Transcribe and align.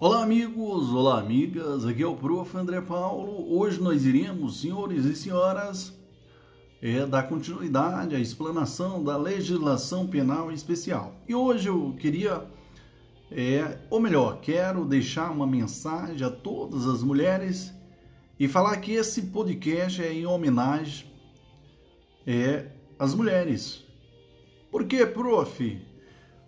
Olá 0.00 0.22
amigos, 0.22 0.90
olá 0.90 1.18
amigas, 1.18 1.84
aqui 1.84 2.04
é 2.04 2.06
o 2.06 2.14
Prof. 2.14 2.56
André 2.56 2.80
Paulo. 2.80 3.52
Hoje 3.52 3.80
nós 3.80 4.04
iremos, 4.06 4.60
senhores 4.60 5.04
e 5.04 5.16
senhoras, 5.16 5.92
é, 6.80 7.04
dar 7.04 7.24
continuidade 7.24 8.14
à 8.14 8.20
explanação 8.20 9.02
da 9.02 9.16
legislação 9.16 10.06
penal 10.06 10.52
especial. 10.52 11.16
E 11.26 11.34
hoje 11.34 11.68
eu 11.68 11.96
queria, 11.98 12.46
é, 13.28 13.76
ou 13.90 13.98
melhor, 13.98 14.40
quero 14.40 14.84
deixar 14.84 15.32
uma 15.32 15.48
mensagem 15.48 16.24
a 16.24 16.30
todas 16.30 16.86
as 16.86 17.02
mulheres 17.02 17.74
e 18.38 18.46
falar 18.46 18.76
que 18.76 18.92
esse 18.92 19.22
podcast 19.22 20.00
é 20.00 20.12
em 20.12 20.26
homenagem 20.26 21.06
é, 22.24 22.70
às 22.96 23.16
mulheres. 23.16 23.84
Por 24.70 24.84
quê, 24.84 25.04
prof? 25.04 25.82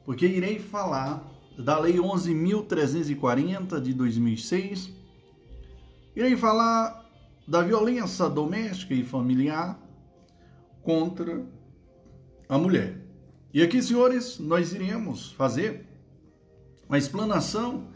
Porque 0.04 0.24
irei 0.24 0.60
falar 0.60 1.29
da 1.60 1.78
Lei 1.78 1.94
11.340 1.94 3.80
de 3.80 3.94
2006. 3.94 4.90
Irei 6.16 6.36
falar 6.36 7.08
da 7.46 7.62
violência 7.62 8.28
doméstica 8.28 8.92
e 8.94 9.04
familiar 9.04 9.78
contra 10.82 11.46
a 12.48 12.58
mulher. 12.58 12.96
E 13.52 13.62
aqui, 13.62 13.80
senhores, 13.82 14.38
nós 14.38 14.72
iremos 14.72 15.32
fazer 15.32 15.84
uma 16.88 16.96
explanação 16.98 17.88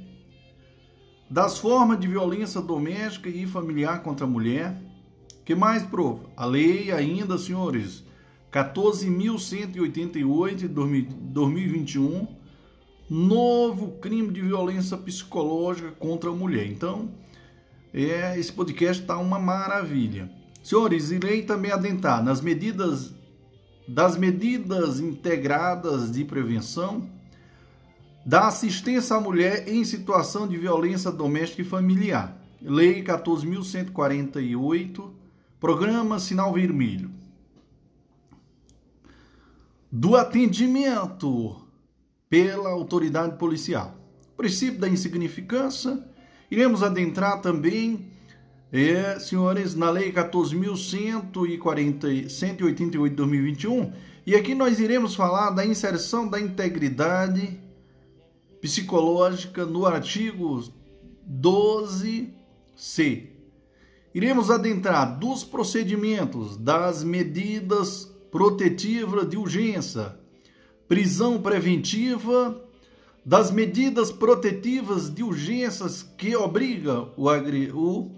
Das 1.30 1.60
formas 1.60 2.00
de 2.00 2.08
violência 2.08 2.60
doméstica 2.60 3.30
e 3.30 3.46
familiar 3.46 4.02
contra 4.02 4.26
a 4.26 4.30
mulher. 4.30 4.82
que 5.46 5.54
mais, 5.54 5.84
prof? 5.84 6.26
A 6.36 6.46
lei 6.46 6.92
ainda, 6.92 7.38
senhores, 7.38 8.04
14.188 8.52 10.56
de 10.56 10.68
2021, 10.68 12.28
novo 13.10 13.94
crime 14.00 14.32
de 14.34 14.42
violência 14.42 14.98
psicológica 14.98 15.92
contra 15.92 16.30
a 16.30 16.34
mulher. 16.34 16.68
Então, 16.68 17.10
é, 17.94 18.38
esse 18.38 18.52
podcast 18.52 19.02
está 19.02 19.18
uma 19.18 19.40
maravilha. 19.40 20.30
Senhores, 20.62 21.12
irei 21.12 21.44
também 21.44 21.72
adentrar 21.72 22.22
nas 22.24 22.42
medidas 22.42 23.14
das 23.88 24.18
medidas 24.18 25.00
integradas 25.00 26.12
de 26.12 26.24
prevenção 26.24 27.10
da 28.26 28.48
assistência 28.48 29.16
à 29.16 29.20
mulher 29.20 29.68
em 29.68 29.84
situação 29.84 30.48
de 30.48 30.56
violência 30.56 31.12
doméstica 31.12 31.64
e 31.64 31.66
familiar. 31.66 32.40
Lei 32.62 33.04
14.148, 33.04 35.10
Programa 35.60 36.20
Sinal 36.20 36.54
Vermelho 36.54 37.20
do 39.92 40.16
atendimento 40.16 41.58
pela 42.30 42.70
autoridade 42.70 43.38
policial. 43.38 43.98
princípio 44.38 44.80
da 44.80 44.88
insignificância. 44.88 46.02
Iremos 46.50 46.82
adentrar 46.82 47.42
também, 47.42 48.10
é, 48.72 49.20
senhores, 49.20 49.76
na 49.76 49.90
Lei 49.90 50.14
14.188 50.14 52.90
de 52.90 52.98
2021. 53.16 53.92
E 54.26 54.34
aqui 54.36 54.56
nós 54.56 54.80
iremos 54.80 55.14
falar 55.14 55.50
da 55.52 55.66
inserção 55.66 56.26
da 56.28 56.40
integridade 56.40 57.60
psicológica 58.62 59.66
no 59.66 59.86
artigo 59.86 60.64
12C. 61.30 63.28
Iremos 64.14 64.50
adentrar 64.50 65.20
dos 65.20 65.44
procedimentos, 65.44 66.56
das 66.58 67.04
medidas 67.04 68.11
protetiva 68.32 69.26
de 69.26 69.38
urgência, 69.38 70.16
prisão 70.88 71.42
preventiva, 71.42 72.60
das 73.24 73.52
medidas 73.52 74.12
protetivas 74.12 75.14
de 75.14 75.22
urgências 75.22 76.02
que 76.18 76.36
obriga 76.36 77.08
o, 77.16 77.30
agri, 77.30 77.72
o 77.72 78.10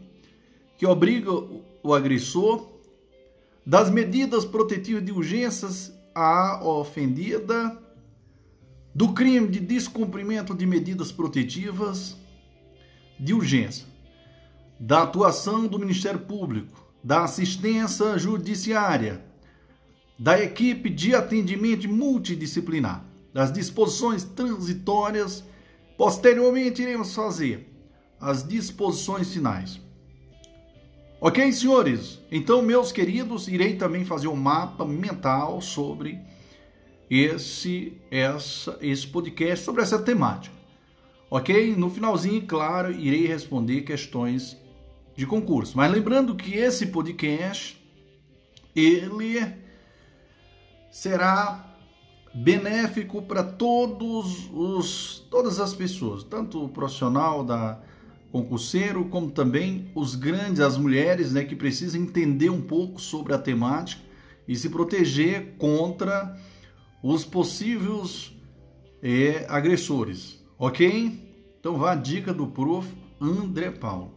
que 0.78 0.86
obriga 0.86 1.32
o 1.32 1.94
agressor, 1.94 2.70
das 3.66 3.90
medidas 3.90 4.46
protetivas 4.46 5.04
de 5.04 5.12
urgências 5.12 5.94
à 6.16 6.64
ofendida, 6.64 7.82
do 8.96 9.14
crime 9.14 9.48
de 9.48 9.60
descumprimento 9.60 10.54
de 10.54 10.66
medidas 10.66 11.12
protetivas 11.12 12.16
de 13.20 13.34
urgência, 13.34 13.88
da 14.80 15.04
atuação 15.04 15.66
do 15.66 15.80
Ministério 15.80 16.20
Público, 16.20 16.86
da 17.04 17.24
assistência 17.24 18.18
judiciária, 18.18 19.33
da 20.24 20.42
equipe 20.42 20.90
de 20.90 21.14
atendimento 21.14 21.90
multidisciplinar, 21.90 23.04
das 23.34 23.52
disposições 23.52 24.24
transitórias. 24.24 25.44
Posteriormente, 25.98 26.82
iremos 26.82 27.14
fazer 27.14 27.70
as 28.22 28.48
disposições 28.48 29.34
finais. 29.34 29.82
Ok, 31.20 31.52
senhores? 31.52 32.22
Então, 32.32 32.62
meus 32.62 32.90
queridos, 32.90 33.50
irei 33.50 33.76
também 33.76 34.06
fazer 34.06 34.30
um 34.30 34.36
mapa 34.38 34.86
mental 34.86 35.60
sobre 35.60 36.18
esse, 37.10 37.92
essa, 38.10 38.78
esse 38.80 39.06
podcast, 39.06 39.66
sobre 39.66 39.82
essa 39.82 40.00
temática. 40.00 40.56
Ok? 41.30 41.76
No 41.76 41.90
finalzinho, 41.90 42.42
claro, 42.44 42.94
irei 42.94 43.28
responder 43.28 43.82
questões 43.82 44.56
de 45.18 45.26
concurso. 45.26 45.76
Mas 45.76 45.92
lembrando 45.92 46.34
que 46.34 46.56
esse 46.56 46.86
podcast, 46.86 47.78
ele 48.74 49.63
será 50.94 51.76
benéfico 52.36 53.24
para 53.24 53.44
todos 53.44 54.48
os 54.54 55.26
todas 55.32 55.60
as 55.60 55.74
pessoas, 55.74 56.24
tanto 56.24 56.64
o 56.64 56.70
profissional 56.70 57.44
da 57.44 57.82
concurseiro 58.32 59.06
como 59.06 59.32
também 59.32 59.92
os 59.96 60.14
grandes, 60.14 60.60
as 60.60 60.78
mulheres, 60.78 61.34
né, 61.34 61.44
que 61.44 61.56
precisam 61.56 62.00
entender 62.00 62.52
um 62.52 62.62
pouco 62.62 63.02
sobre 63.02 63.34
a 63.34 63.40
temática 63.40 64.04
e 64.48 64.56
se 64.56 64.70
proteger 64.70 65.56
contra 65.58 66.40
os 67.02 67.26
possíveis 67.26 68.32
é, 69.02 69.48
agressores, 69.50 70.44
ok? 70.60 71.56
Então 71.60 71.76
vá 71.76 71.94
a 71.94 71.96
dica 71.96 72.32
do 72.32 72.48
prof. 72.48 72.88
André 73.20 73.72
Paulo. 73.72 74.12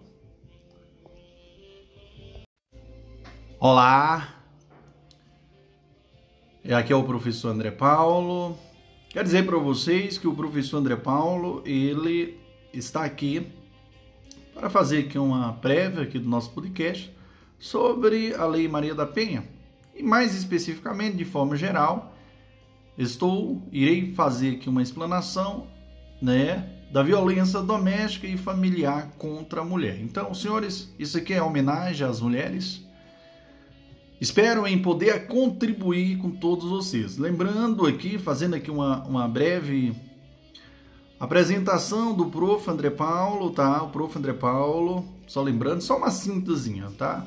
Olá, 3.60 4.35
aqui 6.74 6.92
é 6.92 6.96
o 6.96 7.04
professor 7.04 7.50
André 7.50 7.70
Paulo. 7.70 8.58
Quero 9.08 9.24
dizer 9.24 9.46
para 9.46 9.56
vocês 9.56 10.18
que 10.18 10.26
o 10.26 10.34
professor 10.34 10.78
André 10.78 10.96
Paulo, 10.96 11.62
ele 11.64 12.38
está 12.72 13.04
aqui 13.04 13.46
para 14.52 14.68
fazer 14.68 15.00
aqui 15.00 15.18
uma 15.18 15.52
prévia 15.54 16.02
aqui 16.02 16.18
do 16.18 16.28
nosso 16.28 16.50
podcast 16.50 17.14
sobre 17.58 18.34
a 18.34 18.44
Lei 18.46 18.66
Maria 18.68 18.94
da 18.94 19.06
Penha. 19.06 19.44
E 19.94 20.02
mais 20.02 20.34
especificamente, 20.34 21.16
de 21.16 21.24
forma 21.24 21.56
geral, 21.56 22.14
estou 22.98 23.62
irei 23.70 24.12
fazer 24.12 24.56
aqui 24.56 24.68
uma 24.68 24.82
explanação, 24.82 25.68
né, 26.20 26.68
da 26.92 27.02
violência 27.02 27.60
doméstica 27.60 28.26
e 28.26 28.36
familiar 28.36 29.12
contra 29.18 29.60
a 29.60 29.64
mulher. 29.64 30.00
Então, 30.00 30.34
senhores, 30.34 30.92
isso 30.98 31.16
aqui 31.16 31.32
é 31.32 31.42
homenagem 31.42 32.06
às 32.06 32.20
mulheres 32.20 32.85
Espero 34.18 34.66
em 34.66 34.80
poder 34.80 35.26
contribuir 35.26 36.16
com 36.16 36.30
todos 36.30 36.70
vocês. 36.70 37.18
Lembrando 37.18 37.86
aqui, 37.86 38.18
fazendo 38.18 38.54
aqui 38.54 38.70
uma, 38.70 39.04
uma 39.04 39.28
breve 39.28 39.94
apresentação 41.20 42.14
do 42.14 42.24
Prof. 42.26 42.70
André 42.70 42.88
Paulo, 42.88 43.50
tá? 43.50 43.82
O 43.82 43.90
Prof. 43.90 44.16
André 44.18 44.32
Paulo, 44.32 45.04
só 45.26 45.42
lembrando, 45.42 45.82
só 45.82 45.98
uma 45.98 46.10
síntesinha, 46.10 46.90
tá? 46.96 47.26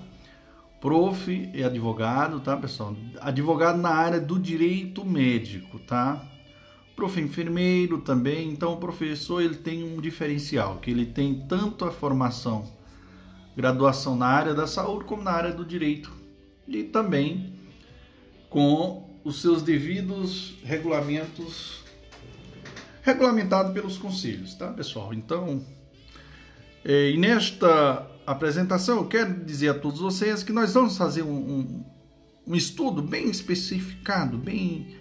Prof. 0.81 1.51
é 1.53 1.63
advogado, 1.63 2.39
tá, 2.39 2.57
pessoal? 2.57 2.95
Advogado 3.21 3.77
na 3.77 3.91
área 3.91 4.19
do 4.19 4.39
direito 4.39 5.05
médico, 5.05 5.77
tá? 5.77 6.25
Prof. 6.95 7.21
Enfermeiro 7.21 7.99
também, 7.99 8.49
então 8.49 8.73
o 8.73 8.77
professor 8.77 9.43
ele 9.43 9.55
tem 9.55 9.83
um 9.83 10.01
diferencial, 10.01 10.77
que 10.77 10.89
ele 10.89 11.05
tem 11.05 11.45
tanto 11.47 11.85
a 11.85 11.91
formação, 11.91 12.65
graduação 13.55 14.15
na 14.15 14.25
área 14.25 14.55
da 14.55 14.65
saúde 14.65 15.05
como 15.05 15.21
na 15.21 15.31
área 15.31 15.53
do 15.53 15.63
direito 15.63 16.18
e 16.77 16.83
também 16.83 17.53
com 18.49 19.09
os 19.23 19.41
seus 19.41 19.61
devidos 19.61 20.55
regulamentos 20.63 21.83
regulamentado 23.01 23.73
pelos 23.73 23.97
conselhos, 23.97 24.53
tá, 24.55 24.71
pessoal? 24.71 25.13
Então, 25.13 25.65
é, 26.83 27.11
e 27.11 27.17
nesta 27.17 28.07
apresentação, 28.25 28.97
eu 28.97 29.07
quero 29.07 29.43
dizer 29.43 29.69
a 29.69 29.73
todos 29.73 29.99
vocês 29.99 30.43
que 30.43 30.51
nós 30.51 30.73
vamos 30.73 30.97
fazer 30.97 31.23
um, 31.23 31.33
um, 31.33 31.85
um 32.47 32.55
estudo 32.55 33.01
bem 33.01 33.29
especificado, 33.29 34.37
bem, 34.37 34.95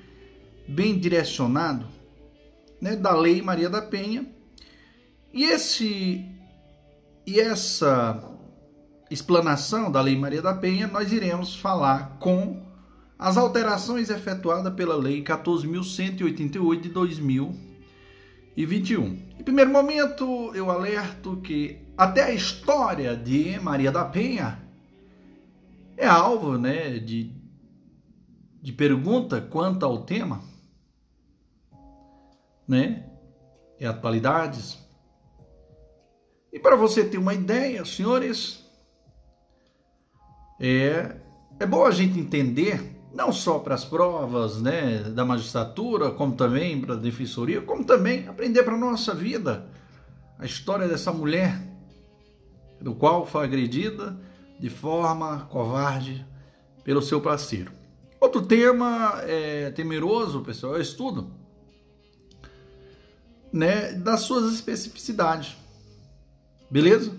bem 0.67 0.99
direcionado, 0.99 1.87
né, 2.81 2.97
da 2.97 3.15
Lei 3.15 3.43
Maria 3.43 3.69
da 3.69 3.83
Penha. 3.83 4.27
E 5.33 5.45
esse 5.45 6.25
e 7.27 7.39
essa 7.39 8.38
explanação 9.11 9.91
da 9.91 10.01
Lei 10.01 10.17
Maria 10.17 10.41
da 10.43 10.55
Penha, 10.55 10.87
nós 10.87 11.13
iremos 11.13 11.57
falar 11.57 12.17
com 12.19 12.63
as 13.19 13.37
alterações 13.37 14.09
efetuadas 14.11 14.73
pela 14.75 14.95
Lei 14.95 15.25
14.188 15.25 16.81
de 16.81 16.89
2021. 16.91 19.05
Em 19.39 19.43
primeiro 19.43 19.71
momento, 19.71 20.53
eu 20.55 20.71
alerto 20.71 21.39
que 21.39 21.79
até 21.97 22.25
a 22.25 22.33
história 22.33 23.17
de 23.17 23.59
Maria 23.59 23.91
da 23.91 24.05
Penha 24.05 24.63
é 25.97 26.07
alvo 26.07 26.57
né, 26.57 26.99
de, 26.99 27.33
de 28.63 28.73
pergunta 28.73 29.41
quanto 29.41 29.85
ao 29.85 30.03
tema, 30.03 30.41
né? 32.69 33.05
E 33.81 33.87
atualidades. 33.87 34.79
E 36.53 36.61
para 36.61 36.77
você 36.77 37.05
ter 37.05 37.19
uma 37.19 37.35
ideia, 37.35 37.85
senhores, 37.85 38.68
é, 40.61 41.17
é 41.59 41.67
bom 41.67 41.85
a 41.85 41.91
gente 41.91 42.19
entender, 42.19 42.97
não 43.15 43.33
só 43.33 43.59
para 43.59 43.75
as 43.75 43.85
provas 43.85 44.61
né, 44.61 44.99
da 45.05 45.25
magistratura, 45.25 46.11
como 46.11 46.35
também 46.35 46.81
para 46.81 46.95
a 46.95 46.97
defensoria, 46.97 47.61
como 47.61 47.85
também 47.85 48.27
aprender 48.29 48.63
para 48.63 48.75
a 48.75 48.79
nossa 48.79 49.15
vida 49.15 49.67
a 50.39 50.45
história 50.45 50.87
dessa 50.87 51.13
mulher, 51.13 51.61
do 52.81 52.95
qual 52.95 53.27
foi 53.27 53.45
agredida 53.45 54.19
de 54.59 54.71
forma 54.71 55.47
covarde 55.51 56.27
pelo 56.85 57.03
seu 57.03 57.21
parceiro. 57.21 57.73
Outro 58.21 58.43
tema 58.43 59.21
é, 59.23 59.71
temeroso, 59.71 60.43
pessoal, 60.43 60.75
é 60.75 60.79
o 60.79 60.83
estudo 60.83 61.31
né, 63.53 63.93
das 63.93 64.21
suas 64.21 64.53
especificidades. 64.53 65.57
Beleza? 66.71 67.13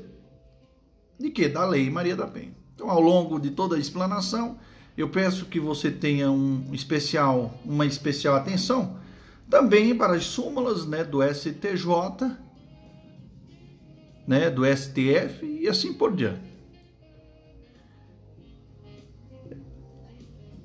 De 1.20 1.30
que? 1.30 1.50
Da 1.50 1.66
Lei 1.66 1.90
Maria 1.90 2.16
da 2.16 2.28
Penha. 2.28 2.59
Então, 2.80 2.90
ao 2.90 3.02
longo 3.02 3.38
de 3.42 3.52
toda 3.52 3.76
a 3.76 3.80
explanação, 3.80 4.58
eu 4.98 5.10
peço 5.10 5.48
que 5.48 5.60
você 5.60 5.92
tenha 5.92 6.32
um 6.32 6.70
especial, 6.72 7.54
uma 7.66 7.86
especial 7.86 8.38
atenção 8.38 8.96
também 9.50 9.94
para 9.94 10.14
as 10.14 10.24
súmulas 10.24 10.86
né, 10.86 11.04
do 11.04 11.22
STJ, 11.22 12.38
né, 14.26 14.50
do 14.50 14.64
STF 14.66 15.46
e 15.46 15.68
assim 15.68 15.92
por 15.92 16.16
diante. 16.16 16.40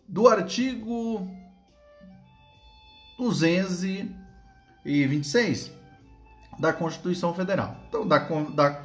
do 0.07 0.27
artigo 0.27 1.27
226 3.17 5.71
da 6.59 6.71
Constituição 6.71 7.33
Federal. 7.33 7.77
Então, 7.89 8.07
da, 8.07 8.19
da, 8.19 8.83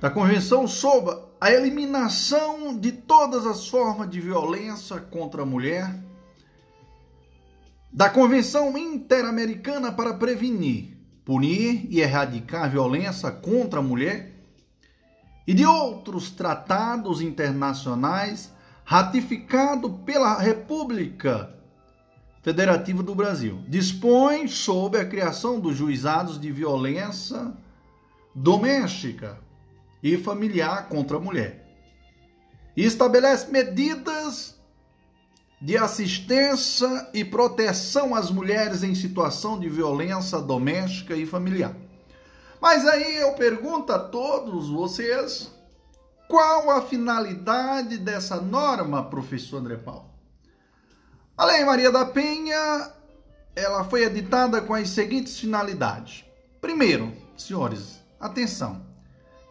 da 0.00 0.08
Convenção 0.08 0.66
sobre 0.66 1.14
a 1.38 1.52
eliminação 1.52 2.74
de 2.74 2.90
todas 2.90 3.46
as 3.46 3.68
formas 3.68 4.08
de 4.08 4.18
violência 4.18 4.98
contra 4.98 5.42
a 5.42 5.46
mulher, 5.46 6.08
da 7.92 8.08
Convenção 8.08 8.76
Interamericana 8.78 9.90
para 9.90 10.14
prevenir, 10.14 10.96
punir 11.24 11.86
e 11.90 12.00
erradicar 12.00 12.64
a 12.64 12.68
violência 12.68 13.30
contra 13.30 13.80
a 13.80 13.82
mulher 13.82 14.32
e 15.46 15.52
de 15.52 15.66
outros 15.66 16.30
tratados 16.30 17.20
internacionais 17.20 18.52
ratificado 18.84 19.90
pela 19.90 20.38
República 20.38 21.52
Federativa 22.42 23.02
do 23.02 23.14
Brasil. 23.14 23.62
Dispõe 23.68 24.46
sobre 24.46 25.00
a 25.00 25.04
criação 25.04 25.58
dos 25.58 25.76
juizados 25.76 26.40
de 26.40 26.50
violência 26.52 27.52
doméstica 28.34 29.38
e 30.02 30.16
familiar 30.16 30.88
contra 30.88 31.16
a 31.16 31.20
mulher. 31.20 31.66
E 32.76 32.84
estabelece 32.84 33.50
medidas 33.50 34.59
de 35.60 35.76
assistência 35.76 37.08
e 37.12 37.24
proteção 37.24 38.14
às 38.14 38.30
mulheres 38.30 38.82
em 38.82 38.94
situação 38.94 39.58
de 39.58 39.68
violência 39.68 40.38
doméstica 40.40 41.14
e 41.14 41.26
familiar. 41.26 41.74
Mas 42.60 42.86
aí 42.86 43.16
eu 43.16 43.32
pergunto 43.34 43.92
a 43.92 43.98
todos 43.98 44.68
vocês, 44.68 45.50
qual 46.28 46.70
a 46.70 46.82
finalidade 46.82 47.98
dessa 47.98 48.40
norma, 48.40 49.04
professor 49.04 49.58
André 49.58 49.76
Paulo? 49.76 50.10
A 51.36 51.44
Lei 51.44 51.64
Maria 51.64 51.90
da 51.90 52.04
Penha, 52.06 52.92
ela 53.54 53.84
foi 53.84 54.04
editada 54.04 54.60
com 54.60 54.74
as 54.74 54.88
seguintes 54.90 55.38
finalidades. 55.38 56.24
Primeiro, 56.60 57.12
senhores, 57.36 58.00
atenção 58.18 58.90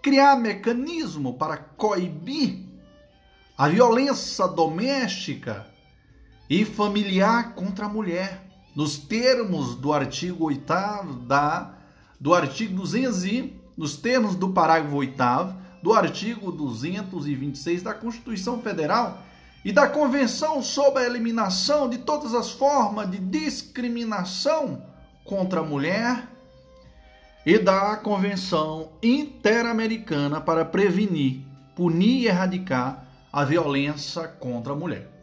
criar 0.01 0.35
mecanismo 0.35 1.33
para 1.33 1.57
coibir 1.57 2.65
a 3.57 3.67
violência 3.67 4.47
doméstica 4.47 5.67
e 6.49 6.65
familiar 6.65 7.53
contra 7.53 7.85
a 7.85 7.89
mulher, 7.89 8.43
nos 8.75 8.97
termos 8.97 9.75
do 9.75 9.93
artigo 9.93 10.45
8 10.45 10.63
da 11.27 11.75
do 12.19 12.33
artigo 12.33 12.75
200 12.75 13.25
e 13.25 13.53
nos 13.77 13.95
termos 13.95 14.35
do 14.35 14.49
parágrafo 14.49 14.97
8 14.97 15.15
do 15.81 15.93
artigo 15.93 16.51
226 16.51 17.81
da 17.81 17.93
Constituição 17.93 18.61
Federal 18.61 19.21
e 19.63 19.71
da 19.71 19.87
Convenção 19.87 20.61
sobre 20.61 21.03
a 21.03 21.05
Eliminação 21.05 21.89
de 21.89 21.99
todas 21.99 22.33
as 22.33 22.51
formas 22.51 23.09
de 23.09 23.19
discriminação 23.19 24.83
contra 25.23 25.61
a 25.61 25.63
mulher 25.63 26.27
e 27.45 27.57
da 27.57 27.95
Convenção 27.95 28.89
Interamericana 29.01 30.41
para 30.41 30.65
prevenir, 30.65 31.41
punir 31.75 32.23
e 32.23 32.27
erradicar 32.27 33.05
a 33.31 33.45
violência 33.45 34.27
contra 34.27 34.73
a 34.73 34.75
mulher. 34.75 35.18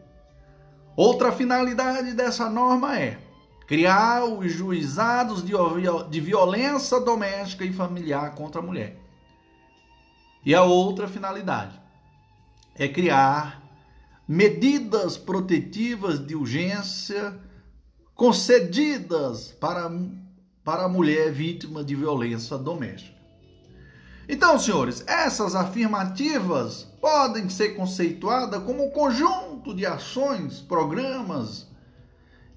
Outra 0.96 1.30
finalidade 1.30 2.14
dessa 2.14 2.48
norma 2.48 2.98
é 2.98 3.18
criar 3.66 4.24
os 4.24 4.50
juizados 4.50 5.44
de 5.44 6.20
violência 6.20 6.98
doméstica 7.00 7.64
e 7.64 7.72
familiar 7.72 8.34
contra 8.34 8.62
a 8.62 8.64
mulher. 8.64 8.98
E 10.44 10.54
a 10.54 10.62
outra 10.62 11.06
finalidade 11.06 11.78
é 12.74 12.88
criar 12.88 13.62
medidas 14.26 15.18
protetivas 15.18 16.24
de 16.24 16.34
urgência 16.34 17.38
concedidas 18.14 19.52
para, 19.52 19.90
para 20.64 20.84
a 20.84 20.88
mulher 20.88 21.30
vítima 21.30 21.84
de 21.84 21.94
violência 21.94 22.56
doméstica. 22.56 23.15
Então, 24.28 24.58
senhores, 24.58 25.04
essas 25.06 25.54
afirmativas 25.54 26.88
podem 27.00 27.48
ser 27.48 27.76
conceituadas 27.76 28.62
como 28.64 28.86
um 28.86 28.90
conjunto 28.90 29.72
de 29.72 29.86
ações, 29.86 30.60
programas 30.60 31.68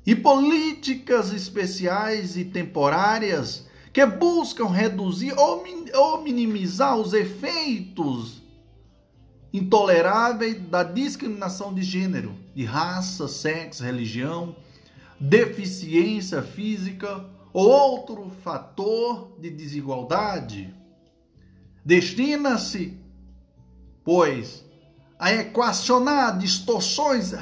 e 0.06 0.16
políticas 0.16 1.32
especiais 1.32 2.36
e 2.36 2.44
temporárias 2.44 3.68
que 3.94 4.04
buscam 4.06 4.68
reduzir 4.68 5.34
ou 5.38 6.22
minimizar 6.24 6.98
os 6.98 7.14
efeitos 7.14 8.42
intoleráveis 9.54 10.60
da 10.60 10.84
discriminação 10.84 11.74
de 11.74 11.84
gênero, 11.84 12.36
de 12.56 12.64
raça, 12.64 13.28
sexo, 13.28 13.84
religião, 13.84 14.56
deficiência 15.20 16.42
física 16.42 17.26
ou 17.54 17.68
outro 17.68 18.32
fator 18.44 19.32
de 19.40 19.50
desigualdade. 19.50 20.79
Destina-se, 21.90 22.96
pois, 24.06 24.64
a 25.18 25.34
equacionar 25.34 26.38
distorções 26.38 27.34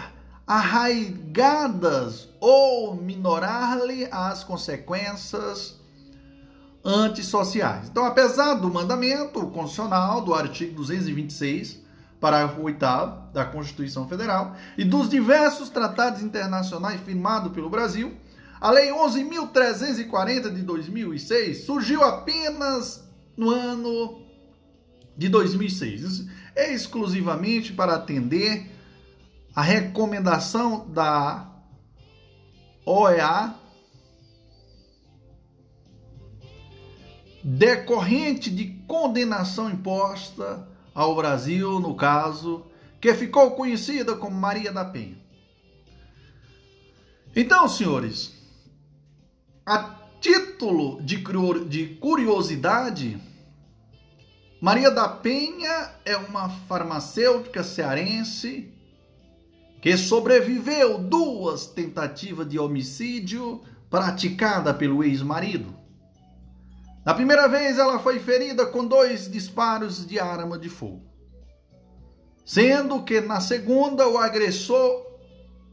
arraigadas 0.48 2.30
ou 2.40 2.96
minorar-lhe 2.96 4.08
as 4.10 4.46
consequências 4.46 5.76
antissociais. 6.82 7.90
Então, 7.90 8.06
apesar 8.06 8.54
do 8.54 8.74
mandamento 8.74 9.46
constitucional 9.48 10.22
do 10.22 10.34
artigo 10.34 10.76
226, 10.76 11.82
parágrafo 12.18 12.62
8 12.62 12.80
da 13.34 13.44
Constituição 13.44 14.08
Federal 14.08 14.56
e 14.78 14.86
dos 14.86 15.10
diversos 15.10 15.70
tratados 15.70 16.22
internacionais 16.22 17.02
firmados 17.02 17.52
pelo 17.52 17.70
Brasil, 17.70 18.16
a 18.62 18.72
Lei 18.72 18.92
11.340 18.92 20.54
de 20.54 20.62
2006 20.62 21.66
surgiu 21.66 22.02
apenas 22.02 23.04
no 23.36 23.50
ano 23.50 24.26
de 25.18 25.28
2006, 25.30 26.28
exclusivamente 26.56 27.74
para 27.74 27.96
atender 27.96 28.72
a 29.56 29.62
recomendação 29.62 30.88
da 30.90 31.52
OEA 32.86 33.56
decorrente 37.44 38.50
de 38.50 38.66
condenação 38.88 39.70
imposta 39.70 40.68
ao 40.94 41.16
Brasil, 41.16 41.80
no 41.80 41.96
caso, 41.96 42.66
que 43.00 43.14
ficou 43.14 43.52
conhecida 43.52 44.16
como 44.16 44.36
Maria 44.36 44.72
da 44.72 44.84
Penha. 44.84 45.18
Então, 47.36 47.68
senhores, 47.70 48.34
a 49.66 49.96
título 50.20 51.02
de 51.02 51.18
curiosidade, 52.00 53.20
Maria 54.60 54.90
da 54.90 55.08
Penha 55.08 55.92
é 56.04 56.18
uma 56.18 56.50
farmacêutica 56.50 57.64
cearense 57.64 58.74
que 59.80 59.96
sobreviveu 59.96 60.98
duas 60.98 61.68
tentativas 61.68 62.50
de 62.50 62.58
homicídio 62.58 63.62
praticada 63.88 64.74
pelo 64.74 65.04
ex-marido. 65.04 65.76
Na 67.06 67.14
primeira 67.14 67.48
vez, 67.48 67.78
ela 67.78 68.00
foi 68.00 68.20
ferida 68.20 68.66
com 68.66 68.84
dois 68.84 69.30
disparos 69.32 70.06
de 70.06 70.20
arma 70.20 70.58
de 70.58 70.70
fogo, 70.70 71.04
sendo 72.44 73.04
que 73.04 73.22
na 73.22 73.40
segunda 73.40 74.08
o 74.10 74.18
agressor 74.18 75.06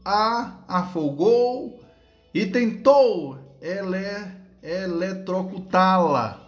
a 0.05 0.59
afogou 0.67 1.83
e 2.31 2.45
tentou 2.45 3.39
ele, 3.59 4.05
eletrocutá-la. 4.61 6.44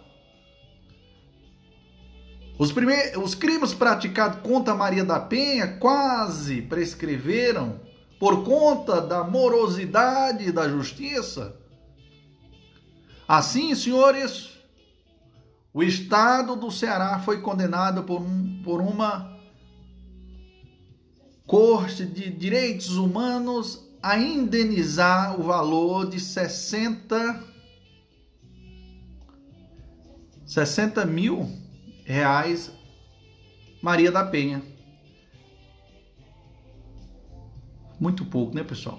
Os, 2.58 2.74
os 3.22 3.34
crimes 3.36 3.72
praticados 3.72 4.40
contra 4.40 4.74
Maria 4.74 5.04
da 5.04 5.20
Penha 5.20 5.78
quase 5.78 6.60
prescreveram 6.62 7.80
por 8.18 8.42
conta 8.44 9.00
da 9.00 9.22
morosidade 9.22 10.50
da 10.50 10.68
justiça. 10.68 11.56
Assim, 13.28 13.74
senhores, 13.74 14.58
o 15.72 15.82
estado 15.82 16.56
do 16.56 16.70
Ceará 16.70 17.20
foi 17.20 17.40
condenado 17.40 18.02
por, 18.02 18.20
um, 18.20 18.62
por 18.64 18.80
uma 18.80 19.38
corte 21.46 22.04
de 22.04 22.28
direitos 22.30 22.96
humanos 22.96 23.86
a 24.02 24.18
indenizar 24.18 25.38
o 25.38 25.44
valor 25.44 26.08
de 26.08 26.18
60 26.18 27.44
60 30.46 31.04
mil 31.04 31.57
reais 32.08 32.72
Maria 33.82 34.10
da 34.10 34.24
Penha. 34.24 34.62
Muito 38.00 38.24
pouco, 38.24 38.54
né, 38.54 38.64
pessoal? 38.64 38.98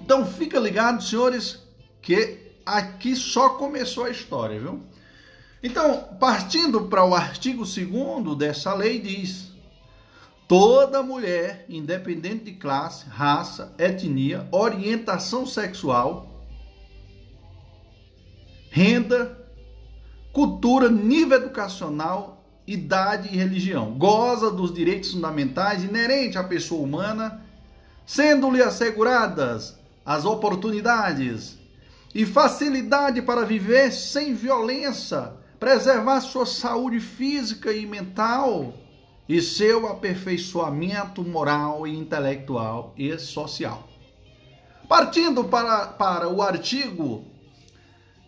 Então 0.00 0.24
fica 0.24 0.58
ligado, 0.60 1.02
senhores, 1.02 1.66
que 2.00 2.52
aqui 2.64 3.16
só 3.16 3.50
começou 3.50 4.04
a 4.04 4.10
história, 4.10 4.60
viu? 4.60 4.82
Então, 5.62 6.16
partindo 6.20 6.88
para 6.88 7.04
o 7.04 7.14
artigo 7.14 7.64
2 7.64 8.36
dessa 8.36 8.72
lei, 8.74 9.00
diz: 9.00 9.52
toda 10.46 11.02
mulher, 11.02 11.64
independente 11.68 12.44
de 12.44 12.52
classe, 12.52 13.06
raça, 13.08 13.74
etnia, 13.78 14.46
orientação 14.52 15.46
sexual, 15.46 16.44
renda, 18.70 19.41
cultura, 20.32 20.88
nível 20.88 21.38
educacional, 21.38 22.42
idade 22.66 23.28
e 23.32 23.36
religião, 23.36 23.92
goza 23.92 24.50
dos 24.50 24.72
direitos 24.72 25.12
fundamentais 25.12 25.84
inerentes 25.84 26.36
à 26.36 26.44
pessoa 26.44 26.82
humana, 26.82 27.42
sendo-lhe 28.06 28.62
asseguradas 28.62 29.78
as 30.04 30.24
oportunidades 30.24 31.58
e 32.14 32.24
facilidade 32.24 33.22
para 33.22 33.44
viver 33.44 33.92
sem 33.92 34.34
violência, 34.34 35.32
preservar 35.58 36.20
sua 36.20 36.46
saúde 36.46 37.00
física 37.00 37.72
e 37.72 37.86
mental 37.86 38.74
e 39.28 39.40
seu 39.40 39.86
aperfeiçoamento 39.86 41.22
moral 41.22 41.86
e 41.86 41.96
intelectual 41.96 42.92
e 42.96 43.16
social. 43.18 43.88
Partindo 44.88 45.44
para, 45.44 45.86
para 45.86 46.28
o 46.28 46.42
artigo 46.42 47.31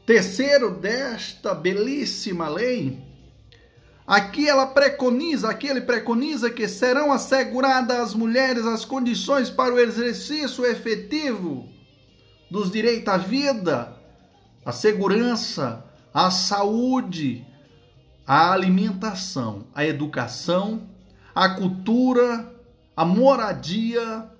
terceiro 0.06 0.70
desta 0.70 1.54
belíssima 1.54 2.48
lei, 2.48 3.02
aqui 4.06 4.48
ela 4.48 4.66
preconiza, 4.66 5.48
aqui 5.48 5.66
ele 5.66 5.80
preconiza 5.80 6.50
que 6.50 6.68
serão 6.68 7.12
asseguradas 7.12 7.98
às 7.98 8.14
mulheres 8.14 8.66
as 8.66 8.84
condições 8.84 9.50
para 9.50 9.74
o 9.74 9.80
exercício 9.80 10.64
efetivo 10.66 11.68
dos 12.50 12.70
direitos 12.70 13.12
à 13.12 13.16
vida, 13.16 13.96
à 14.64 14.72
segurança, 14.72 15.84
à 16.12 16.30
saúde, 16.30 17.44
à 18.26 18.52
alimentação, 18.52 19.66
à 19.74 19.84
educação, 19.84 20.88
à 21.34 21.48
cultura, 21.48 22.54
à 22.96 23.04
moradia, 23.04 24.30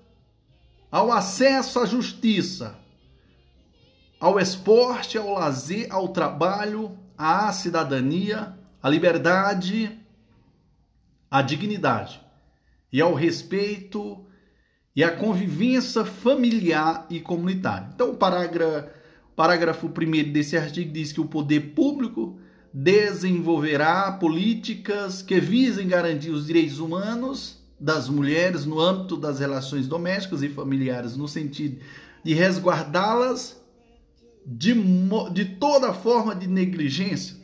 ao 0.89 1.11
acesso 1.11 1.79
à 1.79 1.85
justiça, 1.85 2.75
ao 4.25 4.39
esporte, 4.39 5.19
ao 5.19 5.35
lazer, 5.35 5.85
ao 5.91 6.07
trabalho, 6.07 6.97
à 7.15 7.53
cidadania, 7.53 8.57
à 8.81 8.89
liberdade, 8.89 9.99
à 11.29 11.43
dignidade 11.43 12.19
e 12.91 12.99
ao 12.99 13.13
respeito 13.13 14.25
e 14.95 15.03
a 15.03 15.11
convivência 15.15 16.03
familiar 16.03 17.05
e 17.07 17.19
comunitária. 17.19 17.87
Então, 17.93 18.13
o 18.13 18.17
parágrafo, 18.17 18.89
parágrafo 19.35 19.85
1 19.85 20.33
desse 20.33 20.57
artigo 20.57 20.91
diz 20.91 21.11
que 21.11 21.21
o 21.21 21.27
poder 21.27 21.75
público 21.75 22.39
desenvolverá 22.73 24.11
políticas 24.13 25.21
que 25.21 25.39
visem 25.39 25.87
garantir 25.87 26.31
os 26.31 26.47
direitos 26.47 26.79
humanos 26.79 27.63
das 27.79 28.09
mulheres 28.09 28.65
no 28.65 28.79
âmbito 28.79 29.17
das 29.17 29.37
relações 29.37 29.87
domésticas 29.87 30.41
e 30.41 30.49
familiares, 30.49 31.15
no 31.15 31.27
sentido 31.27 31.79
de 32.23 32.33
resguardá-las 32.33 33.63
de, 34.45 34.73
de 35.31 35.45
toda 35.45 35.93
forma 35.93 36.35
de 36.35 36.47
negligência, 36.47 37.35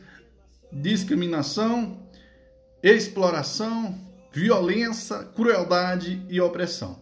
discriminação, 0.72 1.98
exploração, 2.82 3.98
violência, 4.32 5.24
crueldade 5.24 6.24
e 6.28 6.40
opressão. 6.40 7.00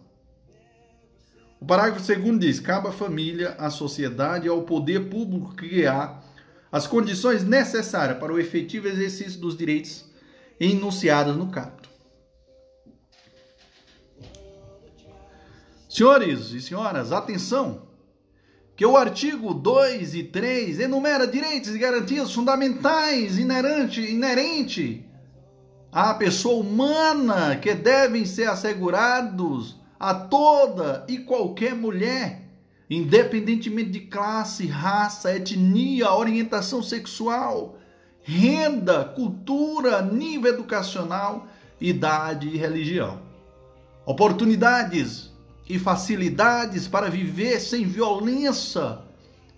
O 1.59 1.65
parágrafo 1.65 2.05
2 2.05 2.39
diz: 2.39 2.59
cabe 2.59 2.87
à 2.87 2.91
família, 2.91 3.55
à 3.59 3.69
sociedade 3.69 4.47
e 4.47 4.49
ao 4.49 4.63
poder 4.63 5.09
público 5.09 5.55
criar 5.55 6.23
as 6.71 6.87
condições 6.87 7.43
necessárias 7.43 8.17
para 8.17 8.33
o 8.33 8.39
efetivo 8.39 8.87
exercício 8.87 9.39
dos 9.39 9.55
direitos 9.55 10.05
enunciados 10.59 11.35
no 11.35 11.51
capto. 11.51 11.89
Senhores 15.87 16.51
e 16.51 16.61
senhoras, 16.61 17.11
atenção! 17.11 17.90
Que 18.81 18.85
o 18.87 18.97
artigo 18.97 19.53
2 19.53 20.15
e 20.15 20.23
3 20.23 20.79
enumera 20.79 21.27
direitos 21.27 21.75
e 21.75 21.77
garantias 21.77 22.33
fundamentais 22.33 23.37
inerente, 23.37 24.01
inerente 24.01 25.05
à 25.91 26.15
pessoa 26.15 26.63
humana 26.63 27.55
que 27.57 27.75
devem 27.75 28.25
ser 28.25 28.49
assegurados 28.49 29.79
a 29.99 30.15
toda 30.15 31.05
e 31.07 31.19
qualquer 31.19 31.75
mulher, 31.75 32.49
independentemente 32.89 33.91
de 33.91 33.99
classe, 33.99 34.65
raça, 34.65 35.31
etnia, 35.35 36.11
orientação 36.11 36.81
sexual, 36.81 37.77
renda, 38.23 39.05
cultura, 39.05 40.01
nível 40.01 40.53
educacional, 40.55 41.45
idade 41.79 42.47
e 42.47 42.57
religião. 42.57 43.21
Oportunidades 44.07 45.30
e 45.71 45.79
facilidades 45.79 46.85
para 46.85 47.09
viver 47.09 47.61
sem 47.61 47.85
violência, 47.85 48.99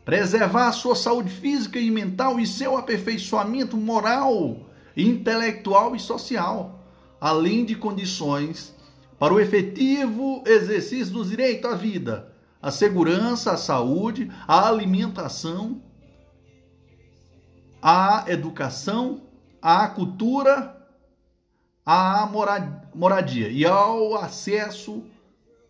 preservar 0.05 0.71
sua 0.71 0.95
saúde 0.95 1.31
física 1.31 1.79
e 1.79 1.89
mental 1.89 2.39
e 2.39 2.45
seu 2.45 2.77
aperfeiçoamento 2.77 3.75
moral, 3.75 4.69
intelectual 4.95 5.95
e 5.95 5.99
social, 5.99 6.79
além 7.19 7.65
de 7.65 7.75
condições 7.75 8.75
para 9.17 9.33
o 9.33 9.39
efetivo 9.39 10.43
exercício 10.45 11.13
dos 11.13 11.31
direitos 11.31 11.71
à 11.71 11.75
vida, 11.75 12.31
à 12.61 12.69
segurança, 12.69 13.53
à 13.53 13.57
saúde, 13.57 14.31
à 14.47 14.67
alimentação, 14.67 15.81
à 17.81 18.25
educação, 18.27 19.23
à 19.59 19.87
cultura, 19.87 20.77
à 21.83 22.29
moradia 22.93 23.49
e 23.49 23.65
ao 23.65 24.15
acesso 24.15 25.03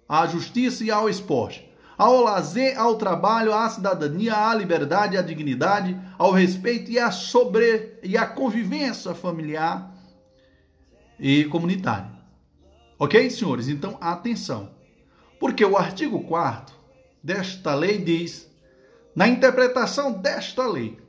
à 0.08 0.26
justiça 0.28 0.84
e 0.84 0.92
ao 0.92 1.10
esporte, 1.10 1.70
ao 1.98 2.22
lazer, 2.22 2.78
ao 2.78 2.96
trabalho, 2.96 3.54
à 3.54 3.70
cidadania, 3.70 4.50
à 4.50 4.54
liberdade, 4.56 5.18
à 5.18 5.22
dignidade, 5.22 6.00
ao 6.18 6.32
respeito 6.32 6.92
e 6.92 7.00
à 7.00 7.12
sobre 7.12 8.00
e 8.04 8.18
à 8.18 8.26
convivência 8.26 9.14
familiar 9.14 9.94
e 11.20 11.46
comunitária. 11.46 12.12
Ok, 13.00 13.30
senhores? 13.30 13.68
Então, 13.68 13.98
atenção. 14.02 14.72
Porque 15.40 15.64
o 15.66 15.78
artigo 15.78 16.24
4 16.24 16.76
desta 17.22 17.76
lei 17.76 17.98
diz: 17.98 18.50
na 19.16 19.28
interpretação 19.28 20.12
desta 20.12 20.66
lei, 20.68 21.00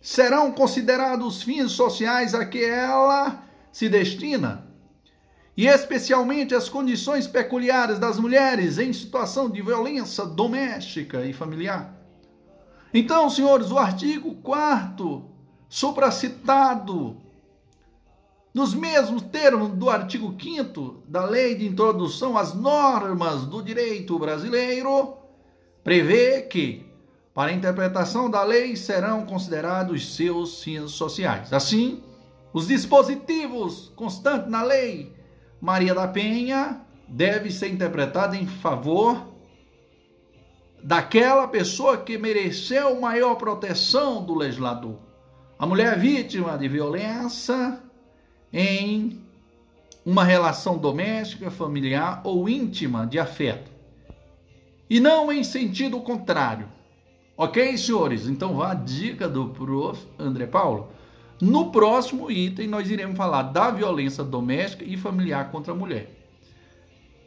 serão 0.00 0.52
considerados 0.52 1.42
fins 1.42 1.72
sociais 1.72 2.34
a 2.34 2.44
que 2.44 2.64
ela 2.64 3.42
se 3.72 3.88
destina 3.88 4.66
e 5.56 5.66
especialmente 5.66 6.54
as 6.54 6.68
condições 6.68 7.26
peculiares 7.26 7.98
das 7.98 8.18
mulheres 8.18 8.78
em 8.78 8.92
situação 8.92 9.48
de 9.48 9.62
violência 9.62 10.24
doméstica 10.24 11.24
e 11.24 11.32
familiar. 11.32 11.94
Então, 12.92 13.30
senhores, 13.30 13.70
o 13.70 13.78
artigo 13.78 14.34
4 14.36 15.30
supracitado, 15.68 17.16
nos 18.52 18.74
mesmos 18.74 19.22
termos 19.22 19.70
do 19.70 19.90
artigo 19.90 20.34
5 20.40 21.02
da 21.08 21.24
Lei 21.24 21.56
de 21.56 21.66
Introdução 21.66 22.38
às 22.38 22.54
Normas 22.54 23.44
do 23.44 23.62
Direito 23.62 24.16
Brasileiro, 24.18 25.16
prevê 25.82 26.42
que, 26.42 26.86
para 27.32 27.52
interpretação 27.52 28.30
da 28.30 28.44
lei, 28.44 28.76
serão 28.76 29.26
considerados 29.26 30.14
seus 30.14 30.62
fins 30.62 30.92
sociais. 30.92 31.52
Assim, 31.52 32.00
os 32.52 32.68
dispositivos 32.68 33.92
constantes 33.96 34.48
na 34.48 34.62
lei 34.62 35.12
Maria 35.64 35.94
da 35.94 36.06
Penha 36.06 36.82
deve 37.08 37.50
ser 37.50 37.70
interpretada 37.70 38.36
em 38.36 38.46
favor 38.46 39.28
daquela 40.82 41.48
pessoa 41.48 41.96
que 41.96 42.18
mereceu 42.18 43.00
maior 43.00 43.36
proteção 43.36 44.22
do 44.22 44.34
legislador. 44.34 44.98
A 45.58 45.66
mulher 45.66 45.98
vítima 45.98 46.58
de 46.58 46.68
violência 46.68 47.80
em 48.52 49.24
uma 50.04 50.22
relação 50.22 50.76
doméstica, 50.76 51.50
familiar 51.50 52.20
ou 52.24 52.46
íntima 52.46 53.06
de 53.06 53.18
afeto. 53.18 53.70
E 54.90 55.00
não 55.00 55.32
em 55.32 55.42
sentido 55.42 55.98
contrário. 56.00 56.68
Ok, 57.38 57.78
senhores? 57.78 58.26
Então 58.26 58.54
vá 58.54 58.72
a 58.72 58.74
dica 58.74 59.26
do 59.26 59.48
prof. 59.48 60.06
André 60.18 60.46
Paulo. 60.46 60.90
No 61.40 61.72
próximo 61.72 62.30
item, 62.30 62.68
nós 62.68 62.88
iremos 62.88 63.16
falar 63.16 63.42
da 63.42 63.68
violência 63.68 64.22
doméstica 64.22 64.84
e 64.84 64.96
familiar 64.96 65.50
contra 65.50 65.72
a 65.72 65.76
mulher. 65.76 66.08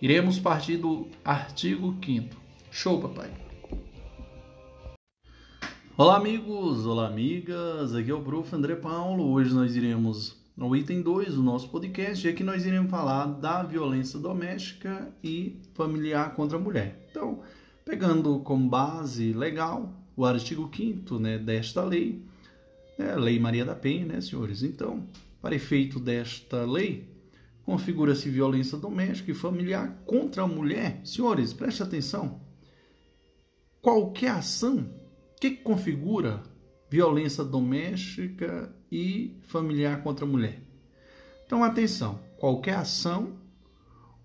Iremos 0.02 0.40
partir 0.40 0.78
do 0.78 1.08
artigo 1.26 1.94
5. 2.04 2.34
Show, 2.72 3.02
papai. 3.02 3.30
Olá, 5.98 6.16
amigos, 6.16 6.86
olá, 6.86 7.08
amigas. 7.08 7.94
Aqui 7.94 8.10
é 8.10 8.14
o 8.14 8.22
prof. 8.22 8.56
André 8.56 8.76
Paulo. 8.76 9.30
Hoje 9.30 9.54
nós 9.54 9.76
iremos 9.76 10.38
ao 10.58 10.74
item 10.74 11.02
2 11.02 11.36
do 11.36 11.44
nosso 11.44 11.68
podcast 11.70 12.26
e 12.26 12.30
aqui 12.30 12.46
nós 12.46 12.66
iremos 12.66 12.90
falar 12.90 13.26
da 13.26 13.62
violência 13.62 14.18
doméstica 14.18 15.14
e 15.22 15.60
familiar 15.74 16.34
contra 16.34 16.58
a 16.58 16.62
mulher. 16.62 17.06
Então, 17.12 17.42
pegando 17.84 18.40
como 18.40 18.70
base 18.70 19.34
legal 19.34 19.92
o 20.16 20.24
artigo 20.26 20.70
5 20.74 21.20
né, 21.20 21.38
desta 21.38 21.84
lei, 21.84 22.26
é 22.98 23.12
a 23.12 23.16
Lei 23.16 23.40
Maria 23.40 23.64
da 23.64 23.76
Penha, 23.76 24.06
né, 24.06 24.22
senhores? 24.22 24.64
Então, 24.64 25.08
para 25.42 25.56
efeito 25.56 26.00
desta 26.00 26.66
lei, 26.66 27.08
configura-se 27.64 28.30
violência 28.30 28.78
doméstica 28.78 29.32
e 29.32 29.36
familiar 29.36 30.02
contra 30.06 30.44
a 30.44 30.48
mulher. 30.48 31.02
Senhores, 31.04 31.54
preste 31.54 31.84
atenção. 31.84 32.42
Qualquer 33.82 34.32
ação 34.32 34.90
que 35.40 35.52
configura 35.52 36.42
violência 36.90 37.44
doméstica 37.44 38.74
e 38.92 39.38
familiar 39.44 40.02
contra 40.02 40.26
a 40.26 40.28
mulher. 40.28 40.62
Então, 41.46 41.64
atenção. 41.64 42.20
Qualquer 42.38 42.76
ação 42.76 43.38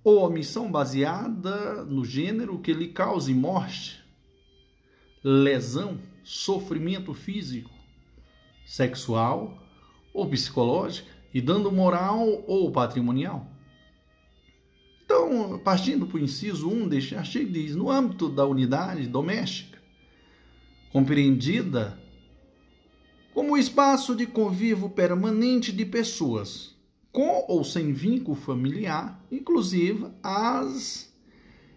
ou 0.04 0.24
omissão 0.24 0.70
baseada 0.70 1.84
no 1.84 2.04
gênero 2.04 2.58
que 2.58 2.72
lhe 2.72 2.88
cause 2.88 3.32
morte, 3.32 4.02
lesão, 5.22 5.98
sofrimento 6.24 7.14
físico, 7.14 7.70
sexual 8.66 9.58
ou 10.12 10.28
psicológica 10.28 11.10
e 11.32 11.40
dando 11.40 11.72
moral 11.72 12.44
ou 12.46 12.70
patrimonial. 12.70 13.46
Então, 15.04 15.58
partindo 15.58 16.06
para 16.06 16.16
o 16.16 16.20
inciso 16.20 16.68
1 16.68 16.88
deste 16.88 17.14
artigo, 17.14 17.50
diz: 17.50 17.74
no 17.74 17.90
âmbito 17.90 18.28
da 18.28 18.46
unidade 18.46 19.06
doméstica, 19.06 19.78
compreendida 20.92 21.98
como 23.34 23.56
espaço 23.56 24.14
de 24.14 24.26
convívio 24.26 24.90
permanente 24.90 25.72
de 25.72 25.86
pessoas, 25.86 26.76
com 27.10 27.44
ou 27.48 27.64
sem 27.64 27.92
vínculo 27.92 28.36
familiar, 28.36 29.24
inclusive 29.30 30.06
as 30.22 31.12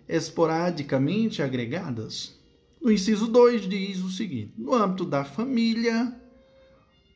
esporadicamente 0.07 1.41
agregadas. 1.41 2.39
No 2.81 2.91
inciso 2.91 3.27
2 3.27 3.67
diz 3.67 3.99
o 3.99 4.11
seguinte: 4.11 4.53
no 4.57 4.73
âmbito 4.73 5.05
da 5.05 5.23
família, 5.23 6.13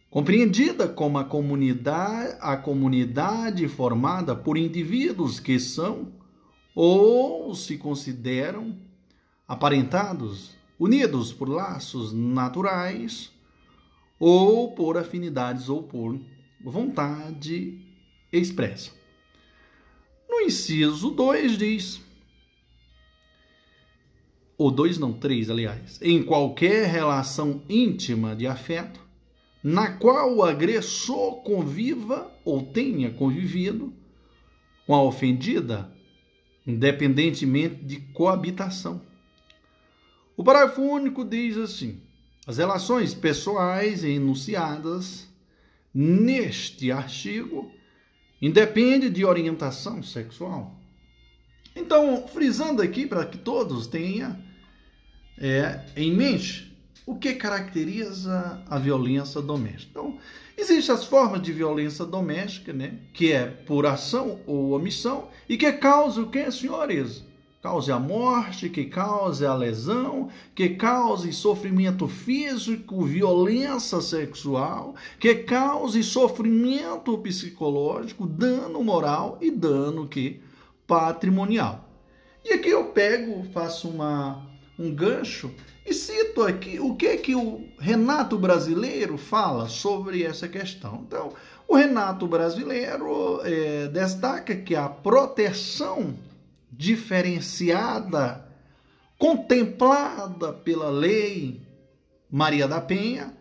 compreendida 0.10 0.88
como 0.88 1.18
a 1.18 1.24
comunidade, 1.24 2.38
a 2.42 2.58
comunidade 2.58 3.68
formada 3.68 4.36
por 4.36 4.58
indivíduos 4.58 5.40
que 5.40 5.60
são 5.60 6.12
ou 6.74 7.54
se 7.54 7.78
consideram 7.78 8.78
aparentados, 9.48 10.56
unidos 10.80 11.34
por 11.34 11.50
laços 11.50 12.14
naturais 12.14 13.32
ou 14.20 14.74
por 14.74 14.98
afinidades 14.98 15.70
ou 15.70 15.84
por 15.84 16.20
vontade 16.64 17.80
expressa. 18.32 18.92
No 20.30 20.42
inciso 20.42 21.12
2 21.12 21.58
diz, 21.58 22.02
ou 24.58 24.70
2 24.70 24.98
não, 25.00 25.14
3 25.14 25.50
aliás, 25.50 26.00
em 26.02 26.22
qualquer 26.22 26.88
relação 26.88 27.64
íntima 27.68 28.36
de 28.36 28.46
afeto, 28.46 29.09
na 29.64 29.92
qual 29.98 30.36
o 30.36 30.44
agressor 30.44 31.42
conviva 31.44 32.32
ou 32.46 32.64
tenha 32.64 33.12
convivido 33.12 33.94
com 34.86 34.96
a 34.96 35.04
ofendida, 35.04 35.92
independentemente 36.66 37.84
de 37.84 38.00
coabitação. 38.14 39.02
O 40.36 40.44
parágrafo 40.44 40.82
único 40.82 41.26
diz 41.26 41.58
assim: 41.58 42.02
as 42.48 42.58
relações 42.58 43.14
pessoais 43.14 44.04
enunciadas 44.04 45.28
neste 45.94 46.92
artigo 46.92 47.72
independem 48.42 49.12
de 49.12 49.26
orientação 49.26 50.02
sexual. 50.02 50.80
Então, 51.76 52.28
frisando 52.28 52.82
aqui 52.82 53.06
para 53.06 53.26
que 53.26 53.38
todos 53.38 53.88
tenham 53.88 54.38
é, 55.38 55.86
em 55.96 56.12
mente 56.12 56.69
o 57.10 57.16
que 57.16 57.34
caracteriza 57.34 58.62
a 58.70 58.78
violência 58.78 59.42
doméstica. 59.42 59.90
Então, 59.90 60.20
existem 60.56 60.94
as 60.94 61.06
formas 61.06 61.42
de 61.42 61.52
violência 61.52 62.06
doméstica, 62.06 62.72
né, 62.72 63.00
que 63.16 63.32
é 63.32 63.48
por 63.48 63.88
ação 63.88 64.40
ou 64.46 64.74
omissão, 64.74 65.28
e 65.50 65.58
que 65.58 65.72
causa 65.72 66.22
o 66.22 66.30
que, 66.30 66.52
senhores? 66.52 67.24
Cause 67.64 67.92
a 67.92 67.98
morte, 67.98 68.70
que 68.70 68.86
cause 68.86 69.44
a 69.44 69.56
lesão, 69.56 70.30
que 70.54 70.70
cause 70.70 71.34
sofrimento 71.34 72.08
físico, 72.08 73.04
violência 73.04 74.02
sexual, 74.02 74.94
que 75.20 75.34
cause 75.34 76.04
sofrimento 76.04 77.18
psicológico, 77.18 78.28
dano 78.28 78.84
moral 78.84 79.40
e 79.42 79.50
dano 79.50 80.08
que 80.08 80.42
patrimonial. 80.86 81.90
E 82.46 82.54
aqui 82.54 82.70
eu 82.70 82.86
pego, 82.86 83.44
faço 83.52 83.90
uma, 83.90 84.48
um 84.80 84.96
gancho 84.96 85.52
e 85.86 85.94
cito 85.94 86.42
aqui 86.42 86.80
o 86.80 86.96
que 86.96 87.18
que 87.18 87.36
o 87.36 87.68
Renato 87.78 88.38
brasileiro 88.38 89.18
fala 89.18 89.68
sobre 89.68 90.24
essa 90.24 90.48
questão. 90.48 91.04
Então, 91.06 91.34
o 91.68 91.76
Renato 91.76 92.26
brasileiro 92.26 93.42
é, 93.44 93.88
destaca 93.90 94.56
que 94.56 94.76
a 94.76 94.88
proteção 94.88 96.16
diferenciada, 96.72 98.48
contemplada 99.18 100.54
pela 100.54 100.90
lei 100.90 101.62
Maria 102.32 102.68
da 102.68 102.80
Penha, 102.80 103.34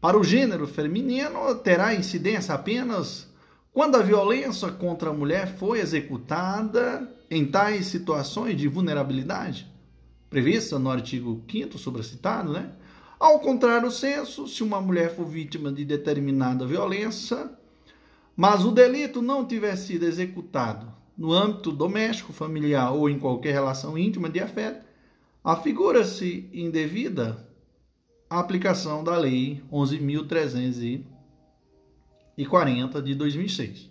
para 0.00 0.18
o 0.18 0.24
gênero 0.24 0.66
feminino 0.66 1.54
terá 1.56 1.94
incidência 1.94 2.54
apenas 2.54 3.28
quando 3.72 3.96
a 3.96 4.02
violência 4.02 4.70
contra 4.72 5.10
a 5.10 5.14
mulher 5.14 5.54
foi 5.56 5.78
executada 5.78 7.08
em 7.30 7.46
tais 7.46 7.86
situações 7.86 8.56
de 8.56 8.66
vulnerabilidade, 8.66 9.70
prevista 10.30 10.78
no 10.78 10.88
artigo 10.88 11.44
5 11.50 11.76
sobracitado, 11.76 12.52
né? 12.52 12.72
Ao 13.18 13.38
contrário 13.40 13.88
do 13.88 13.94
senso, 13.94 14.46
se 14.46 14.62
uma 14.62 14.80
mulher 14.80 15.14
for 15.14 15.26
vítima 15.26 15.70
de 15.70 15.84
determinada 15.84 16.64
violência, 16.64 17.50
mas 18.34 18.64
o 18.64 18.70
delito 18.70 19.20
não 19.20 19.44
tiver 19.44 19.76
sido 19.76 20.06
executado 20.06 20.90
no 21.18 21.32
âmbito 21.32 21.70
doméstico, 21.70 22.32
familiar 22.32 22.92
ou 22.92 23.10
em 23.10 23.18
qualquer 23.18 23.52
relação 23.52 23.98
íntima 23.98 24.30
de 24.30 24.40
afeto, 24.40 24.82
afigura-se 25.44 26.48
indevida 26.50 27.46
a 28.30 28.38
aplicação 28.38 29.04
da 29.04 29.18
Lei 29.18 29.62
11.300 29.70 31.02
e 32.38 32.46
40 32.46 33.02
de 33.02 33.14
2006. 33.14 33.89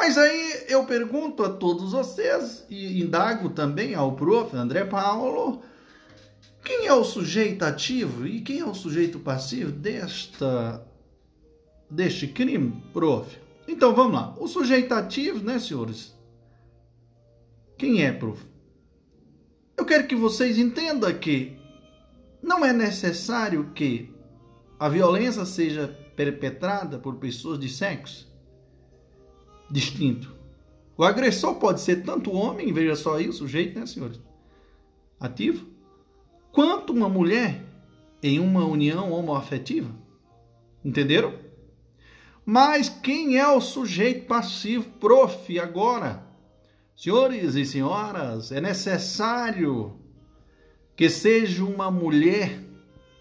Mas 0.00 0.16
aí 0.16 0.64
eu 0.66 0.86
pergunto 0.86 1.42
a 1.44 1.50
todos 1.50 1.92
vocês 1.92 2.64
e 2.70 3.02
indago 3.02 3.50
também 3.50 3.94
ao 3.94 4.16
prof. 4.16 4.56
André 4.56 4.82
Paulo, 4.86 5.60
quem 6.64 6.86
é 6.86 6.94
o 6.94 7.04
sujeito 7.04 7.66
ativo 7.66 8.26
e 8.26 8.40
quem 8.40 8.60
é 8.60 8.64
o 8.64 8.72
sujeito 8.72 9.18
passivo 9.18 9.70
desta 9.70 10.82
deste 11.90 12.28
crime, 12.28 12.82
prof? 12.94 13.38
Então 13.68 13.94
vamos 13.94 14.14
lá. 14.14 14.34
O 14.38 14.48
sujeito 14.48 14.94
ativo, 14.94 15.44
né, 15.44 15.58
senhores? 15.58 16.18
Quem 17.76 18.02
é, 18.02 18.10
prof? 18.10 18.42
Eu 19.76 19.84
quero 19.84 20.06
que 20.06 20.16
vocês 20.16 20.56
entendam 20.56 21.12
que 21.12 21.58
não 22.42 22.64
é 22.64 22.72
necessário 22.72 23.70
que 23.74 24.10
a 24.78 24.88
violência 24.88 25.44
seja 25.44 25.94
perpetrada 26.16 26.98
por 26.98 27.16
pessoas 27.16 27.58
de 27.58 27.68
sexo 27.68 28.29
distinto. 29.70 30.34
O 30.96 31.04
agressor 31.04 31.54
pode 31.54 31.80
ser 31.80 32.02
tanto 32.02 32.32
homem, 32.32 32.72
veja 32.72 32.94
só 32.94 33.16
aí 33.16 33.28
o 33.28 33.32
sujeito, 33.32 33.78
né, 33.78 33.86
senhores? 33.86 34.20
Ativo, 35.18 35.66
quanto 36.52 36.92
uma 36.92 37.08
mulher 37.08 37.64
em 38.22 38.38
uma 38.38 38.64
união 38.64 39.12
homoafetiva. 39.12 39.90
Entenderam? 40.84 41.34
Mas 42.44 42.88
quem 42.88 43.38
é 43.38 43.48
o 43.48 43.60
sujeito 43.60 44.26
passivo, 44.26 44.90
prof, 44.98 45.58
agora? 45.58 46.26
Senhores 46.96 47.54
e 47.54 47.64
senhoras, 47.64 48.52
é 48.52 48.60
necessário 48.60 49.98
que 50.94 51.08
seja 51.08 51.64
uma 51.64 51.90
mulher, 51.90 52.60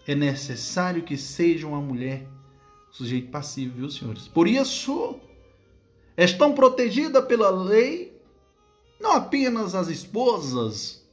é 0.05 0.15
necessário 0.15 1.03
que 1.03 1.15
seja 1.15 1.65
uma 1.65 1.79
mulher 1.79 2.27
sujeito 2.91 3.29
passivo, 3.29 3.77
viu, 3.77 3.89
senhores? 3.89 4.27
Por 4.27 4.47
isso, 4.47 5.19
estão 6.25 6.53
protegidas 6.53 7.25
pela 7.25 7.49
lei 7.49 8.09
não 8.99 9.13
apenas 9.13 9.73
as 9.73 9.87
esposas, 9.87 11.07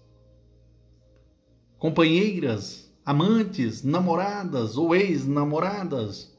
companheiras, 1.78 2.90
amantes, 3.04 3.84
namoradas 3.84 4.76
ou 4.76 4.94
ex-namoradas, 4.94 6.34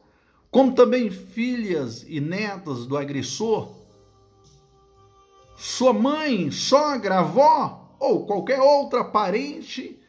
como 0.52 0.74
também 0.74 1.10
filhas 1.10 2.04
e 2.08 2.20
netas 2.20 2.86
do 2.86 2.98
agressor, 2.98 3.72
sua 5.56 5.94
mãe, 5.94 6.52
sogra, 6.52 7.20
avó 7.20 7.96
ou 8.00 8.26
qualquer 8.26 8.60
outra 8.60 9.04
parente 9.04 10.00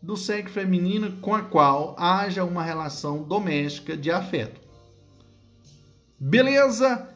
do 0.00 0.16
sexo 0.16 0.54
feminino 0.54 1.20
com 1.20 1.34
a 1.34 1.42
qual 1.42 1.94
haja 1.98 2.44
uma 2.44 2.62
relação 2.62 3.22
doméstica 3.22 3.96
de 3.96 4.10
afeto. 4.10 4.60
Beleza? 6.18 7.15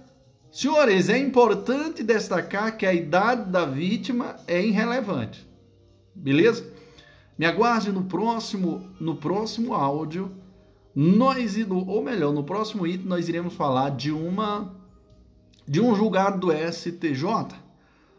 Senhores, 0.50 1.08
é 1.08 1.16
importante 1.16 2.02
destacar 2.02 2.76
que 2.76 2.84
a 2.84 2.92
idade 2.92 3.50
da 3.50 3.64
vítima 3.64 4.36
é 4.48 4.60
irrelevante. 4.60 5.48
Beleza? 6.12 6.68
Me 7.38 7.46
aguarde 7.46 7.92
no 7.92 8.04
próximo 8.04 8.90
no 8.98 9.14
próximo 9.14 9.74
áudio. 9.74 10.32
Nós 10.94 11.56
ou 11.70 12.02
melhor, 12.02 12.32
no 12.32 12.42
próximo 12.42 12.84
item 12.84 13.06
nós 13.06 13.28
iremos 13.28 13.54
falar 13.54 13.90
de 13.90 14.10
uma 14.10 14.74
de 15.66 15.80
um 15.80 15.94
julgado 15.94 16.38
do 16.38 16.52
STJ 16.52 17.54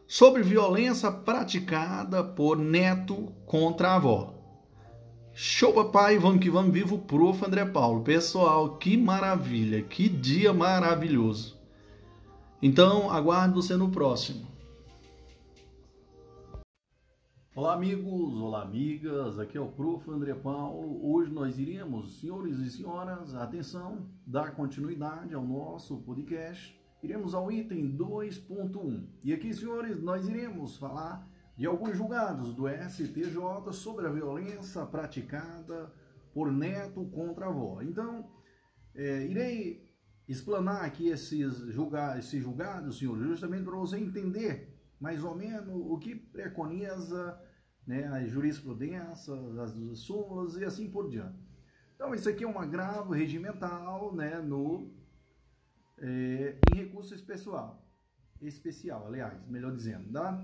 sobre 0.07 0.41
violência 0.41 1.11
praticada 1.11 2.23
por 2.23 2.57
neto 2.57 3.33
contra 3.45 3.89
a 3.89 3.95
avó. 3.95 4.33
Show, 5.33 5.73
papai, 5.73 6.17
vamos 6.17 6.41
que 6.41 6.49
vamos, 6.49 6.73
vivo 6.73 6.97
prof. 6.97 7.45
André 7.45 7.65
Paulo. 7.65 8.03
Pessoal, 8.03 8.77
que 8.77 8.95
maravilha, 8.95 9.81
que 9.81 10.07
dia 10.07 10.53
maravilhoso. 10.53 11.60
Então, 12.63 13.09
aguardo 13.09 13.59
você 13.59 13.75
no 13.75 13.89
próximo. 13.89 14.45
Olá, 17.55 17.73
amigos, 17.73 18.35
olá, 18.35 18.61
amigas, 18.61 19.39
aqui 19.39 19.57
é 19.57 19.61
o 19.61 19.71
prof. 19.71 20.07
André 20.11 20.35
Paulo. 20.35 21.11
Hoje 21.11 21.31
nós 21.31 21.57
iremos, 21.57 22.19
senhores 22.19 22.59
e 22.59 22.69
senhoras, 22.69 23.33
atenção, 23.33 24.07
dar 24.27 24.53
continuidade 24.53 25.33
ao 25.33 25.43
nosso 25.43 25.97
podcast. 26.03 26.79
Iremos 27.01 27.33
ao 27.33 27.51
item 27.51 27.97
2.1. 27.97 29.07
E 29.23 29.33
aqui, 29.33 29.51
senhores, 29.55 29.99
nós 29.99 30.29
iremos 30.29 30.77
falar 30.77 31.27
de 31.57 31.65
alguns 31.65 31.97
julgados 31.97 32.53
do 32.53 32.69
STJ 32.69 33.73
sobre 33.73 34.05
a 34.05 34.11
violência 34.11 34.85
praticada 34.85 35.91
por 36.31 36.51
neto 36.51 37.05
contra 37.05 37.47
avó. 37.47 37.81
Então, 37.81 38.29
é, 38.93 39.25
irei 39.25 39.80
explanar 40.31 40.83
aqui 40.83 41.07
esses, 41.07 41.57
julga, 41.73 42.17
esses 42.17 42.41
julgados, 42.41 42.97
senhor, 42.97 43.17
justamente 43.19 43.63
para 43.63 43.75
você 43.75 43.97
entender 43.97 44.71
mais 44.99 45.23
ou 45.23 45.35
menos 45.35 45.73
o 45.73 45.97
que 45.97 46.15
preconiza 46.15 47.39
né, 47.85 48.07
a 48.07 48.25
jurisprudência, 48.25 49.33
as 49.61 49.99
súmulas 49.99 50.55
e 50.55 50.63
assim 50.63 50.89
por 50.89 51.09
diante. 51.09 51.39
Então, 51.95 52.13
isso 52.15 52.29
aqui 52.29 52.43
é 52.43 52.47
um 52.47 52.59
agravo 52.59 53.13
regimental 53.13 54.13
né, 54.15 54.39
no, 54.39 54.91
é, 55.99 56.57
em 56.71 56.75
recurso 56.75 57.13
especial, 57.13 57.85
especial, 58.41 59.07
aliás, 59.07 59.47
melhor 59.47 59.73
dizendo, 59.73 60.11
tá? 60.11 60.43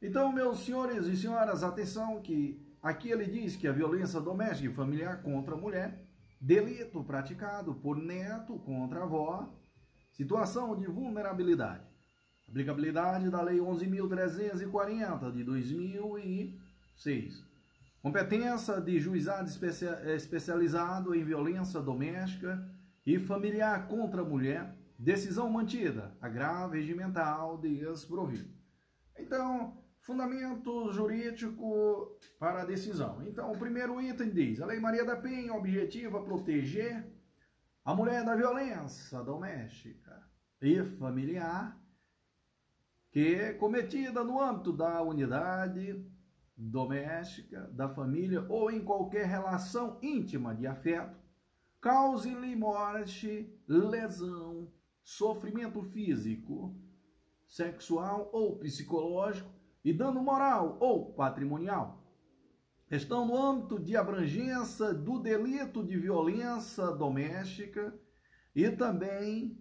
Então, 0.00 0.32
meus 0.32 0.64
senhores 0.64 1.06
e 1.06 1.16
senhoras, 1.16 1.62
atenção 1.62 2.20
que 2.22 2.64
aqui 2.80 3.10
ele 3.10 3.26
diz 3.26 3.56
que 3.56 3.66
a 3.66 3.72
violência 3.72 4.20
doméstica 4.20 4.70
e 4.70 4.74
familiar 4.74 5.22
contra 5.22 5.54
a 5.54 5.58
mulher, 5.58 6.07
delito 6.40 7.02
praticado 7.04 7.74
por 7.74 7.96
neto 7.96 8.58
contra 8.58 9.02
avó, 9.02 9.52
situação 10.12 10.76
de 10.76 10.86
vulnerabilidade. 10.86 11.86
Aplicabilidade 12.48 13.30
da 13.30 13.42
Lei 13.42 13.58
11.340 13.58 15.32
de 15.32 15.44
2006. 15.44 17.44
Competência 18.00 18.80
de 18.80 18.98
juizado 18.98 19.50
especializado 20.14 21.14
em 21.14 21.24
violência 21.24 21.80
doméstica 21.80 22.66
e 23.04 23.18
familiar 23.18 23.86
contra 23.86 24.22
a 24.22 24.24
mulher, 24.24 24.74
decisão 24.98 25.50
mantida, 25.50 26.16
agravo 26.20 26.74
regimental 26.74 27.58
desprovido. 27.58 28.48
Então, 29.18 29.76
fundamento 30.08 30.90
jurídico 30.90 32.16
para 32.38 32.62
a 32.62 32.64
decisão. 32.64 33.22
Então, 33.26 33.52
o 33.52 33.58
primeiro 33.58 34.00
item 34.00 34.30
diz: 34.30 34.58
a 34.58 34.64
Lei 34.64 34.80
Maria 34.80 35.04
da 35.04 35.16
Penha 35.16 35.52
objetiva 35.52 36.22
proteger 36.22 37.06
a 37.84 37.94
mulher 37.94 38.24
da 38.24 38.34
violência 38.34 39.22
doméstica 39.22 40.26
e 40.62 40.82
familiar 40.82 41.78
que 43.10 43.34
é 43.34 43.52
cometida 43.52 44.24
no 44.24 44.40
âmbito 44.40 44.72
da 44.72 45.02
unidade 45.02 46.02
doméstica, 46.56 47.68
da 47.72 47.88
família 47.88 48.46
ou 48.48 48.70
em 48.70 48.82
qualquer 48.82 49.26
relação 49.26 49.98
íntima 50.02 50.54
de 50.54 50.66
afeto, 50.66 51.18
cause-lhe 51.80 52.56
morte, 52.56 53.50
lesão, 53.66 54.72
sofrimento 55.02 55.82
físico, 55.82 56.74
sexual 57.46 58.30
ou 58.32 58.58
psicológico 58.58 59.57
e 59.84 59.92
dano 59.92 60.22
moral 60.22 60.76
ou 60.80 61.12
patrimonial. 61.12 62.04
Estão 62.90 63.26
no 63.26 63.36
âmbito 63.36 63.78
de 63.78 63.96
abrangência 63.96 64.94
do 64.94 65.18
delito 65.18 65.84
de 65.84 65.96
violência 65.98 66.86
doméstica 66.92 67.94
e 68.54 68.70
também 68.70 69.58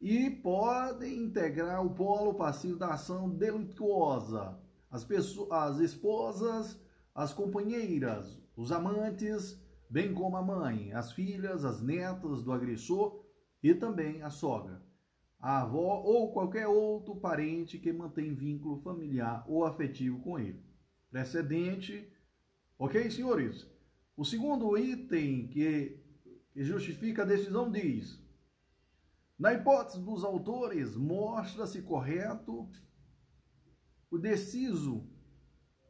e 0.00 0.30
podem 0.30 1.24
integrar 1.24 1.84
o 1.84 1.94
polo 1.94 2.34
passivo 2.34 2.78
da 2.78 2.94
ação 2.94 3.28
delituosa. 3.28 4.58
As, 4.90 5.04
pessoas, 5.04 5.52
as 5.52 5.78
esposas, 5.78 6.80
as 7.14 7.32
companheiras, 7.32 8.40
os 8.56 8.72
amantes, 8.72 9.60
bem 9.88 10.14
como 10.14 10.36
a 10.36 10.42
mãe, 10.42 10.92
as 10.92 11.12
filhas, 11.12 11.64
as 11.64 11.82
netas 11.82 12.42
do 12.42 12.52
agressor 12.52 13.24
e 13.62 13.74
também 13.74 14.22
a 14.22 14.30
sogra, 14.30 14.82
a 15.40 15.62
avó 15.62 16.02
ou 16.04 16.32
qualquer 16.32 16.66
outro 16.66 17.16
parente 17.16 17.78
que 17.78 17.92
mantém 17.92 18.34
vínculo 18.34 18.76
familiar 18.76 19.44
ou 19.48 19.64
afetivo 19.64 20.20
com 20.20 20.38
ele. 20.38 20.62
Precedente, 21.10 22.12
ok, 22.78 23.10
senhores? 23.10 23.66
O 24.16 24.24
segundo 24.24 24.76
item 24.76 25.48
que, 25.48 25.98
justifica 26.54 27.22
a 27.22 27.26
decisão 27.26 27.70
diz: 27.70 28.22
na 29.38 29.54
hipótese 29.54 30.04
dos 30.04 30.22
autores, 30.22 30.94
mostra-se 30.94 31.80
correto 31.80 32.68
o 34.10 34.18
deciso 34.18 35.08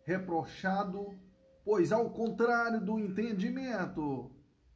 reprochado, 0.04 1.18
pois, 1.64 1.90
ao 1.90 2.10
contrário 2.10 2.84
do 2.84 2.98
entendimento 3.00 4.30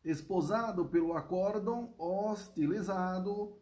esposado 0.04 0.87
pelo 0.87 1.14
acórdão 1.14 1.94
hostilizado, 1.96 3.56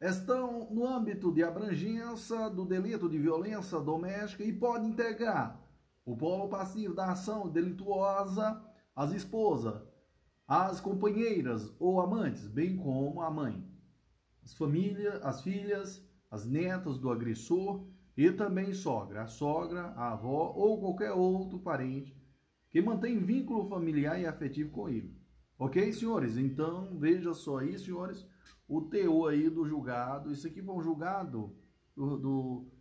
estão 0.00 0.68
no 0.70 0.86
âmbito 0.86 1.32
de 1.32 1.42
abrangência 1.42 2.48
do 2.48 2.64
delito 2.64 3.08
de 3.08 3.18
violência 3.18 3.78
doméstica 3.80 4.42
e 4.42 4.52
pode 4.52 4.86
integrar 4.86 5.60
o 6.04 6.16
polo 6.16 6.48
passivo 6.48 6.94
da 6.94 7.10
ação 7.10 7.48
delituosa 7.48 8.64
as 8.96 9.12
esposas, 9.12 9.82
as 10.46 10.80
companheiras 10.80 11.72
ou 11.78 12.00
amantes, 12.00 12.46
bem 12.48 12.76
como 12.76 13.20
a 13.20 13.30
mãe 13.30 13.70
as 14.44 14.54
famílias, 14.54 15.22
as 15.22 15.42
filhas, 15.42 16.04
as 16.30 16.44
netas 16.44 16.98
do 16.98 17.10
agressor 17.10 17.86
e 18.16 18.32
também 18.32 18.72
sogra, 18.72 19.22
a 19.22 19.26
sogra, 19.26 19.92
a 19.96 20.12
avó 20.12 20.52
ou 20.56 20.80
qualquer 20.80 21.12
outro 21.12 21.58
parente 21.58 22.16
que 22.68 22.80
mantém 22.80 23.18
vínculo 23.18 23.64
familiar 23.64 24.20
e 24.20 24.26
afetivo 24.26 24.70
com 24.70 24.88
ele. 24.88 25.16
Ok, 25.58 25.92
senhores? 25.92 26.36
Então, 26.36 26.98
veja 26.98 27.34
só 27.34 27.58
aí, 27.58 27.78
senhores, 27.78 28.26
o 28.70 28.82
teor 28.82 29.32
aí 29.32 29.50
do 29.50 29.66
julgado. 29.66 30.30
Isso 30.30 30.46
aqui 30.46 30.62
foi 30.62 30.76
um 30.76 30.80
julgado 30.80 31.52
do, 31.96 32.16
do 32.16 32.72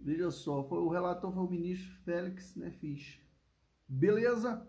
veja 0.00 0.32
só, 0.32 0.64
foi, 0.64 0.78
o 0.78 0.88
relator 0.88 1.30
foi 1.30 1.44
o 1.44 1.48
ministro 1.48 1.94
Félix 2.02 2.56
Nefish. 2.56 3.24
Beleza? 3.88 4.66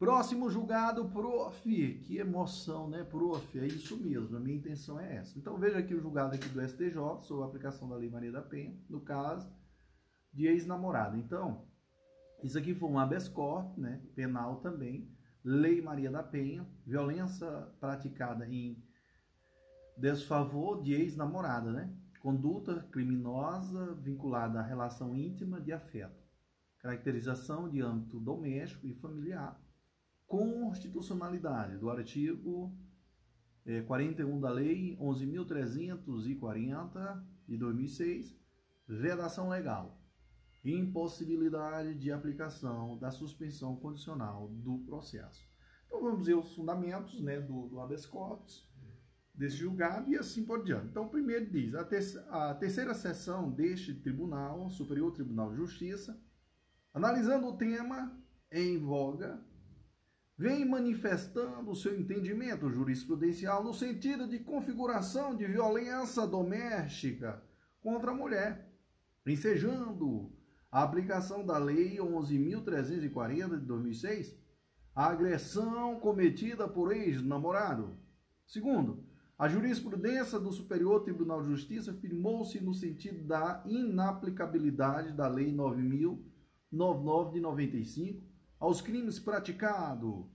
Próximo 0.00 0.50
julgado, 0.50 1.08
prof. 1.10 1.62
Que 2.00 2.18
emoção, 2.18 2.90
né, 2.90 3.04
prof? 3.04 3.56
É 3.56 3.66
isso 3.66 3.96
mesmo, 3.96 4.36
a 4.36 4.40
minha 4.40 4.56
intenção 4.56 4.98
é 4.98 5.18
essa. 5.18 5.38
Então 5.38 5.56
veja 5.56 5.78
aqui 5.78 5.94
o 5.94 6.00
julgado 6.00 6.34
aqui 6.34 6.48
do 6.48 6.60
STJ 6.60 7.18
sobre 7.18 7.44
a 7.44 7.46
aplicação 7.46 7.88
da 7.88 7.94
Lei 7.94 8.10
Maria 8.10 8.32
da 8.32 8.42
Penha, 8.42 8.76
no 8.90 9.00
caso 9.00 9.48
de 10.32 10.48
ex-namorada. 10.48 11.16
Então, 11.16 11.68
isso 12.42 12.58
aqui 12.58 12.74
foi 12.74 12.88
um 12.88 12.98
habeas 12.98 13.28
corpus, 13.28 13.76
né, 13.76 14.02
penal 14.16 14.56
também, 14.56 15.08
Lei 15.44 15.80
Maria 15.80 16.10
da 16.10 16.22
Penha, 16.22 16.66
violência 16.84 17.48
praticada 17.78 18.48
em 18.48 18.81
desfavor 19.96 20.82
de 20.82 20.94
ex-namorada, 20.94 21.72
né? 21.72 21.92
Conduta 22.20 22.86
criminosa 22.90 23.94
vinculada 23.94 24.60
à 24.60 24.62
relação 24.62 25.16
íntima 25.16 25.60
de 25.60 25.72
afeto. 25.72 26.22
Caracterização 26.78 27.68
de 27.68 27.80
âmbito 27.80 28.20
doméstico 28.20 28.86
e 28.86 28.94
familiar 28.94 29.60
constitucionalidade 30.32 31.76
do 31.76 31.90
artigo 31.90 32.74
é, 33.66 33.82
41 33.82 34.40
da 34.40 34.48
Lei 34.48 34.96
11.340 34.96 37.22
de 37.46 37.58
2006, 37.58 38.34
vedação 38.88 39.50
legal, 39.50 40.00
impossibilidade 40.64 41.94
de 41.96 42.10
aplicação 42.10 42.96
da 42.96 43.10
suspensão 43.10 43.76
condicional 43.76 44.48
do 44.48 44.78
processo. 44.86 45.46
Então 45.86 46.00
vamos 46.00 46.24
ver 46.24 46.38
os 46.38 46.54
fundamentos 46.54 47.20
né, 47.20 47.38
do, 47.38 47.68
do 47.68 47.78
habeas 47.78 48.06
corpus, 48.06 48.66
desse 49.34 49.56
julgado 49.56 50.10
e 50.10 50.16
assim 50.16 50.44
por 50.44 50.62
diante. 50.64 50.86
Então, 50.86 51.08
primeiro 51.08 51.50
diz, 51.50 51.74
a, 51.74 51.84
ter 51.84 52.02
a 52.28 52.54
terceira 52.54 52.94
sessão 52.94 53.50
deste 53.50 53.94
Tribunal, 53.94 54.70
Superior 54.70 55.12
Tribunal 55.12 55.50
de 55.50 55.56
Justiça, 55.56 56.20
analisando 56.92 57.46
o 57.46 57.56
tema 57.56 58.16
em 58.50 58.78
voga 58.78 59.42
vem 60.36 60.64
manifestando 60.64 61.74
seu 61.74 61.98
entendimento 61.98 62.70
jurisprudencial 62.70 63.62
no 63.62 63.72
sentido 63.72 64.26
de 64.26 64.40
configuração 64.40 65.36
de 65.36 65.46
violência 65.46 66.26
doméstica 66.26 67.42
contra 67.80 68.10
a 68.10 68.14
mulher, 68.14 68.68
ensejando 69.26 70.32
a 70.70 70.82
aplicação 70.82 71.44
da 71.44 71.58
Lei 71.58 71.98
11.340 71.98 73.60
de 73.60 73.66
2006, 73.66 74.36
a 74.94 75.06
agressão 75.06 76.00
cometida 76.00 76.66
por 76.66 76.92
ex-namorado. 76.92 77.96
Segundo, 78.46 79.01
a 79.42 79.48
jurisprudência 79.48 80.38
do 80.38 80.52
Superior 80.52 81.02
Tribunal 81.02 81.42
de 81.42 81.48
Justiça 81.48 81.92
firmou-se 81.92 82.60
no 82.60 82.72
sentido 82.72 83.24
da 83.24 83.60
inaplicabilidade 83.66 85.12
da 85.14 85.26
Lei 85.26 85.52
9.099 85.52 87.32
de 87.32 87.40
95, 87.40 88.24
aos 88.60 88.80
crimes 88.80 89.18
praticados 89.18 90.26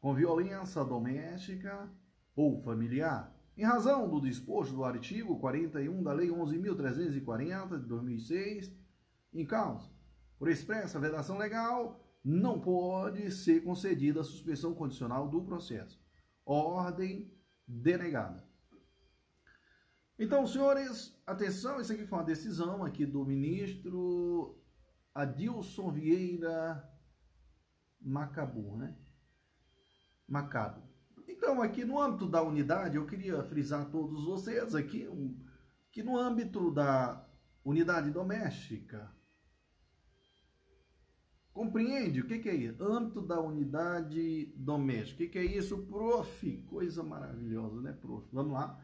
com 0.00 0.14
violência 0.14 0.82
doméstica 0.82 1.92
ou 2.34 2.56
familiar, 2.62 3.36
em 3.54 3.64
razão 3.64 4.08
do 4.08 4.18
disposto 4.18 4.74
do 4.74 4.82
artigo 4.82 5.38
41 5.38 6.02
da 6.02 6.14
Lei 6.14 6.30
11.340 6.30 7.78
de 7.78 7.86
2006, 7.86 8.72
em 9.34 9.44
causa, 9.44 9.90
por 10.38 10.48
expressa 10.48 10.98
vedação 10.98 11.36
legal, 11.36 12.02
não 12.24 12.62
pode 12.62 13.30
ser 13.30 13.62
concedida 13.62 14.22
a 14.22 14.24
suspensão 14.24 14.72
condicional 14.72 15.28
do 15.28 15.42
processo. 15.42 16.02
Ordem 16.46 17.35
denegada. 17.66 18.44
Então, 20.18 20.46
senhores, 20.46 21.20
atenção, 21.26 21.80
isso 21.80 21.92
aqui 21.92 22.06
foi 22.06 22.18
uma 22.18 22.24
decisão 22.24 22.84
aqui 22.84 23.04
do 23.04 23.24
ministro 23.24 24.58
Adilson 25.14 25.90
Vieira 25.90 26.88
Macabu, 28.00 28.76
né? 28.76 28.96
Macabo. 30.26 30.82
Então, 31.28 31.60
aqui 31.60 31.84
no 31.84 32.00
âmbito 32.00 32.28
da 32.28 32.42
unidade, 32.42 32.96
eu 32.96 33.06
queria 33.06 33.42
frisar 33.42 33.82
a 33.82 33.90
todos 33.90 34.24
vocês 34.24 34.74
aqui 34.74 35.08
que 35.92 36.02
no 36.02 36.18
âmbito 36.18 36.70
da 36.70 37.26
unidade 37.64 38.10
doméstica, 38.10 39.14
compreende 41.56 42.20
o 42.20 42.26
que, 42.26 42.38
que 42.38 42.50
é 42.50 42.54
isso? 42.54 42.84
Âmbito 42.84 43.22
da 43.22 43.40
unidade 43.40 44.52
doméstica. 44.56 45.14
O 45.14 45.16
que, 45.16 45.28
que 45.28 45.38
é 45.38 45.44
isso, 45.44 45.78
prof? 45.86 46.56
Coisa 46.68 47.02
maravilhosa, 47.02 47.80
né, 47.80 47.92
prof? 47.92 48.28
Vamos 48.30 48.52
lá. 48.52 48.78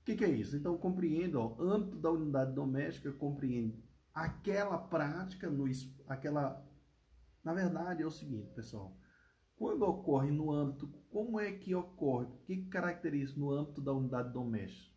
O 0.00 0.04
que, 0.04 0.16
que 0.16 0.24
é 0.24 0.28
isso? 0.28 0.56
Então, 0.56 0.76
compreenda, 0.76 1.38
ó, 1.38 1.56
âmbito 1.62 1.98
da 1.98 2.10
unidade 2.10 2.52
doméstica 2.52 3.12
compreende 3.12 3.80
aquela 4.12 4.76
prática, 4.76 5.48
no, 5.48 5.66
aquela 6.08 6.66
na 7.44 7.54
verdade, 7.54 8.02
é 8.02 8.06
o 8.06 8.10
seguinte, 8.10 8.50
pessoal. 8.54 8.98
Quando 9.54 9.82
ocorre 9.82 10.32
no 10.32 10.50
âmbito, 10.50 10.88
como 11.10 11.38
é 11.38 11.52
que 11.52 11.76
ocorre? 11.76 12.26
O 12.26 12.38
que 12.44 12.64
caracteriza 12.64 13.38
no 13.38 13.52
âmbito 13.52 13.80
da 13.80 13.92
unidade 13.92 14.32
doméstica? 14.32 14.90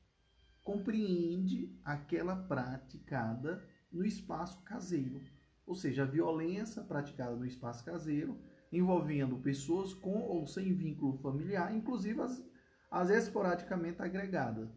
Compreende 0.63 1.79
aquela 1.85 2.35
praticada 2.35 3.63
no 3.91 4.03
espaço 4.03 4.63
caseiro, 4.63 5.21
ou 5.65 5.75
seja, 5.75 6.03
a 6.03 6.07
violência 6.07 6.83
praticada 6.83 7.35
no 7.35 7.45
espaço 7.45 7.83
caseiro, 7.85 8.39
envolvendo 8.71 9.37
pessoas 9.37 9.93
com 9.93 10.21
ou 10.21 10.45
sem 10.47 10.73
vínculo 10.73 11.13
familiar, 11.13 11.73
inclusive 11.75 12.21
as, 12.21 13.07
vezes 13.07 13.27
esporadicamente 13.27 14.01
agregada, 14.01 14.71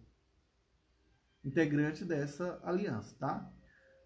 integrante 1.45 2.05
dessa 2.05 2.61
aliança, 2.63 3.17
tá? 3.19 3.53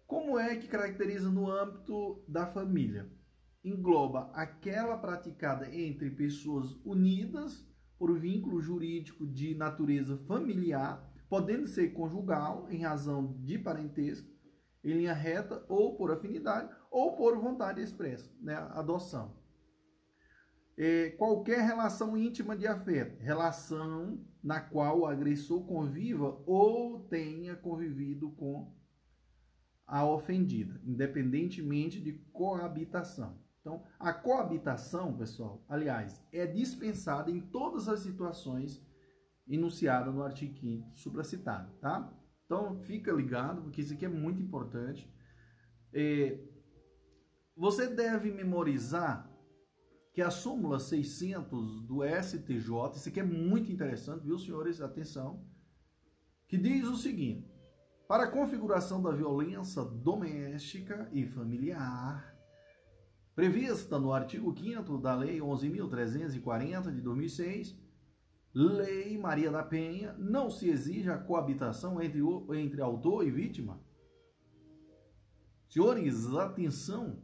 Como 0.07 0.37
é 0.37 0.55
que 0.55 0.67
caracteriza 0.67 1.29
no 1.29 1.49
âmbito 1.49 2.23
da 2.27 2.45
família? 2.45 3.11
Engloba 3.63 4.31
aquela 4.33 4.97
praticada 4.97 5.73
entre 5.73 6.09
pessoas 6.09 6.73
unidas 6.83 7.65
por 7.97 8.17
vínculo 8.17 8.59
jurídico 8.59 9.27
de 9.27 9.53
natureza 9.55 10.17
familiar, 10.25 11.07
podendo 11.29 11.67
ser 11.67 11.89
conjugal 11.93 12.67
em 12.69 12.81
razão 12.81 13.39
de 13.41 13.59
parentesco, 13.59 14.30
em 14.83 14.93
linha 14.93 15.13
reta 15.13 15.63
ou 15.67 15.95
por 15.95 16.11
afinidade 16.11 16.73
ou 16.89 17.15
por 17.15 17.37
vontade 17.37 17.81
expressa, 17.81 18.31
né, 18.41 18.55
adoção. 18.71 19.39
É, 20.77 21.11
qualquer 21.11 21.61
relação 21.61 22.17
íntima 22.17 22.55
de 22.55 22.65
afeto, 22.65 23.21
relação 23.21 24.25
na 24.43 24.59
qual 24.59 25.01
o 25.01 25.05
agressor 25.05 25.65
conviva 25.65 26.41
ou 26.45 27.01
tenha 27.07 27.55
convivido 27.55 28.31
com 28.31 28.73
a 29.85 30.05
ofendida, 30.05 30.81
independentemente 30.85 31.99
de 32.01 32.13
coabitação. 32.31 33.39
Então, 33.59 33.83
a 33.99 34.11
coabitação, 34.11 35.15
pessoal, 35.15 35.63
aliás, 35.69 36.19
é 36.31 36.47
dispensada 36.47 37.29
em 37.29 37.39
todas 37.39 37.87
as 37.87 37.99
situações 37.99 38.83
enunciadas 39.47 40.13
no 40.13 40.23
artigo 40.23 40.57
5 40.57 40.97
supracitado, 40.97 41.71
tá? 41.79 42.11
Então, 42.51 42.77
fica 42.81 43.13
ligado, 43.13 43.61
porque 43.61 43.79
isso 43.79 43.93
aqui 43.93 44.03
é 44.03 44.09
muito 44.09 44.41
importante. 44.41 45.09
É, 45.93 46.37
você 47.55 47.87
deve 47.87 48.29
memorizar 48.29 49.31
que 50.11 50.21
a 50.21 50.29
súmula 50.29 50.77
600 50.77 51.81
do 51.83 52.03
STJ, 52.03 52.97
isso 52.97 53.07
aqui 53.07 53.21
é 53.21 53.23
muito 53.23 53.71
interessante, 53.71 54.25
viu, 54.25 54.37
senhores? 54.37 54.81
Atenção, 54.81 55.47
que 56.45 56.57
diz 56.57 56.85
o 56.89 56.97
seguinte: 56.97 57.49
para 58.05 58.25
a 58.25 58.29
configuração 58.29 59.01
da 59.01 59.11
violência 59.11 59.85
doméstica 59.85 61.09
e 61.13 61.25
familiar, 61.25 62.37
prevista 63.33 63.97
no 63.97 64.11
artigo 64.11 64.53
5 64.53 64.97
da 64.97 65.15
Lei 65.15 65.39
11.340 65.39 66.93
de 66.93 66.99
2006, 66.99 67.77
Lei 68.53 69.17
Maria 69.17 69.49
da 69.49 69.63
Penha, 69.63 70.13
não 70.17 70.49
se 70.51 70.69
exige 70.69 71.09
a 71.09 71.17
coabitação 71.17 72.01
entre, 72.01 72.21
entre 72.53 72.81
autor 72.81 73.25
e 73.25 73.31
vítima. 73.31 73.79
Senhores, 75.69 76.27
atenção, 76.35 77.23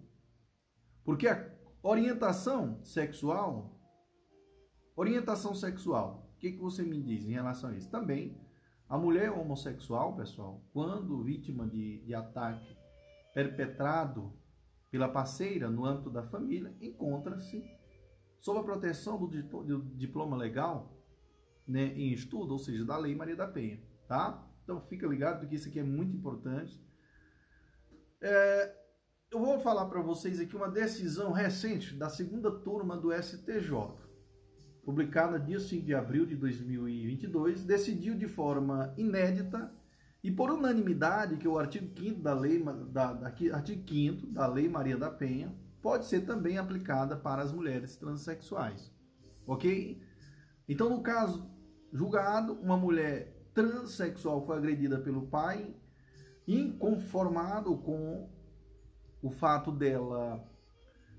porque 1.04 1.28
a 1.28 1.50
orientação 1.84 2.82
sexual, 2.82 3.78
orientação 4.96 5.54
sexual, 5.54 6.32
o 6.34 6.40
que, 6.40 6.54
que 6.54 6.60
você 6.60 6.82
me 6.82 7.02
diz 7.02 7.26
em 7.26 7.34
relação 7.34 7.72
a 7.72 7.76
isso? 7.76 7.90
Também 7.90 8.40
a 8.88 8.98
mulher 8.98 9.32
homossexual, 9.32 10.16
pessoal, 10.16 10.62
quando 10.72 11.22
vítima 11.22 11.68
de, 11.68 12.00
de 12.06 12.16
ataque 12.16 12.78
perpetrado 13.34 14.32
pela 14.90 15.10
parceira 15.10 15.70
no 15.70 15.86
âmbito 15.86 16.10
da 16.10 16.24
família, 16.24 16.74
encontra-se 16.80 17.62
sob 18.40 18.60
a 18.60 18.64
proteção 18.64 19.18
do 19.18 19.82
diploma 19.98 20.38
legal 20.38 20.97
né, 21.68 21.94
em 21.96 22.12
estudo, 22.12 22.54
ou 22.54 22.60
seja, 22.60 22.86
da 22.86 22.98
Lei 22.98 23.16
Maria 23.16 23.36
da 23.36 23.48
Penha, 23.48 23.80
tá? 24.08 24.48
Então 24.64 24.82
fica 24.82 25.08
ligado 25.08 25.40
porque 25.40 25.56
isso 25.56 25.68
aqui 25.68 25.80
é 25.80 25.84
muito 25.84 26.16
importante. 26.16 26.82
É, 28.22 28.76
eu 29.32 29.40
vou 29.40 29.60
falar 29.60 29.86
para 29.86 30.02
vocês 30.02 30.40
aqui 30.40 30.56
uma 30.56 30.70
decisão 30.70 31.32
recente 31.32 31.96
da 31.96 32.10
segunda 32.10 32.52
turma 32.52 32.98
do 32.98 33.12
STJ 33.12 34.08
publicada 34.88 35.38
dia 35.38 35.60
5 35.60 35.86
de 35.86 35.94
abril 35.94 36.26
de 36.26 36.34
2022, 36.38 37.66
decidiu 37.66 38.16
de 38.16 38.26
forma 38.26 38.94
inédita 38.98 39.70
e 40.24 40.32
por 40.32 40.50
unanimidade 40.50 41.36
que 41.36 41.46
o 41.46 41.60
artigo 41.60 41.88
5 42.00 42.22
da 42.22 42.34
lei 42.34 42.64
da, 42.64 43.12
da, 43.12 43.28
artigo 43.28 43.84
5 43.86 44.28
da 44.28 44.48
Lei 44.48 44.70
Maria 44.70 44.96
da 44.96 45.10
Penha 45.10 45.54
pode 45.82 46.06
ser 46.06 46.22
também 46.22 46.58
aplicada 46.58 47.18
para 47.18 47.42
as 47.42 47.52
mulheres 47.52 47.98
transexuais. 47.98 48.90
OK? 49.46 50.02
Então, 50.70 50.90
no 50.90 51.02
caso 51.02 51.46
julgado, 51.92 52.54
uma 52.54 52.78
mulher 52.78 53.50
transexual 53.54 54.46
foi 54.46 54.58
agredida 54.58 55.00
pelo 55.00 55.28
pai, 55.28 55.76
inconformado 56.48 57.78
com 57.78 58.30
o 59.22 59.30
fato 59.30 59.72
dela 59.72 60.48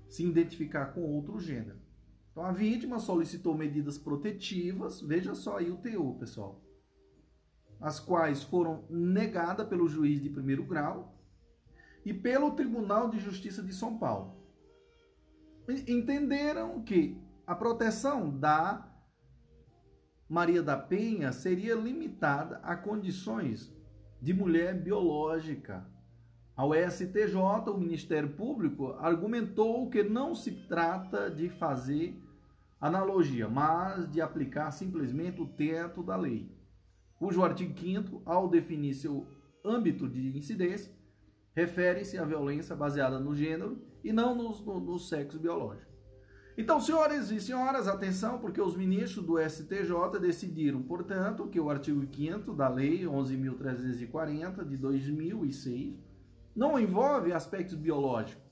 se 0.07 0.25
identificar 0.25 0.87
com 0.87 1.01
outro 1.01 1.39
gênero. 1.39 1.79
Então 2.31 2.43
a 2.43 2.51
vítima 2.51 2.99
solicitou 2.99 3.55
medidas 3.55 3.97
protetivas, 3.97 5.01
veja 5.01 5.35
só 5.35 5.57
aí 5.57 5.69
o 5.69 5.77
teor, 5.77 6.17
pessoal, 6.17 6.61
as 7.79 7.99
quais 7.99 8.41
foram 8.43 8.85
negadas 8.89 9.67
pelo 9.67 9.87
juiz 9.87 10.21
de 10.21 10.29
primeiro 10.29 10.65
grau 10.65 11.13
e 12.05 12.13
pelo 12.13 12.51
Tribunal 12.51 13.09
de 13.09 13.19
Justiça 13.19 13.61
de 13.61 13.73
São 13.73 13.97
Paulo. 13.97 14.37
Entenderam 15.87 16.81
que 16.81 17.21
a 17.45 17.53
proteção 17.53 18.29
da 18.39 18.88
Maria 20.29 20.61
da 20.61 20.77
Penha 20.77 21.31
seria 21.31 21.73
limitada 21.73 22.57
a 22.57 22.75
condições 22.75 23.73
de 24.21 24.31
mulher 24.31 24.79
biológica. 24.79 25.89
Ao 26.55 26.71
STJ, 26.71 27.35
o 27.67 27.77
Ministério 27.79 28.29
Público 28.29 28.91
argumentou 28.99 29.89
que 29.89 30.03
não 30.03 30.35
se 30.35 30.51
trata 30.67 31.31
de 31.31 31.49
fazer 31.49 32.21
analogia, 32.79 33.49
mas 33.49 34.07
de 34.11 34.21
aplicar 34.21 34.69
simplesmente 34.69 35.41
o 35.41 35.47
teto 35.47 36.03
da 36.03 36.15
lei, 36.15 36.55
cujo 37.17 37.43
artigo 37.43 37.77
5 37.77 38.21
ao 38.23 38.47
definir 38.47 38.93
seu 38.93 39.25
âmbito 39.65 40.07
de 40.07 40.37
incidência, 40.37 40.93
refere-se 41.55 42.19
à 42.19 42.23
violência 42.23 42.75
baseada 42.75 43.19
no 43.19 43.35
gênero 43.35 43.81
e 44.03 44.13
não 44.13 44.35
no, 44.35 44.51
no, 44.63 44.79
no 44.79 44.99
sexo 44.99 45.39
biológico. 45.39 45.88
Então, 46.59 46.79
senhores 46.81 47.31
e 47.31 47.39
senhoras, 47.39 47.87
atenção, 47.87 48.37
porque 48.37 48.59
os 48.59 48.75
ministros 48.75 49.25
do 49.25 49.39
STJ 49.39 50.19
decidiram, 50.19 50.83
portanto, 50.83 51.47
que 51.47 51.57
o 51.57 51.69
artigo 51.69 52.05
5 52.05 52.53
da 52.53 52.67
Lei 52.67 53.05
11.340 53.05 54.67
de 54.67 54.75
2006 54.75 56.03
não 56.53 56.77
envolve 56.77 57.31
aspectos 57.31 57.75
biológicos, 57.75 58.43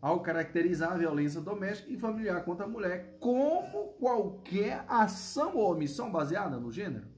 ao 0.00 0.20
caracterizar 0.20 0.92
a 0.92 0.96
violência 0.96 1.42
doméstica 1.42 1.92
e 1.92 1.98
familiar 1.98 2.42
contra 2.46 2.64
a 2.64 2.68
mulher 2.68 3.18
como 3.20 3.88
qualquer 3.98 4.86
ação 4.88 5.54
ou 5.54 5.70
omissão 5.70 6.10
baseada 6.10 6.58
no 6.58 6.72
gênero, 6.72 7.08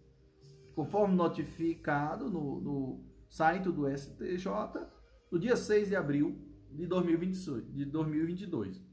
conforme 0.74 1.14
notificado 1.14 2.28
no, 2.28 2.60
no 2.60 3.04
site 3.28 3.70
do 3.70 3.88
STJ 3.88 4.48
no 5.30 5.38
dia 5.38 5.54
6 5.54 5.90
de 5.90 5.94
abril 5.94 6.36
de 6.68 6.84
2022. 6.84 8.91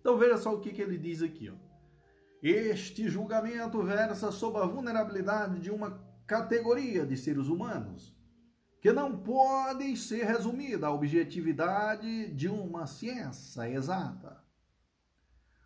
Então 0.00 0.16
veja 0.16 0.38
só 0.38 0.54
o 0.54 0.60
que, 0.60 0.72
que 0.72 0.82
ele 0.82 0.98
diz 0.98 1.22
aqui. 1.22 1.50
Ó. 1.50 1.54
Este 2.42 3.08
julgamento 3.08 3.82
versa 3.82 4.32
sobre 4.32 4.62
a 4.62 4.66
vulnerabilidade 4.66 5.60
de 5.60 5.70
uma 5.70 6.02
categoria 6.26 7.06
de 7.06 7.16
seres 7.16 7.46
humanos 7.48 8.18
que 8.80 8.92
não 8.92 9.18
podem 9.18 9.94
ser 9.94 10.24
resumida 10.24 10.86
à 10.86 10.90
objetividade 10.90 12.32
de 12.32 12.48
uma 12.48 12.86
ciência 12.86 13.68
exata. 13.68 14.42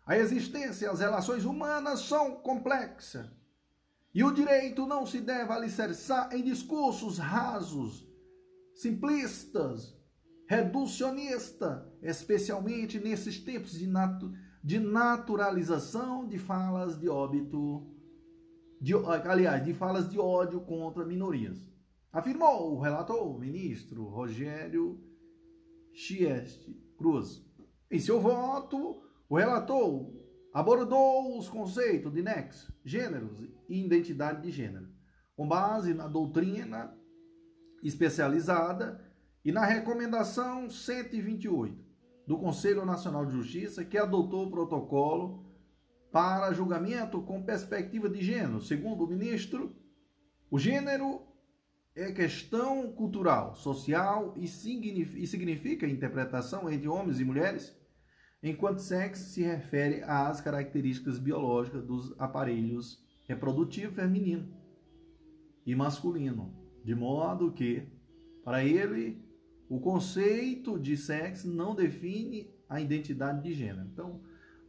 A 0.05 0.17
existência 0.17 0.85
e 0.85 0.89
as 0.89 0.99
relações 0.99 1.45
humanas 1.45 2.01
são 2.01 2.35
complexas, 2.35 3.27
e 4.13 4.23
o 4.23 4.31
direito 4.31 4.85
não 4.85 5.05
se 5.05 5.19
deve 5.19 5.51
alicerçar 5.51 6.33
em 6.35 6.43
discursos 6.43 7.17
rasos, 7.17 8.07
simplistas, 8.73 9.94
reducionistas, 10.47 11.83
especialmente 12.01 12.99
nesses 12.99 13.39
tempos 13.39 13.71
de, 13.71 13.87
natu 13.87 14.31
de 14.63 14.79
naturalização 14.79 16.27
de 16.27 16.37
falas 16.37 16.99
de 16.99 17.09
óbito, 17.09 17.87
de, 18.81 18.93
aliás, 18.93 19.63
de 19.63 19.73
falas 19.73 20.09
de 20.09 20.19
ódio 20.19 20.61
contra 20.61 21.05
minorias 21.05 21.75
afirmou 22.15 22.73
o 22.73 22.79
relator, 22.79 23.27
o 23.27 23.37
ministro 23.37 24.05
Rogério 24.05 25.03
Chieste 25.91 26.73
Cruz. 26.97 27.45
Em 27.91 27.99
seu 27.99 28.21
voto, 28.21 29.03
o 29.27 29.35
relator 29.35 30.13
abordou 30.53 31.37
os 31.37 31.49
conceitos 31.49 32.13
de 32.13 32.21
nexo, 32.21 32.73
gêneros 32.85 33.41
e 33.67 33.83
identidade 33.83 34.43
de 34.43 34.49
gênero, 34.49 34.87
com 35.35 35.45
base 35.45 35.93
na 35.93 36.07
doutrina 36.07 36.97
especializada 37.83 39.03
e 39.45 39.51
na 39.51 39.63
recomendação 39.63 40.67
128 40.67 41.85
do 42.25 42.35
Conselho 42.35 42.83
Nacional 42.83 43.25
de 43.27 43.33
Justiça, 43.33 43.85
que 43.85 43.95
adotou 43.95 44.47
o 44.47 44.51
protocolo 44.51 45.45
para 46.11 46.51
julgamento 46.51 47.21
com 47.21 47.43
perspectiva 47.43 48.09
de 48.09 48.23
gênero. 48.23 48.59
Segundo 48.59 49.03
o 49.03 49.07
ministro, 49.07 49.75
o 50.49 50.57
gênero 50.57 51.21
é 51.95 52.11
questão 52.11 52.91
cultural, 52.91 53.53
social 53.55 54.33
e 54.35 54.47
significa 54.47 55.87
interpretação 55.87 56.69
entre 56.69 56.87
homens 56.87 57.19
e 57.19 57.23
mulheres, 57.23 57.77
enquanto 58.41 58.79
sexo 58.79 59.29
se 59.29 59.43
refere 59.43 60.01
às 60.03 60.41
características 60.41 61.19
biológicas 61.19 61.83
dos 61.85 62.19
aparelhos 62.19 63.05
reprodutivo 63.27 63.93
feminino 63.93 64.51
e 65.65 65.75
masculino, 65.75 66.53
de 66.83 66.95
modo 66.95 67.51
que, 67.51 67.87
para 68.43 68.63
ele, 68.63 69.24
o 69.69 69.79
conceito 69.79 70.77
de 70.77 70.95
sexo 70.95 71.47
não 71.47 71.73
define 71.73 72.53
a 72.69 72.79
identidade 72.79 73.41
de 73.41 73.53
gênero. 73.53 73.87
Então, 73.91 74.21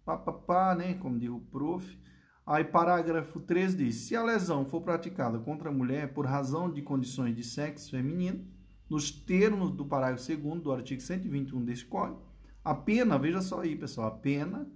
Pá, 0.04 0.18
pá, 0.18 0.32
pá, 0.34 0.74
né? 0.74 0.92
Como 0.94 1.18
diz 1.18 1.30
o 1.30 1.40
prof. 1.40 1.98
Aí, 2.46 2.62
parágrafo 2.62 3.40
3 3.40 3.74
diz: 3.74 3.94
se 3.94 4.14
a 4.14 4.22
lesão 4.22 4.66
for 4.66 4.82
praticada 4.82 5.38
contra 5.38 5.70
a 5.70 5.72
mulher 5.72 6.12
por 6.12 6.26
razão 6.26 6.70
de 6.70 6.82
condições 6.82 7.34
de 7.34 7.42
sexo 7.42 7.90
feminino, 7.90 8.46
nos 8.86 9.10
termos 9.10 9.70
do 9.70 9.86
parágrafo 9.86 10.36
2 10.36 10.60
do 10.60 10.70
artigo 10.70 11.00
121 11.00 11.64
deste 11.64 11.86
Código, 11.86 12.20
a 12.62 12.74
pena, 12.74 13.18
veja 13.18 13.40
só 13.40 13.62
aí, 13.62 13.74
pessoal, 13.74 14.08
a 14.08 14.10
pena 14.10 14.70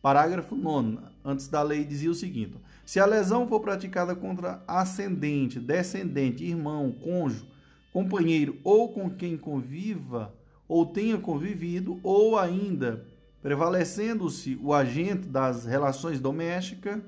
Parágrafo 0.00 0.54
9 0.54 0.98
antes 1.24 1.48
da 1.48 1.62
lei 1.62 1.84
dizia 1.84 2.08
o 2.08 2.14
seguinte: 2.14 2.54
se 2.86 3.00
a 3.00 3.06
lesão 3.06 3.48
for 3.48 3.58
praticada 3.58 4.14
contra 4.14 4.62
ascendente, 4.68 5.58
descendente, 5.58 6.44
irmão, 6.44 6.92
cônjuge, 6.92 7.50
companheiro 7.92 8.56
ou 8.62 8.92
com 8.92 9.10
quem 9.10 9.36
conviva 9.36 10.32
ou 10.68 10.86
tenha 10.86 11.18
convivido, 11.18 11.98
ou 12.04 12.38
ainda 12.38 13.04
prevalecendo-se 13.42 14.56
o 14.62 14.72
agente 14.72 15.26
das 15.26 15.64
relações 15.64 16.20
domésticas 16.20 17.02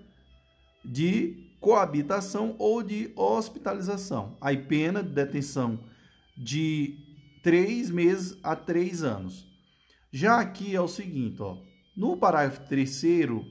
de 0.84 1.36
coabitação 1.60 2.56
ou 2.58 2.82
de 2.82 3.12
hospitalização. 3.14 4.36
Aí 4.40 4.56
pena 4.56 5.04
de 5.04 5.10
detenção 5.10 5.78
de 6.42 6.96
três 7.42 7.90
meses 7.90 8.38
a 8.42 8.56
três 8.56 9.02
anos. 9.02 9.46
Já 10.10 10.40
aqui 10.40 10.74
é 10.74 10.80
o 10.80 10.88
seguinte, 10.88 11.40
ó, 11.40 11.58
no 11.96 12.16
parágrafo 12.16 12.66
terceiro 12.68 13.44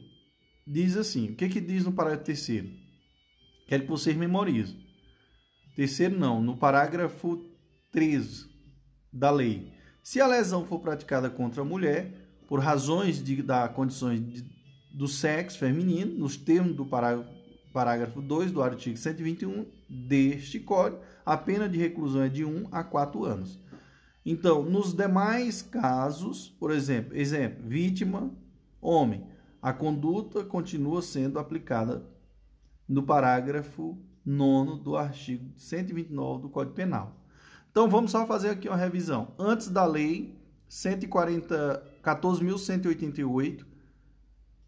diz 0.65 0.97
assim, 0.97 1.31
o 1.31 1.35
que 1.35 1.47
que 1.47 1.61
diz 1.61 1.85
no 1.85 1.93
parágrafo 1.93 2.25
terceiro? 2.25 2.69
Quero 3.67 3.83
que 3.83 3.89
vocês 3.89 4.17
memorizem. 4.17 4.75
Terceiro, 5.75 6.17
não. 6.17 6.41
No 6.41 6.57
parágrafo 6.57 7.45
13 7.91 8.49
da 9.13 9.29
lei. 9.29 9.71
Se 10.03 10.19
a 10.19 10.25
lesão 10.27 10.65
for 10.65 10.79
praticada 10.79 11.29
contra 11.29 11.61
a 11.61 11.65
mulher, 11.65 12.11
por 12.47 12.59
razões 12.59 13.23
de, 13.23 13.43
da 13.43 13.69
condições 13.69 14.19
de, 14.19 14.43
do 14.91 15.07
sexo 15.07 15.59
feminino, 15.59 16.17
nos 16.17 16.35
termos 16.35 16.75
do 16.75 16.83
parágrafo, 16.83 17.29
parágrafo 17.71 18.21
2 18.21 18.51
do 18.51 18.63
artigo 18.63 18.97
121 18.97 19.67
deste 19.87 20.59
Código, 20.59 21.01
a 21.25 21.37
pena 21.37 21.69
de 21.69 21.77
reclusão 21.77 22.23
é 22.23 22.29
de 22.29 22.45
1 22.45 22.67
a 22.71 22.83
4 22.83 23.25
anos. 23.25 23.59
Então, 24.25 24.63
nos 24.63 24.93
demais 24.93 25.61
casos, 25.61 26.49
por 26.59 26.71
exemplo, 26.71 27.15
exemplo, 27.15 27.63
vítima, 27.67 28.31
homem, 28.81 29.25
a 29.61 29.73
conduta 29.73 30.43
continua 30.43 31.01
sendo 31.01 31.39
aplicada 31.39 32.05
no 32.87 33.03
parágrafo 33.03 33.97
9 34.25 34.83
do 34.83 34.95
artigo 34.95 35.51
129 35.55 36.43
do 36.43 36.49
Código 36.49 36.75
Penal. 36.75 37.15
Então 37.71 37.89
vamos 37.89 38.11
só 38.11 38.25
fazer 38.25 38.49
aqui 38.49 38.67
uma 38.67 38.77
revisão. 38.77 39.33
Antes 39.37 39.69
da 39.69 39.85
lei 39.85 40.35
14.188 40.69 43.65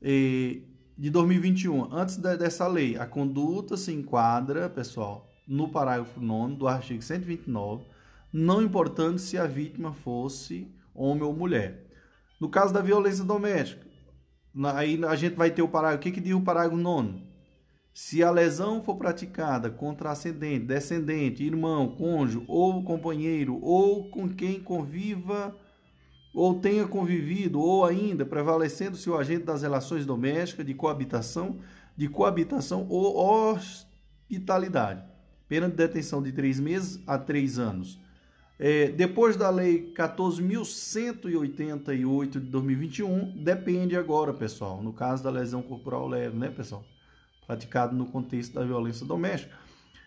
eh, 0.01 0.61
de 0.97 1.09
2021, 1.09 1.93
antes 1.93 2.17
dessa 2.17 2.67
lei, 2.67 2.97
a 2.97 3.05
conduta 3.05 3.77
se 3.77 3.93
enquadra, 3.93 4.69
pessoal, 4.69 5.30
no 5.47 5.69
parágrafo 5.69 6.19
9 6.19 6.55
do 6.55 6.67
artigo 6.67 7.01
129. 7.01 7.85
não 8.31 8.61
importando 8.61 9.19
se 9.19 9.37
a 9.37 9.45
vítima 9.45 9.93
fosse 9.93 10.67
homem 10.93 11.23
ou 11.23 11.33
mulher. 11.33 11.85
No 12.39 12.49
caso 12.49 12.73
da 12.73 12.81
violência 12.81 13.23
doméstica, 13.23 13.85
aí 14.73 15.03
a 15.05 15.15
gente 15.15 15.35
vai 15.35 15.51
ter 15.51 15.61
o 15.61 15.67
parágrafo. 15.67 15.99
O 15.99 16.03
que, 16.03 16.11
que 16.11 16.21
diz 16.21 16.33
o 16.33 16.41
parágrafo 16.41 16.77
nono? 16.77 17.21
Se 17.93 18.23
a 18.23 18.31
lesão 18.31 18.81
for 18.81 18.95
praticada 18.95 19.69
contra 19.69 20.11
ascendente, 20.11 20.65
descendente, 20.65 21.43
irmão, 21.43 21.89
cônjuge 21.89 22.45
ou 22.47 22.81
companheiro 22.83 23.59
ou 23.61 24.09
com 24.09 24.29
quem 24.29 24.61
conviva 24.61 25.55
ou 26.33 26.59
tenha 26.59 26.87
convivido 26.87 27.59
ou 27.59 27.83
ainda 27.83 28.25
prevalecendo-se 28.25 29.09
o 29.09 29.17
agente 29.17 29.43
das 29.43 29.61
relações 29.61 30.05
domésticas 30.05 30.65
de 30.65 30.73
coabitação, 30.73 31.59
de 31.95 32.07
coabitação 32.07 32.87
ou 32.89 33.17
hospitalidade, 33.53 35.03
pena 35.51 35.67
de 35.67 35.75
detenção 35.75 36.23
de 36.23 36.31
três 36.31 36.61
meses 36.61 37.03
a 37.05 37.17
três 37.17 37.59
anos. 37.59 37.99
É, 38.57 38.87
depois 38.87 39.35
da 39.35 39.49
Lei 39.49 39.93
14.188 39.93 42.29
de 42.29 42.39
2021, 42.39 43.43
depende 43.43 43.97
agora, 43.97 44.33
pessoal, 44.33 44.81
no 44.81 44.93
caso 44.93 45.21
da 45.21 45.29
lesão 45.29 45.61
corporal 45.61 46.07
leve, 46.07 46.37
né, 46.37 46.49
pessoal? 46.49 46.85
praticado 47.45 47.93
no 47.93 48.05
contexto 48.05 48.53
da 48.53 48.63
violência 48.63 49.05
doméstica. 49.05 49.53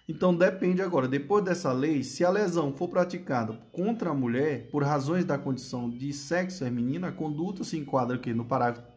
Então 0.08 0.34
depende 0.34 0.80
agora, 0.80 1.06
depois 1.06 1.44
dessa 1.44 1.70
lei, 1.74 2.02
se 2.02 2.24
a 2.24 2.30
lesão 2.30 2.72
for 2.72 2.88
praticada 2.88 3.52
contra 3.70 4.12
a 4.12 4.14
mulher 4.14 4.70
por 4.70 4.82
razões 4.82 5.26
da 5.26 5.36
condição 5.36 5.90
de 5.90 6.10
sexo 6.14 6.64
feminino, 6.64 7.06
a 7.06 7.12
conduta 7.12 7.62
se 7.64 7.76
enquadra 7.76 8.16
aqui 8.16 8.32
no 8.32 8.46
parágrafo 8.46 8.88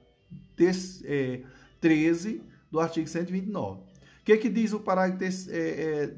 13 0.55 1.05
é, 1.05 1.41
do 2.71 2.79
artigo 2.79 3.05
129. 3.05 3.86
Que, 4.28 4.36
que 4.36 4.49
diz 4.49 4.73
o 4.73 4.82
parágrafo 4.82 5.49
é, 5.49 6.13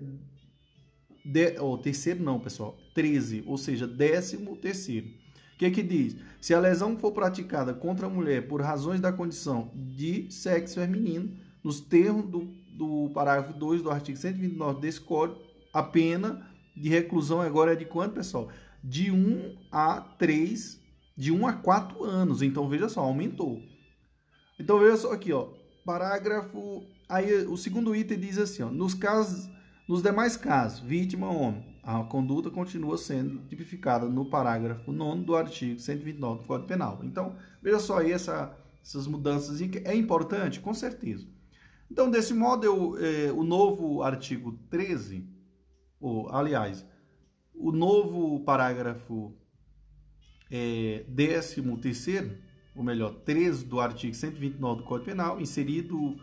é, 1.32 1.62
oh, 1.62 1.78
terceiro 1.78 2.24
não, 2.24 2.40
pessoal, 2.40 2.76
13, 2.96 3.44
ou 3.46 3.56
seja, 3.56 3.86
décimo 3.86 4.58
terceiro. 4.58 5.06
O 5.54 5.58
que, 5.60 5.70
que 5.70 5.84
diz? 5.84 6.16
Se 6.42 6.52
a 6.56 6.60
lesão 6.60 6.98
for 6.98 7.12
praticada 7.12 7.72
contra 7.72 8.08
a 8.08 8.10
mulher 8.10 8.48
por 8.48 8.64
razões 8.64 9.00
da 9.00 9.14
condição 9.14 9.72
de 9.76 10.26
sexo 10.32 10.80
feminino, 10.80 11.38
nos 11.64 11.82
termos 11.82 12.26
do, 12.26 12.46
do 12.76 13.12
parágrafo 13.14 13.54
2 13.54 13.84
do 13.84 13.92
artigo 13.92 14.18
129 14.18 14.82
desse 14.82 15.02
código, 15.02 15.40
a 15.72 15.84
pena 15.84 16.50
de 16.76 16.90
reclusão 16.90 17.42
agora 17.42 17.74
é 17.74 17.76
de 17.76 17.86
quanto, 17.86 18.16
pessoal? 18.16 18.50
De 18.84 19.12
1 19.12 19.56
a 19.72 20.02
3, 20.02 20.82
de 21.16 21.32
1 21.32 21.46
a 21.46 21.54
4 21.54 22.04
anos. 22.04 22.42
Então, 22.42 22.68
veja 22.68 22.90
só, 22.90 23.02
aumentou. 23.02 23.62
Então, 24.60 24.80
veja 24.80 24.98
só 24.98 25.14
aqui, 25.14 25.32
ó, 25.32 25.50
parágrafo... 25.86 26.84
Aí, 27.10 27.46
o 27.48 27.58
segundo 27.58 27.96
item 27.96 28.20
diz 28.20 28.38
assim, 28.38 28.64
ó, 28.64 28.70
nos 28.70 28.94
casos... 28.94 29.50
Nos 29.88 30.04
demais 30.04 30.38
casos, 30.38 30.82
vítima 30.82 31.32
homem, 31.32 31.66
a 31.82 32.04
conduta 32.04 32.52
continua 32.52 32.96
sendo 32.96 33.40
tipificada 33.48 34.08
no 34.08 34.30
parágrafo 34.30 34.92
9 34.92 35.24
do 35.24 35.36
artigo 35.36 35.80
129 35.80 36.42
do 36.42 36.48
Código 36.48 36.68
Penal. 36.68 37.00
Então, 37.04 37.36
veja 37.60 37.80
só 37.80 37.98
aí 37.98 38.12
essa, 38.12 38.56
essas 38.84 39.08
mudanças. 39.08 39.60
É 39.60 39.96
importante? 39.96 40.60
Com 40.60 40.76
certeza. 40.76 41.28
Então, 41.90 42.08
desse 42.08 42.36
modo, 42.36 42.64
eu, 42.64 42.98
é, 43.04 43.32
o 43.32 43.44
novo 43.44 44.04
artigo 44.04 44.60
13, 44.70 45.28
ou, 46.00 46.30
aliás, 46.30 46.86
o 47.56 47.72
novo 47.72 48.42
parágrafo 48.42 49.36
é, 50.52 51.04
13, 51.16 51.64
ou 52.76 52.84
melhor, 52.84 53.16
13 53.26 53.66
do 53.66 53.80
artigo 53.80 54.14
129 54.14 54.82
do 54.82 54.88
Código 54.88 55.10
Penal, 55.10 55.42
inserido 55.42 56.16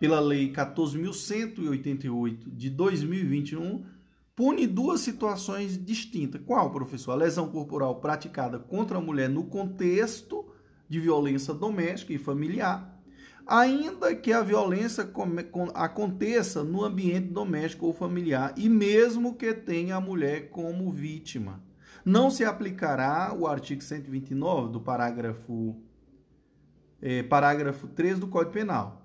pela 0.00 0.18
Lei 0.18 0.52
14.188 0.52 2.38
de 2.48 2.68
2021, 2.70 3.84
pune 4.34 4.66
duas 4.66 5.02
situações 5.02 5.78
distintas. 5.82 6.42
Qual, 6.44 6.72
professor? 6.72 7.12
A 7.12 7.16
lesão 7.16 7.48
corporal 7.48 8.00
praticada 8.00 8.58
contra 8.58 8.98
a 8.98 9.00
mulher 9.00 9.28
no 9.28 9.44
contexto 9.44 10.52
de 10.88 10.98
violência 10.98 11.54
doméstica 11.54 12.12
e 12.12 12.18
familiar 12.18 12.98
ainda 13.50 14.14
que 14.14 14.32
a 14.32 14.42
violência 14.42 15.10
aconteça 15.74 16.62
no 16.62 16.84
ambiente 16.84 17.26
doméstico 17.28 17.86
ou 17.86 17.92
familiar 17.92 18.54
e 18.56 18.68
mesmo 18.68 19.34
que 19.34 19.52
tenha 19.52 19.96
a 19.96 20.00
mulher 20.00 20.50
como 20.50 20.92
vítima. 20.92 21.60
Não 22.04 22.30
se 22.30 22.44
aplicará 22.44 23.34
o 23.36 23.48
artigo 23.48 23.82
129 23.82 24.72
do 24.72 24.80
parágrafo, 24.80 25.76
é, 27.02 27.24
parágrafo 27.24 27.88
3 27.88 28.20
do 28.20 28.28
Código 28.28 28.52
Penal, 28.52 28.99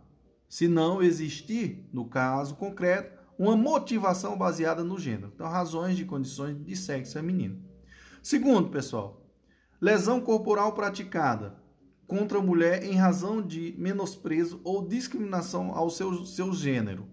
se 0.56 0.70
não 0.70 1.04
existir, 1.04 1.86
no 1.92 2.06
caso 2.06 2.56
concreto, 2.56 3.12
uma 3.38 3.58
motivação 3.58 4.38
baseada 4.38 4.86
no 4.86 4.98
gênero. 4.98 5.34
Então, 5.36 5.50
razões 5.50 5.98
de 5.98 6.06
condições 6.06 6.56
de 6.64 6.78
sexo 6.78 7.12
feminino. 7.12 7.62
Segundo, 8.24 8.70
pessoal, 8.70 9.22
lesão 9.82 10.22
corporal 10.22 10.72
praticada 10.72 11.58
contra 12.08 12.38
a 12.38 12.42
mulher 12.42 12.86
em 12.86 12.94
razão 12.94 13.42
de 13.42 13.76
menosprezo 13.78 14.62
ou 14.64 14.88
discriminação 14.88 15.74
ao 15.74 15.90
seu, 15.90 16.24
seu 16.24 16.54
gênero. 16.54 17.06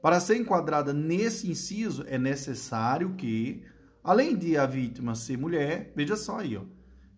Para 0.00 0.18
ser 0.18 0.38
enquadrada 0.38 0.94
nesse 0.94 1.50
inciso, 1.50 2.06
é 2.08 2.16
necessário 2.16 3.16
que, 3.16 3.62
além 4.02 4.34
de 4.34 4.56
a 4.56 4.64
vítima 4.64 5.14
ser 5.14 5.36
mulher, 5.36 5.92
veja 5.94 6.16
só 6.16 6.38
aí, 6.38 6.56
ó, 6.56 6.62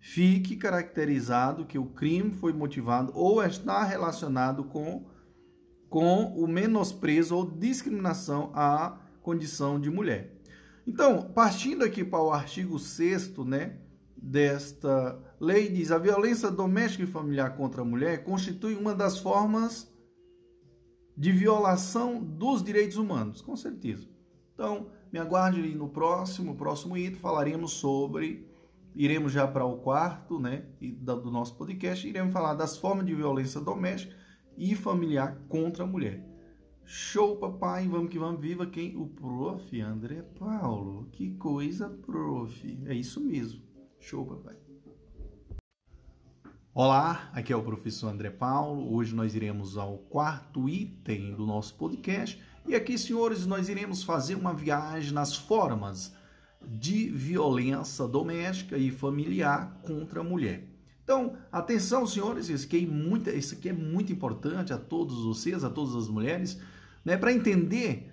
fique 0.01 0.57
caracterizado 0.57 1.65
que 1.65 1.79
o 1.79 1.87
crime 1.87 2.33
foi 2.33 2.53
motivado 2.53 3.13
ou 3.15 3.41
está 3.41 3.85
relacionado 3.85 4.65
com, 4.65 5.12
com 5.93 6.33
o 6.35 6.49
menosprezo 6.49 7.37
ou 7.37 7.45
discriminação 7.45 8.51
à 8.55 8.99
condição 9.21 9.79
de 9.79 9.91
mulher. 9.91 10.35
Então, 10.87 11.31
partindo 11.35 11.85
aqui 11.85 12.03
para 12.03 12.23
o 12.23 12.33
artigo 12.33 12.79
6 12.79 13.37
né, 13.45 13.77
desta 14.17 15.23
lei 15.39 15.69
diz: 15.69 15.93
a 15.93 15.99
violência 15.99 16.51
doméstica 16.51 17.05
e 17.05 17.07
familiar 17.07 17.55
contra 17.59 17.83
a 17.83 17.85
mulher 17.85 18.25
constitui 18.25 18.75
uma 18.75 18.95
das 18.95 19.19
formas 19.19 19.93
de 21.15 21.31
violação 21.31 22.25
dos 22.25 22.63
direitos 22.63 22.97
humanos, 22.97 23.43
com 23.43 23.55
certeza. 23.55 24.09
Então, 24.55 24.87
me 25.13 25.19
aguarde 25.19 25.61
no 25.75 25.91
próximo, 25.91 26.57
próximo 26.57 26.97
item, 26.97 27.21
falaremos 27.21 27.73
sobre, 27.73 28.51
iremos 28.95 29.31
já 29.31 29.47
para 29.47 29.67
o 29.67 29.77
quarto, 29.77 30.41
né, 30.41 30.65
do 30.81 31.31
nosso 31.31 31.55
podcast, 31.55 32.09
iremos 32.09 32.33
falar 32.33 32.55
das 32.55 32.79
formas 32.79 33.05
de 33.05 33.15
violência 33.15 33.61
doméstica 33.61 34.22
e 34.57 34.75
familiar 34.75 35.39
contra 35.49 35.85
a 35.85 35.87
mulher. 35.87 36.23
Show, 36.85 37.37
papai, 37.37 37.89
vamos 37.89 38.11
que 38.11 38.19
vamos, 38.19 38.41
viva 38.41 38.67
quem? 38.67 38.97
O 38.97 39.07
prof. 39.07 39.81
André 39.81 40.23
Paulo. 40.39 41.09
Que 41.13 41.31
coisa, 41.37 41.89
prof. 41.89 42.79
É 42.87 42.95
isso 42.95 43.21
mesmo. 43.21 43.63
Show, 43.99 44.27
papai. 44.27 44.57
Olá, 46.75 47.31
aqui 47.35 47.53
é 47.53 47.57
o 47.57 47.63
professor 47.63 48.09
André 48.09 48.31
Paulo. 48.31 48.95
Hoje 48.95 49.15
nós 49.15 49.35
iremos 49.35 49.77
ao 49.77 49.99
quarto 49.99 50.69
item 50.69 51.35
do 51.35 51.47
nosso 51.47 51.75
podcast. 51.75 52.43
E 52.67 52.75
aqui, 52.75 52.97
senhores, 52.97 53.47
nós 53.47 53.69
iremos 53.69 54.03
fazer 54.03 54.35
uma 54.35 54.55
viagem 54.55 55.13
nas 55.13 55.37
formas 55.37 56.15
de 56.67 57.09
violência 57.11 58.07
doméstica 58.07 58.79
e 58.79 58.91
familiar 58.91 59.81
contra 59.83 60.21
a 60.21 60.25
mulher. 60.25 60.72
Então, 61.05 61.37
atenção, 61.51 62.07
senhores, 62.07 62.49
isso 62.49 62.67
aqui 62.67 62.85
é 62.85 62.87
muito, 62.87 63.31
isso 63.31 63.55
aqui 63.55 63.69
é 63.69 63.73
muito 63.73 64.13
importante 64.13 64.73
a 64.73 64.79
todos 64.79 65.25
vocês, 65.25 65.65
a 65.65 65.71
todas 65.71 65.97
as 65.97 66.09
mulheres, 66.09 66.61
né, 67.05 67.17
para 67.17 67.33
entender 67.33 68.13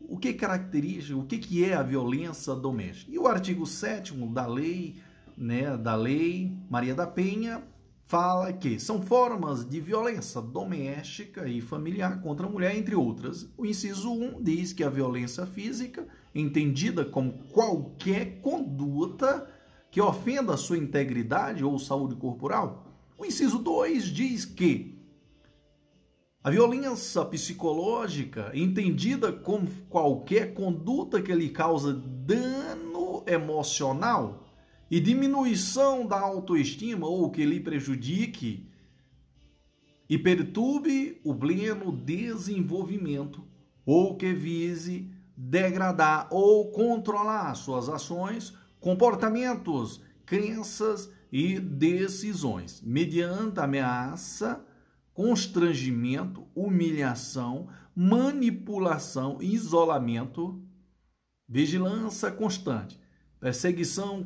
o 0.00 0.16
que 0.16 0.32
caracteriza, 0.32 1.16
o 1.16 1.24
que, 1.24 1.38
que 1.38 1.64
é 1.64 1.74
a 1.74 1.82
violência 1.82 2.54
doméstica. 2.54 3.12
E 3.12 3.18
o 3.18 3.26
artigo 3.26 3.66
7 3.66 4.14
da 4.28 4.46
lei 4.46 5.02
né, 5.40 5.74
da 5.76 5.94
Lei 5.94 6.54
Maria 6.68 6.94
da 6.94 7.06
Penha 7.06 7.62
fala 8.04 8.52
que 8.52 8.78
são 8.78 9.00
formas 9.00 9.64
de 9.64 9.80
violência 9.80 10.42
doméstica 10.42 11.48
e 11.48 11.60
familiar 11.60 12.20
contra 12.20 12.46
a 12.46 12.50
mulher, 12.50 12.76
entre 12.76 12.94
outras. 12.94 13.48
O 13.56 13.64
inciso 13.64 14.12
1 14.12 14.42
diz 14.42 14.72
que 14.72 14.84
a 14.84 14.90
violência 14.90 15.46
física, 15.46 16.06
entendida 16.34 17.04
como 17.04 17.32
qualquer 17.52 18.40
conduta 18.40 19.48
que 19.90 20.00
ofenda 20.00 20.56
sua 20.56 20.78
integridade 20.78 21.64
ou 21.64 21.78
saúde 21.78 22.14
corporal. 22.16 22.86
O 23.18 23.24
inciso 23.24 23.58
2 23.58 24.04
diz 24.04 24.44
que 24.44 24.98
a 26.42 26.50
violência 26.50 27.22
psicológica, 27.24 28.50
entendida 28.54 29.30
como 29.30 29.68
qualquer 29.88 30.54
conduta 30.54 31.20
que 31.20 31.34
lhe 31.34 31.50
causa 31.50 31.92
dano 31.92 33.22
emocional, 33.26 34.46
e 34.90 34.98
diminuição 34.98 36.04
da 36.04 36.18
autoestima 36.18 37.06
ou 37.06 37.30
que 37.30 37.44
lhe 37.44 37.60
prejudique 37.60 38.68
e 40.08 40.18
perturbe 40.18 41.20
o 41.22 41.32
pleno 41.32 41.92
desenvolvimento 41.92 43.44
ou 43.86 44.16
que 44.16 44.32
vise 44.32 45.08
degradar 45.36 46.26
ou 46.32 46.72
controlar 46.72 47.54
suas 47.54 47.88
ações, 47.88 48.52
comportamentos, 48.80 50.00
crenças 50.26 51.12
e 51.30 51.60
decisões, 51.60 52.80
mediante 52.82 53.60
ameaça, 53.60 54.64
constrangimento, 55.14 56.46
humilhação, 56.54 57.68
manipulação, 57.94 59.38
isolamento, 59.40 60.60
vigilância 61.46 62.30
constante 62.30 62.98
perseguição 63.40 64.22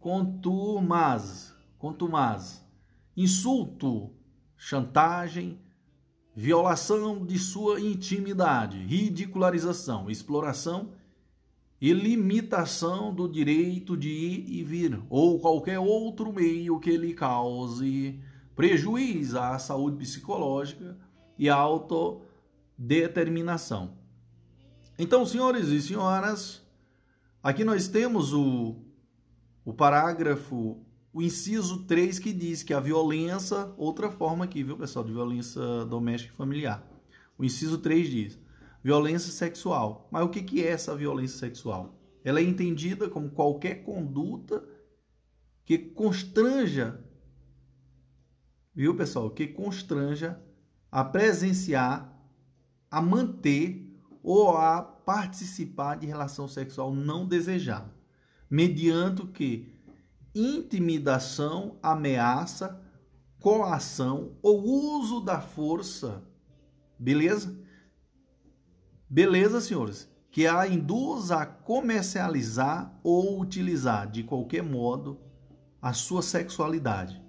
contumaz, 0.00 1.54
contumaz, 1.78 2.66
insulto, 3.16 4.10
chantagem, 4.56 5.60
violação 6.34 7.24
de 7.24 7.38
sua 7.38 7.80
intimidade, 7.80 8.78
ridicularização, 8.78 10.10
exploração 10.10 10.92
e 11.82 11.92
limitação 11.92 13.12
do 13.12 13.28
direito 13.28 13.94
de 13.96 14.08
ir 14.08 14.48
e 14.48 14.62
vir, 14.62 15.02
ou 15.10 15.40
qualquer 15.40 15.80
outro 15.80 16.32
meio 16.32 16.78
que 16.78 16.96
lhe 16.96 17.12
cause 17.12 18.20
prejuízo 18.54 19.36
à 19.36 19.58
saúde 19.58 19.96
psicológica 19.96 20.96
e 21.36 21.48
à 21.48 21.56
autodeterminação. 21.56 23.96
Então, 24.96 25.26
senhores 25.26 25.70
e 25.70 25.82
senhoras, 25.82 26.62
aqui 27.42 27.64
nós 27.64 27.88
temos 27.88 28.32
o, 28.32 28.76
o 29.64 29.74
parágrafo, 29.74 30.78
o 31.12 31.20
inciso 31.20 31.82
3, 31.82 32.20
que 32.20 32.32
diz 32.32 32.62
que 32.62 32.72
a 32.72 32.78
violência, 32.78 33.72
outra 33.76 34.08
forma 34.08 34.44
aqui, 34.44 34.62
viu, 34.62 34.76
pessoal, 34.76 35.04
de 35.04 35.10
violência 35.10 35.84
doméstica 35.86 36.32
e 36.32 36.36
familiar. 36.36 36.86
O 37.36 37.44
inciso 37.44 37.78
3 37.78 38.08
diz: 38.08 38.38
violência 38.82 39.32
sexual. 39.32 40.08
Mas 40.10 40.24
o 40.24 40.28
que, 40.28 40.42
que 40.42 40.62
é 40.62 40.68
essa 40.68 40.94
violência 40.94 41.38
sexual? 41.38 41.98
Ela 42.24 42.40
é 42.40 42.42
entendida 42.42 43.08
como 43.08 43.30
qualquer 43.30 43.82
conduta 43.84 44.64
que 45.64 45.78
constranja, 45.78 47.02
viu 48.74 48.96
pessoal, 48.96 49.30
que 49.30 49.46
constranja 49.46 50.40
a 50.90 51.04
presenciar, 51.04 52.12
a 52.90 53.00
manter 53.00 53.88
ou 54.22 54.56
a 54.56 54.82
participar 54.82 55.96
de 55.96 56.06
relação 56.06 56.46
sexual 56.46 56.94
não 56.94 57.26
desejada, 57.26 57.92
mediante 58.48 59.22
o 59.22 59.28
que 59.28 59.72
intimidação, 60.34 61.78
ameaça, 61.82 62.80
coação 63.38 64.36
ou 64.42 64.62
uso 64.62 65.20
da 65.20 65.40
força, 65.40 66.22
beleza? 66.98 67.61
Beleza, 69.12 69.60
senhores? 69.60 70.10
Que 70.30 70.46
a 70.46 70.66
induz 70.66 71.30
a 71.30 71.44
comercializar 71.44 72.98
ou 73.04 73.38
utilizar 73.38 74.10
de 74.10 74.22
qualquer 74.22 74.62
modo 74.62 75.20
a 75.82 75.92
sua 75.92 76.22
sexualidade. 76.22 77.22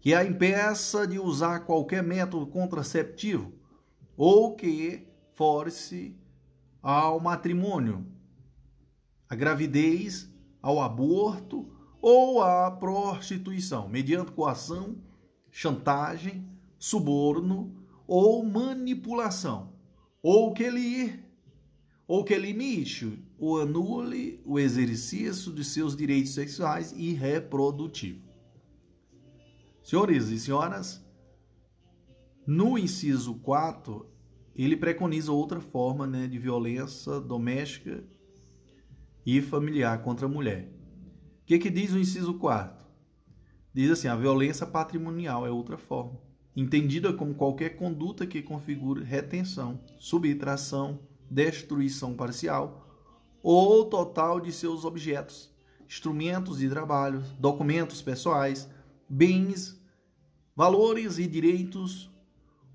Que 0.00 0.14
a 0.14 0.24
impeça 0.24 1.06
de 1.06 1.18
usar 1.18 1.66
qualquer 1.66 2.02
método 2.02 2.46
contraceptivo 2.46 3.52
ou 4.16 4.56
que 4.56 5.06
force 5.34 6.16
ao 6.82 7.20
matrimônio, 7.20 8.06
à 9.28 9.34
gravidez, 9.34 10.32
ao 10.62 10.80
aborto 10.80 11.70
ou 12.00 12.40
à 12.40 12.70
prostituição, 12.70 13.86
mediante 13.86 14.32
coação, 14.32 14.96
chantagem, 15.50 16.48
suborno 16.78 17.84
ou 18.06 18.42
manipulação 18.42 19.71
ou 20.22 20.54
que 20.54 20.62
ele 20.62 21.20
ou 22.06 22.24
que 22.24 22.36
limite 22.36 23.18
ou 23.38 23.60
anule 23.60 24.40
o 24.44 24.58
exercício 24.58 25.52
de 25.52 25.64
seus 25.64 25.96
direitos 25.96 26.34
sexuais 26.34 26.92
e 26.92 27.12
reprodutivos. 27.12 28.22
Senhores 29.82 30.28
e 30.28 30.38
senhoras, 30.38 31.02
no 32.46 32.76
inciso 32.76 33.36
4, 33.36 34.06
ele 34.54 34.76
preconiza 34.76 35.32
outra 35.32 35.60
forma 35.60 36.06
né, 36.06 36.26
de 36.26 36.38
violência 36.38 37.18
doméstica 37.18 38.04
e 39.24 39.40
familiar 39.40 40.02
contra 40.02 40.26
a 40.26 40.28
mulher. 40.28 40.70
O 41.42 41.46
que, 41.46 41.58
que 41.58 41.70
diz 41.70 41.92
o 41.92 41.98
inciso 41.98 42.34
4? 42.34 42.84
Diz 43.72 43.90
assim: 43.90 44.08
a 44.08 44.16
violência 44.16 44.66
patrimonial 44.66 45.46
é 45.46 45.50
outra 45.50 45.78
forma 45.78 46.20
entendida 46.54 47.12
como 47.12 47.34
qualquer 47.34 47.76
conduta 47.76 48.26
que 48.26 48.42
configure 48.42 49.02
retenção, 49.02 49.80
subtração, 49.98 51.00
destruição 51.30 52.14
parcial 52.14 52.88
ou 53.42 53.86
total 53.86 54.38
de 54.40 54.52
seus 54.52 54.84
objetos, 54.84 55.50
instrumentos 55.86 56.58
de 56.58 56.68
trabalho, 56.68 57.22
documentos 57.38 58.02
pessoais, 58.02 58.68
bens, 59.08 59.80
valores 60.54 61.18
e 61.18 61.26
direitos 61.26 62.10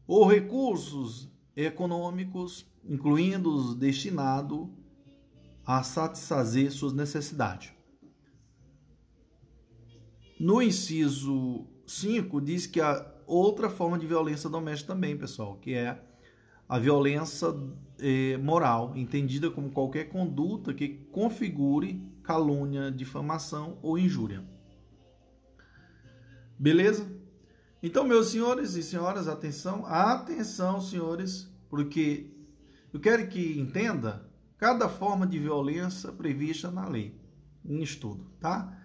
ou 0.08 0.26
recursos 0.26 1.30
econômicos, 1.56 2.66
incluindo 2.84 3.54
os 3.54 3.76
destinados 3.76 4.68
a 5.66 5.84
satisfazer 5.84 6.72
suas 6.72 6.94
necessidades. 6.94 7.72
No 10.40 10.62
inciso 10.62 11.68
5 11.86 12.40
diz 12.42 12.68
que 12.68 12.80
a 12.80 13.17
outra 13.28 13.70
forma 13.70 14.00
de 14.00 14.08
violência 14.08 14.50
doméstica 14.50 14.94
também, 14.94 15.18
pessoal, 15.18 15.58
que 15.58 15.74
é 15.74 16.02
a 16.68 16.80
violência 16.80 17.48
eh, 18.00 18.38
moral, 18.38 18.94
entendida 18.96 19.52
como 19.52 19.70
qualquer 19.70 20.06
conduta 20.06 20.74
que 20.74 20.90
configure 21.12 22.02
calúnia, 22.24 22.92
difamação 22.92 23.78
ou 23.82 23.98
injúria. 23.98 24.44
Beleza? 26.58 27.10
Então, 27.82 28.04
meus 28.04 28.30
senhores 28.30 28.76
e 28.76 28.82
senhoras, 28.82 29.28
atenção, 29.28 29.86
atenção, 29.86 30.82
senhores, 30.82 31.50
porque 31.70 32.32
eu 32.92 33.00
quero 33.00 33.28
que 33.28 33.60
entenda 33.60 34.28
cada 34.58 34.90
forma 34.90 35.28
de 35.28 35.38
violência 35.38 36.12
prevista 36.12 36.72
na 36.72 36.88
lei, 36.88 37.16
em 37.64 37.82
estudo, 37.82 38.26
tá? 38.40 38.76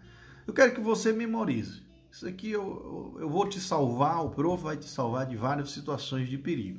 Eu 0.46 0.52
quero 0.52 0.74
que 0.74 0.80
você 0.80 1.12
memorize. 1.12 1.82
Isso 2.12 2.28
aqui 2.28 2.50
eu, 2.50 3.16
eu 3.18 3.30
vou 3.30 3.48
te 3.48 3.58
salvar, 3.58 4.22
o 4.22 4.28
prof 4.28 4.62
vai 4.62 4.76
te 4.76 4.86
salvar 4.86 5.24
de 5.24 5.34
várias 5.34 5.70
situações 5.70 6.28
de 6.28 6.36
perigo. 6.36 6.78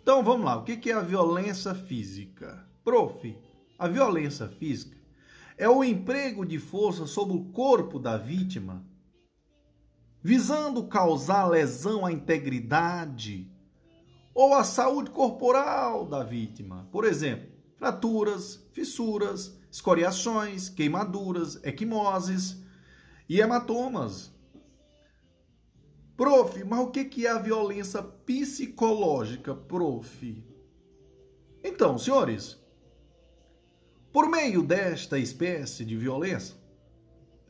Então 0.00 0.22
vamos 0.22 0.46
lá, 0.46 0.56
o 0.56 0.62
que 0.64 0.88
é 0.88 0.94
a 0.94 1.00
violência 1.00 1.74
física? 1.74 2.64
Prof, 2.84 3.36
a 3.76 3.88
violência 3.88 4.46
física 4.46 4.96
é 5.58 5.68
o 5.68 5.82
emprego 5.82 6.46
de 6.46 6.60
força 6.60 7.08
sobre 7.08 7.36
o 7.36 7.46
corpo 7.46 7.98
da 7.98 8.16
vítima, 8.16 8.86
visando 10.22 10.86
causar 10.86 11.48
lesão 11.48 12.06
à 12.06 12.12
integridade 12.12 13.50
ou 14.32 14.54
à 14.54 14.62
saúde 14.62 15.10
corporal 15.10 16.06
da 16.06 16.22
vítima. 16.22 16.88
Por 16.92 17.04
exemplo, 17.04 17.48
fraturas, 17.76 18.64
fissuras, 18.72 19.58
escoriações, 19.72 20.68
queimaduras, 20.68 21.58
equimoses 21.64 22.62
e 23.28 23.40
hematomas. 23.40 24.31
Prof, 26.22 26.62
mas 26.62 26.78
o 26.78 26.86
que 26.86 27.26
é 27.26 27.30
a 27.30 27.36
violência 27.36 28.00
psicológica, 28.00 29.56
prof? 29.56 30.44
Então, 31.64 31.98
senhores, 31.98 32.60
por 34.12 34.28
meio 34.28 34.62
desta 34.62 35.18
espécie 35.18 35.84
de 35.84 35.96
violência, 35.96 36.54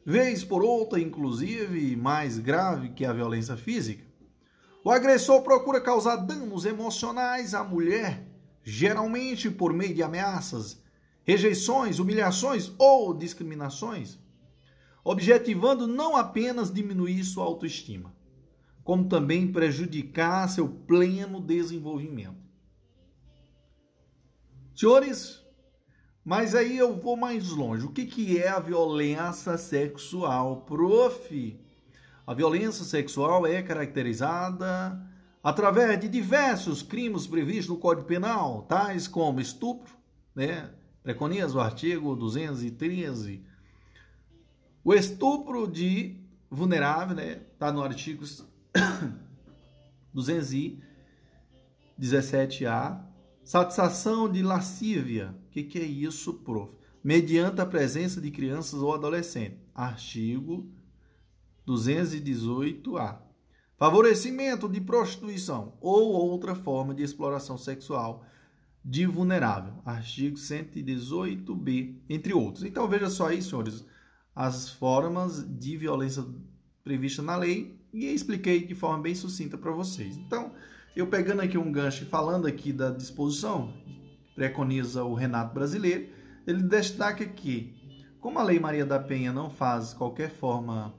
vez 0.07 0.43
por 0.43 0.63
outra, 0.63 0.99
inclusive 0.99 1.95
mais 1.97 2.39
grave 2.39 2.95
que 2.95 3.05
a 3.05 3.13
violência 3.13 3.59
física, 3.59 4.07
o 4.83 4.91
agressor 4.91 5.43
procura 5.43 5.79
causar 5.79 6.17
danos 6.17 6.65
emocionais 6.65 7.53
à 7.53 7.63
mulher, 7.63 8.27
geralmente 8.65 9.51
por 9.51 9.75
meio 9.75 9.95
de 9.95 10.03
ameaças, 10.03 10.83
rejeições, 11.25 11.99
humilhações 11.99 12.73
ou 12.79 13.13
discriminações, 13.13 14.19
objetivando 15.05 15.87
não 15.87 16.17
apenas 16.17 16.73
diminuir 16.73 17.23
sua 17.23 17.45
autoestima, 17.45 18.22
como 18.85 19.09
também 19.09 19.51
prejudicar 19.51 20.49
seu 20.49 20.69
pleno 20.69 21.41
desenvolvimento. 21.41 22.43
Senhores, 24.75 25.43
mas 26.25 26.55
aí 26.55 26.77
eu 26.77 26.97
vou 26.97 27.17
mais 27.17 27.51
longe. 27.51 27.85
O 27.85 27.93
que, 27.93 28.07
que 28.07 28.39
é 28.39 28.49
a 28.49 28.59
violência 28.59 29.57
sexual? 29.59 30.63
Prof, 30.63 31.61
a 32.27 32.35
violência 32.35 32.85
sexual 32.85 33.47
é 33.47 33.63
caracterizada 33.63 35.01
através 35.43 36.01
de 36.01 36.09
diversos 36.09 36.83
crimes 36.83 37.27
previstos 37.27 37.69
no 37.69 37.77
Código 37.77 38.07
Penal, 38.07 38.63
tais 38.63 39.09
como 39.09 39.41
estupro, 39.41 39.93
né? 40.35 40.71
Preconiza 41.03 41.59
o 41.59 41.61
artigo 41.61 42.15
213. 42.15 43.45
O 44.85 44.95
estupro 44.95 45.67
de 45.67 46.21
vulnerável, 46.49 47.17
né? 47.17 47.43
Está 47.53 47.73
no 47.73 47.83
artigo 47.83 48.25
217A. 50.15 53.05
Satisfação 53.45 54.31
de 54.31 54.43
lascívia. 54.43 55.35
O 55.47 55.51
que, 55.51 55.65
que 55.65 55.79
é 55.79 55.85
isso, 55.85 56.35
prof? 56.35 56.73
Mediante 57.03 57.61
a 57.61 57.67
presença 57.67 58.21
de 58.21 58.31
crianças 58.31 58.81
ou 58.81 58.95
adolescentes. 58.95 59.59
Artigo 59.75 60.71
218A. 61.67 63.19
Favorecimento 63.77 64.69
de 64.69 64.81
prostituição 64.81 65.77
ou 65.81 66.13
outra 66.13 66.55
forma 66.55 66.95
de 66.95 67.03
exploração 67.03 67.59
sexual 67.59 68.25
de 68.85 69.07
vulnerável, 69.07 69.75
artigo 69.85 70.37
118b, 70.37 72.01
entre 72.09 72.33
outros. 72.33 72.65
Então 72.65 72.89
veja 72.89 73.09
só 73.09 73.29
aí, 73.29 73.41
senhores, 73.41 73.85
as 74.35 74.71
formas 74.71 75.45
de 75.59 75.77
violência 75.77 76.25
previstas 76.83 77.25
na 77.25 77.37
lei 77.37 77.81
e 77.93 78.07
expliquei 78.07 78.65
de 78.65 78.75
forma 78.75 79.03
bem 79.03 79.15
sucinta 79.15 79.59
para 79.59 79.71
vocês. 79.71 80.17
Então, 80.17 80.53
eu 80.97 81.07
pegando 81.07 81.43
aqui 81.43 81.59
um 81.59 81.71
gancho 81.71 82.05
e 82.05 82.07
falando 82.07 82.47
aqui 82.47 82.73
da 82.73 82.91
disposição, 82.91 83.75
preconiza 84.35 85.05
o 85.05 85.15
Renato 85.15 85.55
Brasileiro, 85.55 86.09
ele 86.47 86.63
destaca 86.63 87.25
que, 87.27 87.75
como 88.21 88.39
a 88.39 88.43
Lei 88.43 88.59
Maria 88.59 88.87
da 88.87 88.99
Penha 88.99 89.33
não 89.33 89.51
faz 89.51 89.93
qualquer 89.93 90.31
forma, 90.31 90.95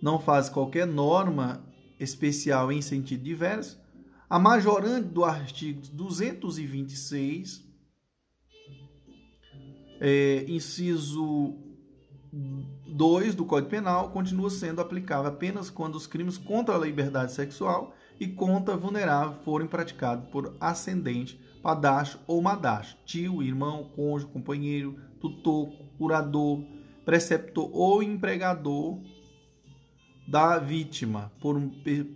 não 0.00 0.18
faz 0.18 0.48
qualquer 0.48 0.86
norma 0.86 1.64
especial 1.98 2.72
em 2.72 2.80
sentido 2.80 3.22
diverso, 3.22 3.80
a 4.28 4.38
majorante 4.38 5.08
do 5.08 5.24
artigo 5.24 5.82
226, 5.92 7.68
é, 10.00 10.44
inciso 10.48 11.58
2 12.90 13.36
do 13.36 13.44
Código 13.44 13.70
Penal, 13.70 14.10
continua 14.10 14.50
sendo 14.50 14.80
aplicável 14.80 15.30
apenas 15.30 15.70
quando 15.70 15.94
os 15.94 16.06
crimes 16.06 16.36
contra 16.36 16.74
a 16.74 16.78
liberdade 16.78 17.32
sexual 17.32 17.94
e 18.18 18.26
contra 18.26 18.76
vulnerável 18.76 19.34
forem 19.44 19.68
praticados 19.68 20.28
por 20.30 20.56
ascendente, 20.60 21.40
padacho 21.62 22.18
ou 22.26 22.42
madacho, 22.42 22.98
tio, 23.06 23.42
irmão, 23.42 23.90
cônjuge, 23.94 24.32
companheiro, 24.32 24.96
tutor, 25.20 25.70
curador, 25.96 26.64
preceptor 27.04 27.70
ou 27.72 28.02
empregador 28.02 28.98
da 30.26 30.58
vítima 30.58 31.32
por 31.40 31.60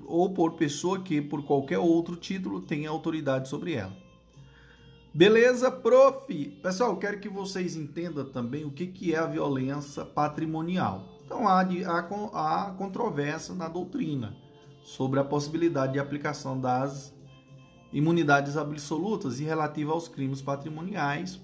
ou 0.06 0.34
por 0.34 0.54
pessoa 0.54 1.02
que, 1.02 1.22
por 1.22 1.44
qualquer 1.44 1.78
outro 1.78 2.16
título, 2.16 2.60
tenha 2.60 2.90
autoridade 2.90 3.48
sobre 3.48 3.74
ela. 3.74 4.03
Beleza, 5.14 5.70
prof? 5.70 6.26
Pessoal, 6.60 6.96
quero 6.96 7.20
que 7.20 7.28
vocês 7.28 7.76
entendam 7.76 8.24
também 8.24 8.64
o 8.64 8.72
que, 8.72 8.88
que 8.88 9.14
é 9.14 9.18
a 9.18 9.26
violência 9.26 10.04
patrimonial. 10.04 11.20
Então, 11.24 11.46
há, 11.46 11.60
há, 11.60 12.66
há 12.66 12.70
controvérsia 12.72 13.54
na 13.54 13.68
doutrina 13.68 14.36
sobre 14.82 15.20
a 15.20 15.24
possibilidade 15.24 15.92
de 15.92 16.00
aplicação 16.00 16.60
das 16.60 17.14
imunidades 17.92 18.56
absolutas 18.56 19.38
e 19.38 19.44
relativa 19.44 19.92
aos 19.92 20.08
crimes 20.08 20.42
patrimoniais 20.42 21.40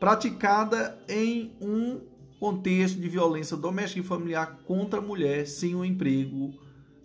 praticada 0.00 0.98
em 1.08 1.52
um 1.60 2.00
contexto 2.40 3.00
de 3.00 3.08
violência 3.08 3.56
doméstica 3.56 4.00
e 4.00 4.02
familiar 4.02 4.58
contra 4.66 4.98
a 4.98 5.02
mulher 5.02 5.46
sem 5.46 5.72
o 5.76 5.78
um 5.78 5.84
emprego 5.84 6.52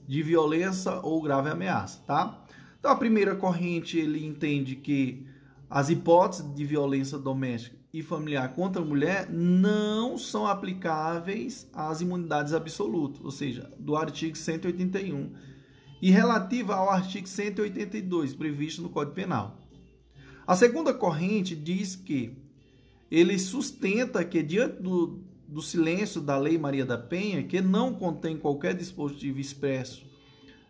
de 0.08 0.24
violência 0.24 0.94
ou 1.04 1.22
grave 1.22 1.52
ameaça, 1.52 2.02
tá? 2.08 2.44
Então 2.80 2.90
a 2.90 2.96
primeira 2.96 3.36
corrente 3.36 4.00
ele 4.00 4.26
entende 4.26 4.76
que 4.76 5.32
as 5.74 5.90
hipóteses 5.90 6.54
de 6.54 6.64
violência 6.64 7.18
doméstica 7.18 7.76
e 7.92 8.04
familiar 8.04 8.54
contra 8.54 8.80
a 8.80 8.86
mulher 8.86 9.28
não 9.32 10.20
são 10.20 10.46
aplicáveis 10.46 11.68
às 11.74 12.00
imunidades 12.00 12.54
absolutas, 12.54 13.20
ou 13.26 13.32
seja, 13.32 13.72
do 13.80 13.96
artigo 13.96 14.38
181 14.38 15.32
e 16.00 16.12
relativa 16.12 16.76
ao 16.76 16.92
artigo 16.92 17.28
182 17.28 18.36
previsto 18.36 18.84
no 18.84 18.90
Código 18.90 19.16
Penal. 19.16 19.58
A 20.46 20.56
segunda 20.56 20.94
corrente 20.94 21.56
diz 21.56 21.96
que 21.96 22.38
ele 23.10 23.40
sustenta 23.40 24.24
que, 24.24 24.44
diante 24.44 24.80
do, 24.80 25.24
do 25.48 25.62
silêncio 25.64 26.22
da 26.22 26.38
Lei 26.38 26.56
Maria 26.56 26.86
da 26.86 27.00
Penha, 27.00 27.42
que 27.42 27.62
não 27.62 27.96
contém 27.96 28.38
qualquer 28.38 28.76
dispositivo 28.76 29.40
expresso 29.40 30.06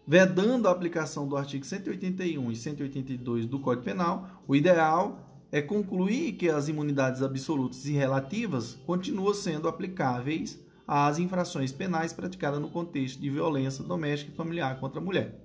vedando 0.05 0.67
a 0.67 0.71
aplicação 0.71 1.27
do 1.27 1.37
artigo 1.37 1.65
181 1.65 2.51
e 2.51 2.55
182 2.55 3.45
do 3.45 3.59
Código 3.59 3.85
Penal, 3.85 4.32
o 4.47 4.55
ideal 4.55 5.19
é 5.51 5.61
concluir 5.61 6.33
que 6.33 6.49
as 6.49 6.67
imunidades 6.67 7.21
absolutas 7.21 7.85
e 7.85 7.91
relativas 7.93 8.73
continuam 8.85 9.33
sendo 9.33 9.67
aplicáveis 9.67 10.59
às 10.87 11.19
infrações 11.19 11.71
penais 11.71 12.11
praticadas 12.11 12.59
no 12.59 12.69
contexto 12.69 13.21
de 13.21 13.29
violência 13.29 13.83
doméstica 13.83 14.31
e 14.31 14.35
familiar 14.35 14.79
contra 14.79 14.99
a 14.99 15.03
mulher. 15.03 15.39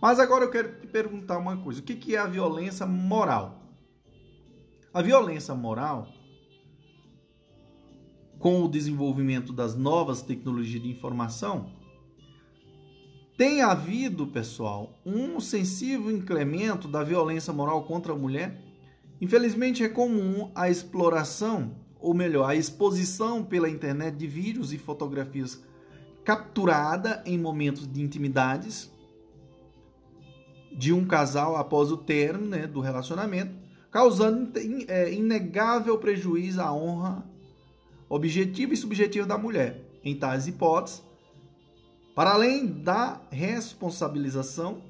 Mas 0.00 0.18
agora 0.18 0.44
eu 0.44 0.50
quero 0.50 0.80
te 0.80 0.86
perguntar 0.86 1.38
uma 1.38 1.56
coisa: 1.56 1.80
o 1.80 1.82
que 1.82 2.14
é 2.14 2.18
a 2.18 2.26
violência 2.26 2.86
moral? 2.86 3.62
A 4.94 5.02
violência 5.02 5.54
moral, 5.54 6.08
com 8.38 8.62
o 8.62 8.68
desenvolvimento 8.68 9.52
das 9.52 9.76
novas 9.76 10.22
tecnologias 10.22 10.82
de 10.82 10.88
informação, 10.88 11.70
tem 13.38 13.62
havido, 13.62 14.26
pessoal, 14.26 14.98
um 15.06 15.38
sensível 15.38 16.10
incremento 16.10 16.88
da 16.88 17.04
violência 17.04 17.52
moral 17.52 17.84
contra 17.84 18.12
a 18.12 18.16
mulher. 18.16 18.60
Infelizmente, 19.20 19.84
é 19.84 19.88
comum 19.88 20.50
a 20.56 20.68
exploração, 20.68 21.76
ou 22.00 22.12
melhor, 22.12 22.50
a 22.50 22.56
exposição 22.56 23.44
pela 23.44 23.70
internet 23.70 24.16
de 24.16 24.26
vídeos 24.26 24.72
e 24.72 24.76
fotografias 24.76 25.62
capturada 26.24 27.22
em 27.24 27.38
momentos 27.38 27.86
de 27.86 28.02
intimidades 28.02 28.90
de 30.76 30.92
um 30.92 31.06
casal 31.06 31.56
após 31.56 31.92
o 31.92 31.96
término 31.96 32.50
né, 32.50 32.66
do 32.66 32.80
relacionamento, 32.80 33.54
causando 33.88 34.50
é, 34.88 35.12
inegável 35.12 35.96
prejuízo 35.96 36.60
à 36.60 36.72
honra 36.72 37.24
objetiva 38.08 38.74
e 38.74 38.76
subjetiva 38.76 39.28
da 39.28 39.38
mulher. 39.38 39.80
Em 40.02 40.16
tais 40.16 40.48
hipóteses, 40.48 41.07
para 42.18 42.32
além 42.32 42.66
da 42.66 43.22
responsabilização 43.30 44.82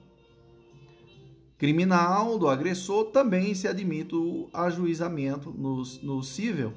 criminal 1.59 2.39
do 2.39 2.49
agressor, 2.49 3.11
também 3.11 3.55
se 3.55 3.68
admite 3.68 4.14
o 4.14 4.49
ajuizamento 4.51 5.51
no, 5.51 5.83
no 6.03 6.22
cível 6.22 6.72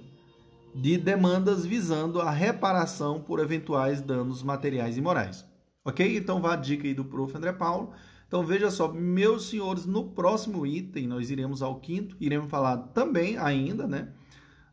de 0.75 0.97
demandas 0.97 1.65
visando 1.65 2.19
a 2.19 2.29
reparação 2.29 3.21
por 3.21 3.39
eventuais 3.39 4.01
danos 4.01 4.43
materiais 4.43 4.97
e 4.97 5.01
morais. 5.01 5.45
Ok? 5.85 6.17
Então 6.17 6.41
vá 6.41 6.55
a 6.55 6.57
dica 6.57 6.85
aí 6.85 6.93
do 6.93 7.05
prof. 7.05 7.37
André 7.37 7.53
Paulo. 7.53 7.93
Então 8.27 8.45
veja 8.45 8.69
só, 8.69 8.91
meus 8.91 9.47
senhores, 9.47 9.85
no 9.85 10.09
próximo 10.09 10.65
item 10.65 11.07
nós 11.07 11.31
iremos 11.31 11.61
ao 11.61 11.79
quinto, 11.79 12.17
iremos 12.19 12.51
falar 12.51 12.75
também 12.77 13.37
ainda, 13.37 13.87
né, 13.87 14.09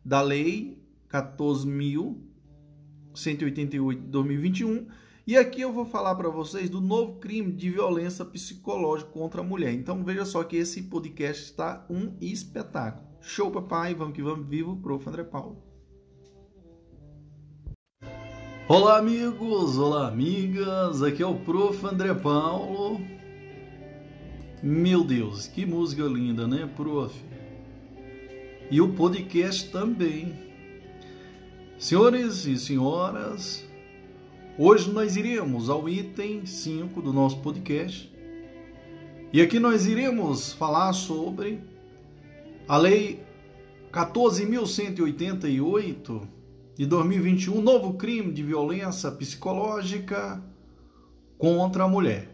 da 0.05 0.20
lei 0.22 0.83
14.188 1.09 3.95
de 3.95 4.09
2021. 4.09 5.07
E 5.29 5.37
aqui 5.37 5.61
eu 5.61 5.70
vou 5.70 5.85
falar 5.85 6.14
para 6.14 6.31
vocês 6.31 6.70
do 6.70 6.81
novo 6.81 7.16
crime 7.16 7.53
de 7.53 7.68
violência 7.68 8.24
psicológica 8.24 9.11
contra 9.11 9.43
a 9.43 9.45
mulher. 9.45 9.74
Então 9.74 10.03
veja 10.03 10.24
só 10.24 10.43
que 10.43 10.57
esse 10.57 10.85
podcast 10.85 11.45
está 11.45 11.85
um 11.91 12.16
espetáculo. 12.18 13.07
Show, 13.20 13.51
papai, 13.51 13.95
vamos 13.95 14.14
que 14.14 14.22
vamos, 14.22 14.49
vivo, 14.49 14.79
prof. 14.79 15.07
André 15.07 15.24
Paulo. 15.24 15.62
Olá, 18.66 18.97
amigos, 18.97 19.76
olá, 19.76 20.09
amigas, 20.09 21.03
aqui 21.03 21.22
é 21.22 21.26
o 21.26 21.37
prof. 21.41 21.85
André 21.85 22.14
Paulo 22.14 22.99
meu 24.62 25.05
Deus, 25.05 25.47
que 25.47 25.66
música 25.66 26.05
linda, 26.05 26.49
né, 26.49 26.66
prof? 26.74 27.14
E 28.70 28.81
o 28.81 28.95
podcast 28.95 29.70
também. 29.70 30.35
Senhores 31.79 32.47
e 32.47 32.59
senhoras, 32.59 33.68
hoje 34.59 34.90
nós 34.90 35.16
iremos 35.16 35.70
ao 35.70 35.88
item 35.88 36.44
5 36.44 37.00
do 37.00 37.12
nosso 37.12 37.40
podcast. 37.40 38.12
E 39.32 39.40
aqui 39.40 39.61
nós 39.61 39.86
iremos 39.86 40.52
falar 40.52 40.92
sobre 40.92 41.61
a 42.66 42.76
Lei 42.76 43.24
14.188 43.92 46.28
de 46.76 46.86
2021, 46.86 47.61
novo 47.61 47.94
crime 47.94 48.32
de 48.32 48.42
violência 48.42 49.11
psicológica 49.11 50.42
contra 51.38 51.84
a 51.84 51.88
mulher. 51.88 52.28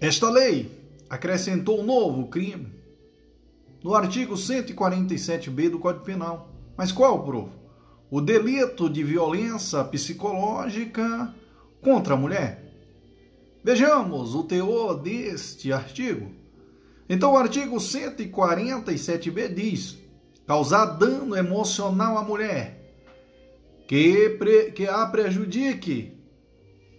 Esta 0.00 0.30
lei 0.30 0.70
acrescentou 1.08 1.80
um 1.80 1.84
novo 1.84 2.28
crime 2.28 2.72
no 3.82 3.94
artigo 3.94 4.34
147b 4.34 5.70
do 5.70 5.78
Código 5.78 6.04
Penal. 6.04 6.52
Mas 6.76 6.92
qual, 6.92 7.24
prof? 7.24 7.50
O 8.10 8.20
delito 8.20 8.88
de 8.88 9.02
violência 9.02 9.82
psicológica 9.84 11.34
contra 11.80 12.14
a 12.14 12.16
mulher. 12.16 12.64
Vejamos 13.64 14.34
o 14.34 14.44
teor 14.44 14.94
deste 14.94 15.72
artigo. 15.72 16.30
Então, 17.08 17.32
o 17.32 17.36
artigo 17.36 17.76
147b 17.76 19.52
diz: 19.52 19.98
causar 20.46 20.86
dano 20.86 21.36
emocional 21.36 22.16
à 22.16 22.22
mulher 22.22 22.76
que, 23.86 24.30
pre, 24.30 24.72
que 24.72 24.86
a 24.86 25.06
prejudique 25.06 26.12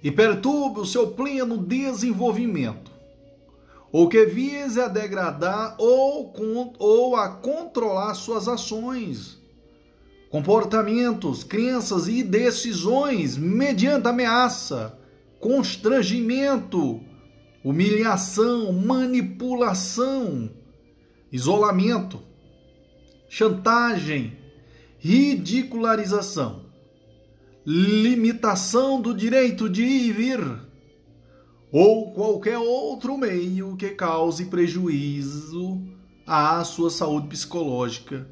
e 0.03 0.11
perturbe 0.11 0.79
o 0.79 0.85
seu 0.85 1.07
pleno 1.11 1.57
desenvolvimento, 1.57 2.91
ou 3.91 4.07
que 4.07 4.25
vise 4.25 4.79
a 4.79 4.87
degradar 4.87 5.75
ou, 5.77 6.33
ou 6.79 7.15
a 7.15 7.29
controlar 7.29 8.13
suas 8.13 8.47
ações, 8.47 9.36
comportamentos, 10.29 11.43
crenças 11.43 12.07
e 12.07 12.23
decisões 12.23 13.37
mediante 13.37 14.07
ameaça, 14.07 14.97
constrangimento 15.39 17.01
humilhação, 17.67 18.71
manipulação, 18.71 20.49
isolamento, 21.29 22.21
chantagem, 23.27 24.37
ridicularização, 24.99 26.61
limitação 27.65 29.01
do 29.01 29.13
direito 29.13 29.69
de 29.69 29.83
ir 29.83 30.07
e 30.07 30.11
vir, 30.13 30.61
ou 31.69 32.13
qualquer 32.13 32.57
outro 32.57 33.17
meio 33.17 33.75
que 33.75 33.89
cause 33.89 34.45
prejuízo 34.45 35.81
à 36.25 36.63
sua 36.63 36.89
saúde 36.89 37.27
psicológica 37.27 38.25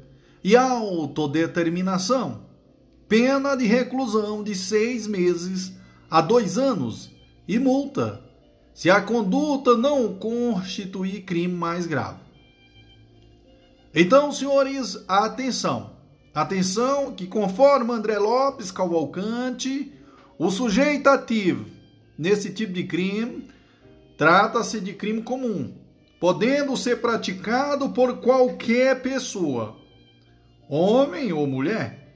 e 0.46 0.54
autodeterminação. 0.54 2.42
Pena 3.08 3.56
de 3.56 3.66
reclusão 3.66 4.44
de 4.44 4.54
seis 4.54 5.04
meses 5.04 5.72
a 6.08 6.20
dois 6.20 6.56
anos 6.56 7.10
e 7.48 7.58
multa, 7.58 8.22
se 8.72 8.88
a 8.88 9.00
conduta 9.00 9.76
não 9.76 10.14
constituir 10.14 11.22
crime 11.22 11.52
mais 11.52 11.84
grave. 11.84 12.20
Então, 13.92 14.30
senhores, 14.30 15.04
atenção. 15.08 15.96
Atenção 16.32 17.12
que 17.12 17.26
conforme 17.26 17.90
André 17.90 18.16
Lopes 18.16 18.70
Cavalcante, 18.70 19.92
o 20.38 20.48
sujeito 20.48 21.08
ativo 21.08 21.66
nesse 22.16 22.52
tipo 22.52 22.72
de 22.72 22.84
crime 22.84 23.48
trata-se 24.16 24.80
de 24.80 24.92
crime 24.92 25.22
comum, 25.22 25.74
podendo 26.20 26.76
ser 26.76 27.00
praticado 27.00 27.88
por 27.88 28.18
qualquer 28.18 29.02
pessoa, 29.02 29.84
homem 30.68 31.32
ou 31.32 31.46
mulher. 31.46 32.06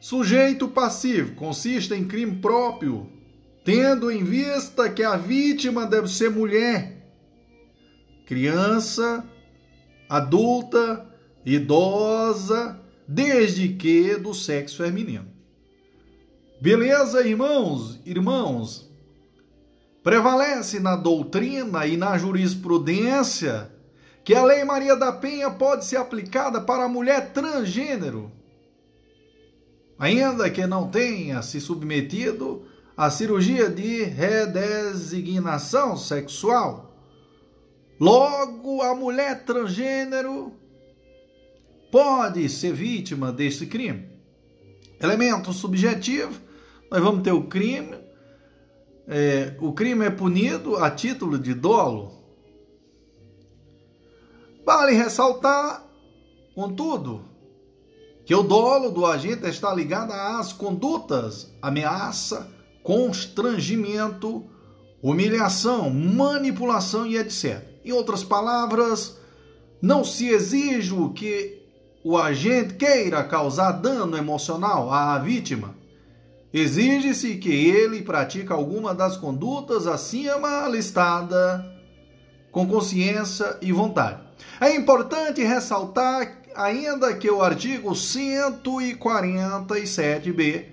Sujeito 0.00 0.68
passivo 0.68 1.34
consiste 1.34 1.94
em 1.94 2.04
crime 2.04 2.36
próprio, 2.36 3.10
tendo 3.64 4.10
em 4.10 4.22
vista 4.22 4.90
que 4.90 5.02
a 5.02 5.16
vítima 5.16 5.86
deve 5.86 6.08
ser 6.08 6.30
mulher, 6.30 7.08
criança, 8.26 9.24
adulta, 10.08 11.06
idosa, 11.44 12.78
desde 13.08 13.68
que 13.68 14.16
do 14.16 14.34
sexo 14.34 14.82
feminino. 14.82 15.26
Beleza, 16.60 17.26
irmãos? 17.26 18.00
Irmãos, 18.04 18.90
prevalece 20.02 20.80
na 20.80 20.96
doutrina 20.96 21.86
e 21.86 21.96
na 21.96 22.16
jurisprudência 22.16 23.73
que 24.24 24.34
a 24.34 24.42
Lei 24.42 24.64
Maria 24.64 24.96
da 24.96 25.12
Penha 25.12 25.50
pode 25.50 25.84
ser 25.84 25.96
aplicada 25.96 26.60
para 26.60 26.84
a 26.84 26.88
mulher 26.88 27.32
transgênero, 27.32 28.32
ainda 29.98 30.48
que 30.50 30.66
não 30.66 30.90
tenha 30.90 31.42
se 31.42 31.60
submetido 31.60 32.66
à 32.96 33.10
cirurgia 33.10 33.68
de 33.68 34.04
redesignação 34.04 35.96
sexual. 35.96 36.96
Logo, 38.00 38.80
a 38.82 38.94
mulher 38.94 39.44
transgênero 39.44 40.52
pode 41.92 42.48
ser 42.48 42.72
vítima 42.72 43.30
deste 43.30 43.66
crime. 43.66 44.08
Elemento 45.00 45.52
subjetivo, 45.52 46.40
nós 46.90 47.00
vamos 47.02 47.22
ter 47.22 47.32
o 47.32 47.44
crime. 47.44 47.94
É, 49.06 49.54
o 49.60 49.72
crime 49.74 50.06
é 50.06 50.10
punido 50.10 50.76
a 50.76 50.90
título 50.90 51.38
de 51.38 51.52
dolo. 51.52 52.23
Vale 54.64 54.92
ressaltar, 54.94 55.84
contudo, 56.54 57.22
que 58.24 58.34
o 58.34 58.42
dolo 58.42 58.90
do 58.90 59.04
agente 59.04 59.46
está 59.46 59.74
ligado 59.74 60.12
às 60.12 60.52
condutas, 60.52 61.52
ameaça, 61.60 62.50
constrangimento, 62.82 64.44
humilhação, 65.02 65.90
manipulação 65.90 67.06
e 67.06 67.18
etc. 67.18 67.62
Em 67.84 67.92
outras 67.92 68.24
palavras, 68.24 69.18
não 69.82 70.02
se 70.02 70.28
exige 70.28 70.94
que 71.14 71.62
o 72.02 72.16
agente 72.16 72.74
queira 72.74 73.22
causar 73.22 73.72
dano 73.72 74.16
emocional 74.16 74.90
à 74.90 75.18
vítima, 75.18 75.74
exige-se 76.52 77.36
que 77.36 77.50
ele 77.50 78.00
pratique 78.00 78.50
alguma 78.50 78.94
das 78.94 79.16
condutas 79.16 79.86
acima 79.86 80.66
listada 80.68 81.70
com 82.50 82.66
consciência 82.66 83.58
e 83.60 83.72
vontade. 83.72 84.23
É 84.60 84.74
importante 84.74 85.42
ressaltar 85.42 86.42
ainda 86.54 87.14
que 87.14 87.30
o 87.30 87.42
artigo 87.42 87.90
147b, 87.90 90.66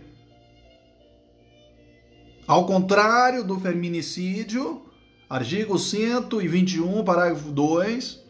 ao 2.48 2.66
contrário 2.66 3.44
do 3.44 3.60
feminicídio, 3.60 4.86
artigo 5.30 5.78
121, 5.80 7.04
parágrafo 7.04 7.52
2, 7.52 8.22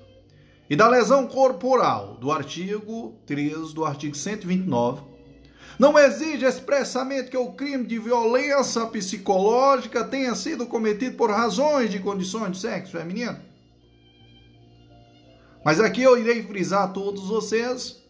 e 0.69 0.75
da 0.75 0.87
lesão 0.87 1.27
corporal, 1.27 2.15
do 2.15 2.31
artigo 2.31 3.19
3 3.25 3.73
do 3.73 3.83
artigo 3.83 4.15
129, 4.15 5.11
não 5.77 5.97
exige 5.97 6.45
expressamente 6.45 7.29
que 7.29 7.37
o 7.37 7.53
crime 7.53 7.85
de 7.85 7.99
violência 7.99 8.85
psicológica 8.85 10.03
tenha 10.03 10.35
sido 10.35 10.67
cometido 10.67 11.15
por 11.17 11.29
razões 11.29 11.89
de 11.89 11.99
condições 11.99 12.51
de 12.51 12.59
sexo 12.59 12.91
feminino. 12.91 13.50
Mas 15.63 15.79
aqui 15.79 16.01
eu 16.01 16.17
irei 16.17 16.43
frisar 16.43 16.83
a 16.83 16.87
todos 16.87 17.27
vocês 17.27 18.01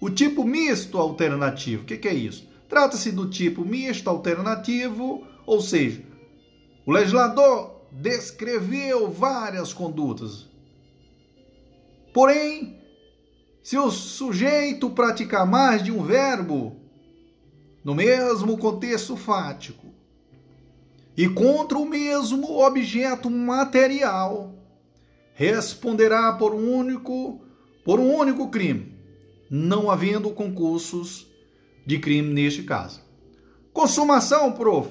o 0.00 0.10
tipo 0.10 0.44
misto 0.44 0.98
alternativo. 0.98 1.82
O 1.82 1.86
que, 1.86 1.96
que 1.96 2.08
é 2.08 2.14
isso? 2.14 2.48
Trata-se 2.68 3.12
do 3.12 3.28
tipo 3.28 3.64
misto 3.64 4.08
alternativo, 4.08 5.26
ou 5.46 5.60
seja, 5.60 6.02
o 6.86 6.92
legislador 6.92 7.82
descreveu 7.92 9.10
várias 9.10 9.72
condutas, 9.72 10.48
Porém, 12.14 12.80
se 13.60 13.76
o 13.76 13.90
sujeito 13.90 14.88
praticar 14.88 15.44
mais 15.44 15.82
de 15.82 15.90
um 15.90 16.04
verbo 16.04 16.76
no 17.82 17.92
mesmo 17.92 18.56
contexto 18.56 19.16
fático 19.16 19.88
e 21.16 21.28
contra 21.28 21.76
o 21.76 21.84
mesmo 21.84 22.56
objeto 22.60 23.28
material, 23.28 24.53
responderá 25.34 26.32
por 26.32 26.54
um 26.54 26.72
único 26.72 27.40
por 27.84 28.00
um 28.00 28.14
único 28.14 28.48
crime, 28.48 28.96
não 29.50 29.90
havendo 29.90 30.30
concursos 30.30 31.26
de 31.84 31.98
crime 31.98 32.32
neste 32.32 32.62
caso. 32.62 33.02
Consumação, 33.74 34.52
prof. 34.52 34.88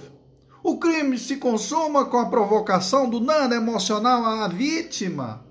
O 0.64 0.78
crime 0.78 1.18
se 1.18 1.38
consuma 1.38 2.06
com 2.06 2.18
a 2.18 2.30
provocação 2.30 3.10
do 3.10 3.20
dano 3.20 3.56
emocional 3.56 4.24
à 4.24 4.48
vítima 4.48 5.44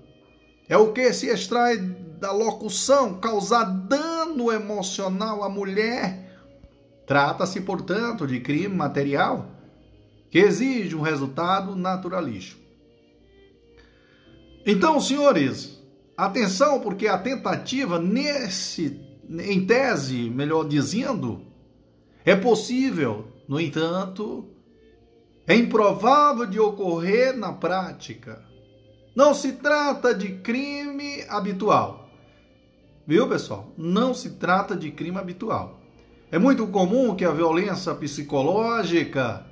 é 0.67 0.77
o 0.77 0.93
que 0.93 1.11
se 1.13 1.27
extrai 1.27 1.77
da 1.77 2.31
locução 2.31 3.19
causar 3.19 3.65
dano 3.65 4.51
emocional 4.51 5.43
à 5.43 5.49
mulher. 5.49 6.31
Trata-se, 7.05 7.61
portanto, 7.61 8.25
de 8.25 8.39
crime 8.39 8.73
material 8.73 9.51
que 10.31 10.39
exige 10.39 10.95
um 10.95 11.01
resultado 11.01 11.75
naturalístico. 11.75 12.62
Então, 14.65 14.99
senhores, 14.99 15.81
atenção, 16.15 16.79
porque 16.79 17.07
a 17.07 17.17
tentativa 17.17 17.99
nesse, 17.99 18.99
em 19.29 19.65
tese, 19.65 20.29
melhor 20.29 20.63
dizendo, 20.65 21.45
é 22.23 22.35
possível, 22.35 23.27
no 23.47 23.59
entanto, 23.59 24.49
é 25.45 25.55
improvável 25.55 26.45
de 26.45 26.59
ocorrer 26.59 27.35
na 27.35 27.51
prática. 27.51 28.41
Não 29.13 29.33
se 29.33 29.53
trata 29.53 30.15
de 30.15 30.29
crime 30.37 31.23
habitual. 31.27 32.09
Viu, 33.05 33.27
pessoal? 33.27 33.73
Não 33.77 34.13
se 34.13 34.31
trata 34.31 34.75
de 34.75 34.89
crime 34.91 35.17
habitual. 35.17 35.81
É 36.31 36.39
muito 36.39 36.65
comum 36.67 37.13
que 37.15 37.25
a 37.25 37.31
violência 37.31 37.93
psicológica 37.93 39.45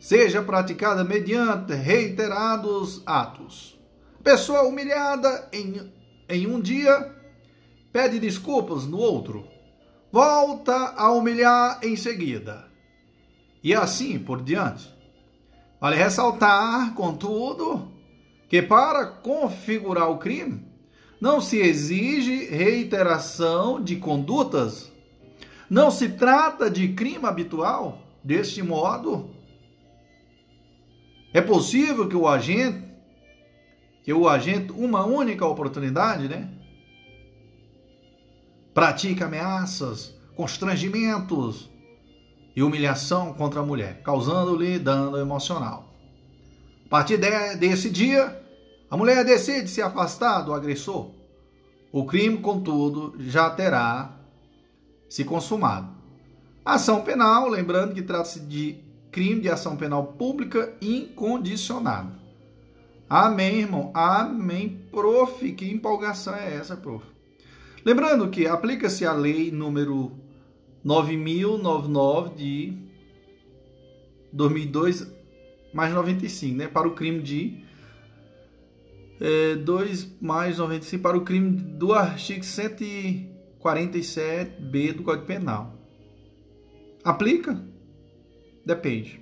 seja 0.00 0.42
praticada 0.42 1.04
mediante 1.04 1.74
reiterados 1.74 3.02
atos. 3.04 3.77
Pessoa 4.22 4.62
humilhada 4.62 5.48
em, 5.52 5.92
em 6.28 6.46
um 6.46 6.60
dia 6.60 7.14
pede 7.92 8.18
desculpas 8.18 8.86
no 8.86 8.98
outro, 8.98 9.46
volta 10.12 10.94
a 10.96 11.10
humilhar 11.12 11.80
em 11.82 11.96
seguida, 11.96 12.66
e 13.62 13.74
assim 13.74 14.18
por 14.18 14.42
diante. 14.42 14.88
Vale 15.80 15.96
ressaltar, 15.96 16.92
contudo, 16.94 17.90
que 18.48 18.60
para 18.60 19.06
configurar 19.06 20.10
o 20.10 20.18
crime 20.18 20.66
não 21.20 21.40
se 21.40 21.58
exige 21.58 22.46
reiteração 22.46 23.82
de 23.82 23.96
condutas, 23.96 24.90
não 25.68 25.90
se 25.90 26.10
trata 26.10 26.70
de 26.70 26.88
crime 26.88 27.26
habitual. 27.26 28.02
Deste 28.22 28.62
modo, 28.62 29.30
é 31.32 31.40
possível 31.40 32.08
que 32.08 32.16
o 32.16 32.26
agente, 32.26 32.87
que 34.08 34.12
o 34.14 34.26
agente, 34.26 34.72
uma 34.72 35.04
única 35.04 35.44
oportunidade, 35.44 36.28
né? 36.28 36.48
Pratique 38.72 39.22
ameaças, 39.22 40.14
constrangimentos 40.34 41.68
e 42.56 42.62
humilhação 42.62 43.34
contra 43.34 43.60
a 43.60 43.62
mulher, 43.62 44.02
causando-lhe 44.02 44.78
dano 44.78 45.18
emocional. 45.18 45.92
A 46.86 46.88
partir 46.88 47.18
de, 47.18 47.56
desse 47.56 47.90
dia, 47.90 48.42
a 48.90 48.96
mulher 48.96 49.22
decide 49.26 49.68
se 49.68 49.82
afastar 49.82 50.40
do 50.40 50.54
agressor. 50.54 51.10
O 51.92 52.06
crime, 52.06 52.38
contudo, 52.38 53.14
já 53.18 53.50
terá 53.50 54.16
se 55.06 55.22
consumado. 55.22 55.94
Ação 56.64 57.02
penal, 57.02 57.46
lembrando 57.46 57.92
que 57.92 58.00
trata-se 58.00 58.40
de 58.40 58.82
crime 59.12 59.42
de 59.42 59.50
ação 59.50 59.76
penal 59.76 60.14
pública 60.14 60.72
incondicionada. 60.80 62.18
Amém, 63.08 63.60
irmão? 63.60 63.90
Amém, 63.94 64.80
prof. 64.90 65.52
Que 65.52 65.70
empolgação 65.70 66.34
é 66.34 66.54
essa, 66.54 66.76
prof? 66.76 67.04
Lembrando 67.84 68.28
que 68.28 68.46
aplica-se 68.46 69.06
a 69.06 69.12
lei 69.12 69.50
número 69.50 70.12
9099 70.84 72.34
de 72.34 72.76
2002 74.32 75.18
mais 75.72 75.94
95, 75.94 76.56
né? 76.56 76.68
Para 76.68 76.88
o 76.88 76.94
crime 76.94 77.22
de 77.22 77.64
é, 79.20 79.56
2 79.56 80.20
mais 80.20 80.58
95 80.58 81.02
para 81.02 81.16
o 81.16 81.22
crime 81.22 81.50
do 81.50 81.92
artigo 81.92 82.42
147b 82.42 84.92
do 84.94 85.02
Código 85.02 85.26
Penal. 85.26 85.76
Aplica? 87.04 87.60
Depende. 88.64 89.20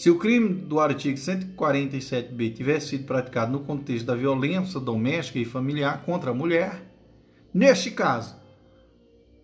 Se 0.00 0.08
o 0.08 0.16
crime 0.16 0.54
do 0.54 0.80
artigo 0.80 1.18
147b 1.18 2.54
tivesse 2.54 2.88
sido 2.88 3.04
praticado 3.04 3.52
no 3.52 3.60
contexto 3.60 4.06
da 4.06 4.14
violência 4.14 4.80
doméstica 4.80 5.38
e 5.38 5.44
familiar 5.44 6.00
contra 6.04 6.30
a 6.30 6.34
mulher, 6.34 6.82
neste 7.52 7.90
caso, 7.90 8.34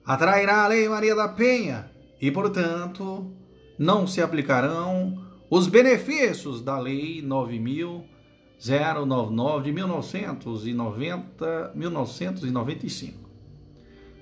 atrairá 0.03 0.65
a 0.65 0.69
Lei 0.69 0.89
Maria 0.89 1.15
da 1.15 1.29
Penha 1.29 1.91
e, 2.19 2.31
portanto, 2.31 3.31
não 3.79 4.07
se 4.07 4.23
aplicarão 4.23 5.23
os 5.51 5.67
benefícios 5.67 6.63
da 6.63 6.79
Lei 6.79 7.21
9099 7.21 9.63
de 9.63 9.73
1990, 9.73 11.73
1995. 11.75 13.29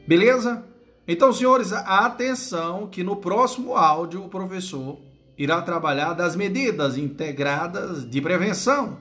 Beleza? 0.04 0.64
Então, 1.06 1.32
senhores, 1.32 1.72
atenção 1.72 2.88
que 2.88 3.04
no 3.04 3.14
próximo 3.14 3.76
áudio 3.76 4.24
o 4.24 4.28
professor 4.28 4.98
irá 5.36 5.60
trabalhar 5.62 6.14
das 6.14 6.36
medidas 6.36 6.96
integradas 6.96 8.08
de 8.08 8.20
prevenção. 8.20 8.98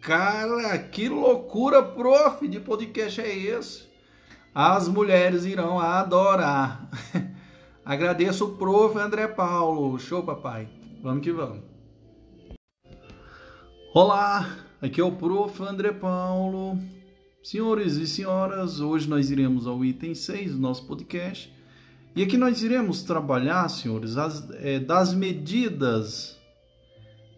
Cara, 0.00 0.78
que 0.78 1.08
loucura, 1.08 1.82
prof, 1.82 2.46
de 2.48 2.58
podcast 2.58 3.20
é 3.20 3.36
esse? 3.36 3.84
As 4.54 4.88
mulheres 4.88 5.44
irão 5.44 5.78
adorar. 5.78 6.90
Agradeço 7.84 8.44
o 8.44 8.56
prof. 8.56 8.98
André 8.98 9.28
Paulo. 9.28 9.98
Show, 9.98 10.22
papai. 10.22 10.68
Vamos 11.02 11.22
que 11.22 11.32
vamos. 11.32 11.62
Olá, 13.94 14.58
aqui 14.80 15.00
é 15.00 15.04
o 15.04 15.12
prof. 15.12 15.62
André 15.62 15.92
Paulo. 15.92 16.78
Senhores 17.42 17.96
e 17.96 18.06
senhoras, 18.06 18.78
hoje 18.78 19.08
nós 19.08 19.28
iremos 19.28 19.66
ao 19.66 19.84
item 19.84 20.14
6 20.14 20.52
do 20.52 20.60
nosso 20.60 20.86
podcast. 20.86 21.52
E 22.14 22.22
aqui 22.22 22.36
nós 22.36 22.62
iremos 22.62 23.02
trabalhar, 23.02 23.66
senhores, 23.70 24.18
as, 24.18 24.48
é, 24.60 24.78
das 24.78 25.14
medidas 25.14 26.38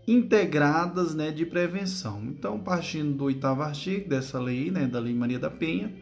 integradas 0.06 1.14
né, 1.14 1.30
de 1.30 1.46
prevenção. 1.46 2.22
Então, 2.24 2.58
partindo 2.58 3.16
do 3.16 3.24
oitavo 3.24 3.62
artigo 3.62 4.08
dessa 4.08 4.38
lei, 4.40 4.72
né, 4.72 4.86
da 4.86 4.98
Lei 4.98 5.14
Maria 5.14 5.38
da 5.38 5.48
Penha, 5.48 5.94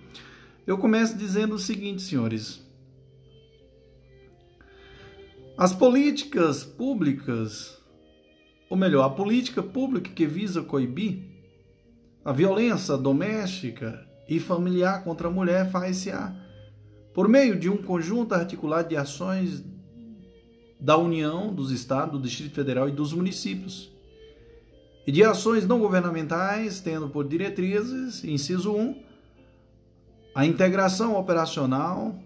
eu 0.66 0.78
começo 0.78 1.16
dizendo 1.18 1.54
o 1.54 1.58
seguinte, 1.58 2.00
senhores. 2.00 2.66
As 5.56 5.74
políticas 5.74 6.64
públicas, 6.64 7.78
ou 8.70 8.76
melhor, 8.76 9.04
a 9.04 9.10
política 9.10 9.62
pública 9.62 10.10
que 10.10 10.26
visa 10.26 10.62
coibir 10.62 11.30
a 12.24 12.32
violência 12.32 12.96
doméstica 12.96 14.08
e 14.26 14.40
familiar 14.40 15.04
contra 15.04 15.28
a 15.28 15.30
mulher 15.30 15.70
faz-se 15.70 16.10
por 17.14 17.28
meio 17.28 17.58
de 17.58 17.68
um 17.68 17.76
conjunto 17.76 18.34
articulado 18.34 18.88
de 18.88 18.96
ações 18.96 19.64
da 20.80 20.96
União, 20.96 21.52
dos 21.52 21.70
Estados, 21.70 22.18
do 22.18 22.26
Distrito 22.26 22.54
Federal 22.54 22.88
e 22.88 22.92
dos 22.92 23.12
municípios, 23.12 23.92
e 25.06 25.12
de 25.12 25.22
ações 25.22 25.66
não 25.66 25.78
governamentais, 25.78 26.80
tendo 26.80 27.08
por 27.08 27.26
diretrizes, 27.26 28.24
inciso 28.24 28.74
1, 28.74 29.02
a 30.34 30.46
integração 30.46 31.16
operacional 31.16 32.18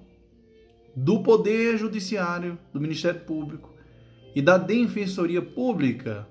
do 0.95 1.23
Poder 1.23 1.77
Judiciário, 1.77 2.59
do 2.73 2.81
Ministério 2.81 3.21
Público 3.21 3.75
e 4.35 4.41
da 4.41 4.57
Defensoria 4.57 5.43
Pública 5.43 6.27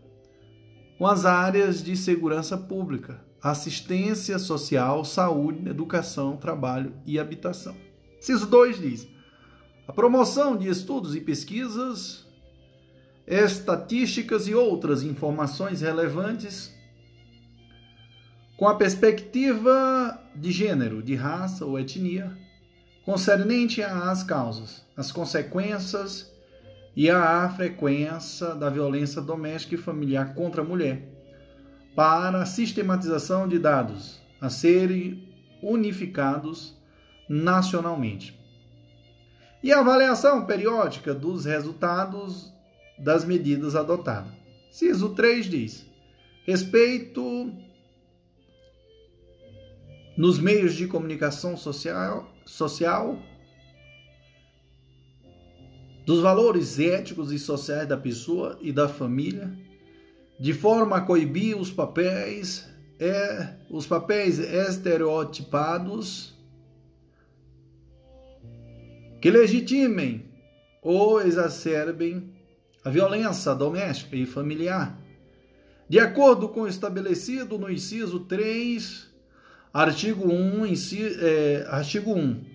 com 0.97 1.05
as 1.05 1.25
áreas 1.25 1.83
de 1.83 1.95
segurança 1.97 2.57
pública, 2.57 3.19
assistência 3.41 4.39
social, 4.39 5.03
saúde, 5.03 5.69
educação, 5.69 6.37
trabalho 6.37 6.93
e 7.05 7.19
habitação. 7.19 7.75
Ciso 8.19 8.47
2 8.47 8.79
diz: 8.79 9.07
a 9.87 9.93
promoção 9.93 10.57
de 10.57 10.67
estudos 10.67 11.15
e 11.15 11.21
pesquisas, 11.21 12.25
estatísticas 13.27 14.47
e 14.47 14.55
outras 14.55 15.03
informações 15.03 15.81
relevantes 15.81 16.73
com 18.57 18.67
a 18.67 18.75
perspectiva 18.75 20.19
de 20.35 20.51
gênero, 20.51 21.03
de 21.03 21.13
raça 21.13 21.65
ou 21.65 21.77
etnia, 21.77 22.35
concernente 23.03 23.83
às 23.83 24.23
causas, 24.23 24.83
as 24.95 25.11
consequências 25.11 26.31
e 26.95 27.09
à 27.09 27.49
frequência 27.49 28.55
da 28.55 28.69
violência 28.69 29.21
doméstica 29.21 29.75
e 29.75 29.77
familiar 29.77 30.33
contra 30.33 30.61
a 30.61 30.65
mulher 30.65 31.15
para 31.95 32.41
a 32.41 32.45
sistematização 32.45 33.47
de 33.47 33.59
dados 33.59 34.19
a 34.39 34.49
serem 34.49 35.27
unificados 35.61 36.75
nacionalmente. 37.27 38.37
E 39.63 39.71
a 39.71 39.79
avaliação 39.79 40.45
periódica 40.45 41.13
dos 41.13 41.45
resultados 41.45 42.53
das 42.97 43.25
medidas 43.25 43.75
adotadas. 43.75 44.31
Ciso 44.71 45.09
3 45.09 45.45
diz: 45.45 45.85
respeito 46.45 47.51
nos 50.17 50.39
meios 50.39 50.73
de 50.75 50.87
comunicação 50.87 51.57
social, 51.57 52.31
social 52.45 53.19
dos 56.05 56.21
valores 56.21 56.79
éticos 56.79 57.31
e 57.31 57.39
sociais 57.39 57.87
da 57.87 57.97
pessoa 57.97 58.57
e 58.61 58.71
da 58.71 58.87
família 58.87 59.51
de 60.39 60.53
forma 60.53 60.97
a 60.97 61.01
coibir 61.01 61.57
os 61.57 61.71
papéis 61.71 62.69
é 62.99 63.55
os 63.69 63.87
papéis 63.87 64.39
estereotipados 64.39 66.34
que 69.25 69.31
legitimem 69.31 70.23
ou 70.83 71.19
exacerbem 71.19 72.31
a 72.83 72.91
violência 72.91 73.55
doméstica 73.55 74.15
e 74.15 74.23
familiar. 74.23 75.01
De 75.89 75.97
acordo 75.97 76.47
com 76.47 76.61
o 76.61 76.67
estabelecido 76.67 77.57
no 77.57 77.67
inciso 77.67 78.19
3, 78.19 79.09
artigo 79.73 80.31
1, 80.31 80.67
inciso, 80.67 81.17
é, 81.19 81.65
artigo 81.69 82.13
1, 82.13 82.45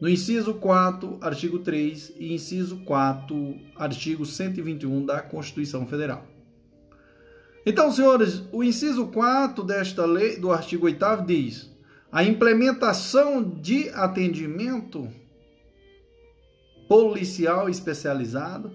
no 0.00 0.08
inciso 0.08 0.54
4, 0.54 1.18
artigo 1.20 1.60
3 1.60 2.14
e 2.18 2.34
inciso 2.34 2.78
4, 2.78 3.56
artigo 3.76 4.26
121 4.26 5.06
da 5.06 5.22
Constituição 5.22 5.86
Federal. 5.86 6.26
Então, 7.64 7.92
senhores, 7.92 8.42
o 8.50 8.64
inciso 8.64 9.06
4 9.06 9.62
desta 9.62 10.04
lei, 10.06 10.40
do 10.40 10.50
artigo 10.50 10.86
8 10.86 11.22
diz: 11.24 11.70
a 12.10 12.24
implementação 12.24 13.48
de 13.48 13.90
atendimento 13.90 15.19
policial 16.90 17.68
especializado 17.68 18.72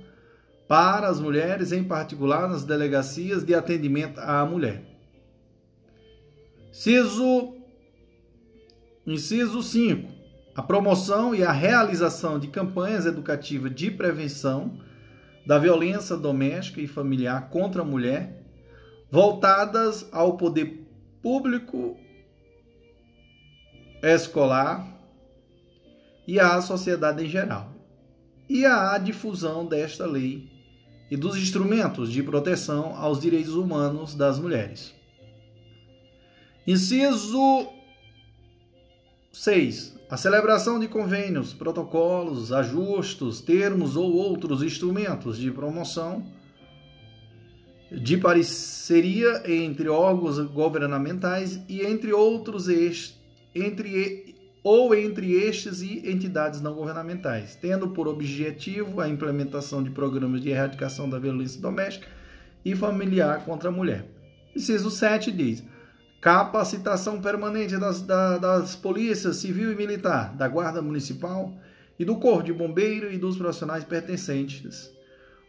para 0.69 1.09
as 1.09 1.19
mulheres, 1.19 1.73
em 1.73 1.83
particular 1.83 2.47
nas 2.47 2.63
delegacias 2.63 3.43
de 3.43 3.53
atendimento 3.53 4.19
à 4.19 4.45
mulher. 4.45 4.85
Inciso, 6.71 7.55
inciso 9.05 9.61
5. 9.61 10.09
A 10.55 10.63
promoção 10.63 11.35
e 11.35 11.43
a 11.43 11.51
realização 11.51 12.39
de 12.39 12.47
campanhas 12.47 13.05
educativas 13.05 13.75
de 13.75 13.91
prevenção 13.91 14.79
da 15.45 15.59
violência 15.59 16.15
doméstica 16.15 16.79
e 16.79 16.87
familiar 16.87 17.49
contra 17.49 17.81
a 17.81 17.85
mulher 17.85 18.45
voltadas 19.11 20.07
ao 20.13 20.37
poder 20.37 20.87
público 21.21 21.97
escolar 24.01 24.87
e 26.25 26.39
à 26.39 26.61
sociedade 26.61 27.25
em 27.25 27.27
geral, 27.27 27.74
e 28.49 28.65
à 28.65 28.97
difusão 28.97 29.65
desta 29.65 30.05
lei 30.05 30.49
e 31.09 31.17
dos 31.17 31.37
instrumentos 31.37 32.11
de 32.11 32.23
proteção 32.23 32.95
aos 32.95 33.19
direitos 33.19 33.53
humanos 33.53 34.15
das 34.15 34.39
mulheres. 34.39 34.93
Inciso 36.65 37.67
6. 39.31 39.95
A 40.09 40.17
celebração 40.17 40.79
de 40.79 40.87
convênios, 40.87 41.53
protocolos, 41.53 42.51
ajustos, 42.51 43.41
termos 43.41 43.95
ou 43.95 44.13
outros 44.13 44.63
instrumentos 44.63 45.37
de 45.37 45.51
promoção 45.51 46.25
de 47.91 48.17
parceria 48.17 49.43
entre 49.45 49.87
órgãos 49.87 50.39
governamentais 50.39 51.61
e 51.69 51.81
entre 51.81 52.11
outros 52.11 52.67
entre 53.53 54.34
ou 54.65 54.95
entre 54.95 55.31
estes 55.31 55.83
e 55.83 56.09
entidades 56.09 56.59
não 56.59 56.73
governamentais, 56.73 57.55
tendo 57.55 57.89
por 57.89 58.07
objetivo 58.07 58.99
a 58.99 59.07
implementação 59.07 59.83
de 59.83 59.91
programas 59.91 60.41
de 60.41 60.49
erradicação 60.49 61.07
da 61.07 61.19
violência 61.19 61.61
doméstica 61.61 62.07
e 62.65 62.75
familiar 62.75 63.45
contra 63.45 63.69
a 63.69 63.71
mulher. 63.71 64.07
Inciso 64.55 64.89
7 64.89 65.31
diz: 65.31 65.63
capacitação 66.19 67.21
permanente 67.21 67.77
das, 67.77 68.01
das, 68.01 68.75
polícias 68.75 69.35
civil 69.35 69.71
e 69.71 69.75
militar, 69.75 70.35
da 70.35 70.47
Guarda 70.47 70.81
Municipal 70.81 71.53
e 71.99 72.03
do 72.03 72.15
Corpo 72.15 72.41
de 72.41 72.51
Bombeiro 72.51 73.13
e 73.13 73.19
dos 73.19 73.37
profissionais 73.37 73.83
pertencentes 73.83 74.91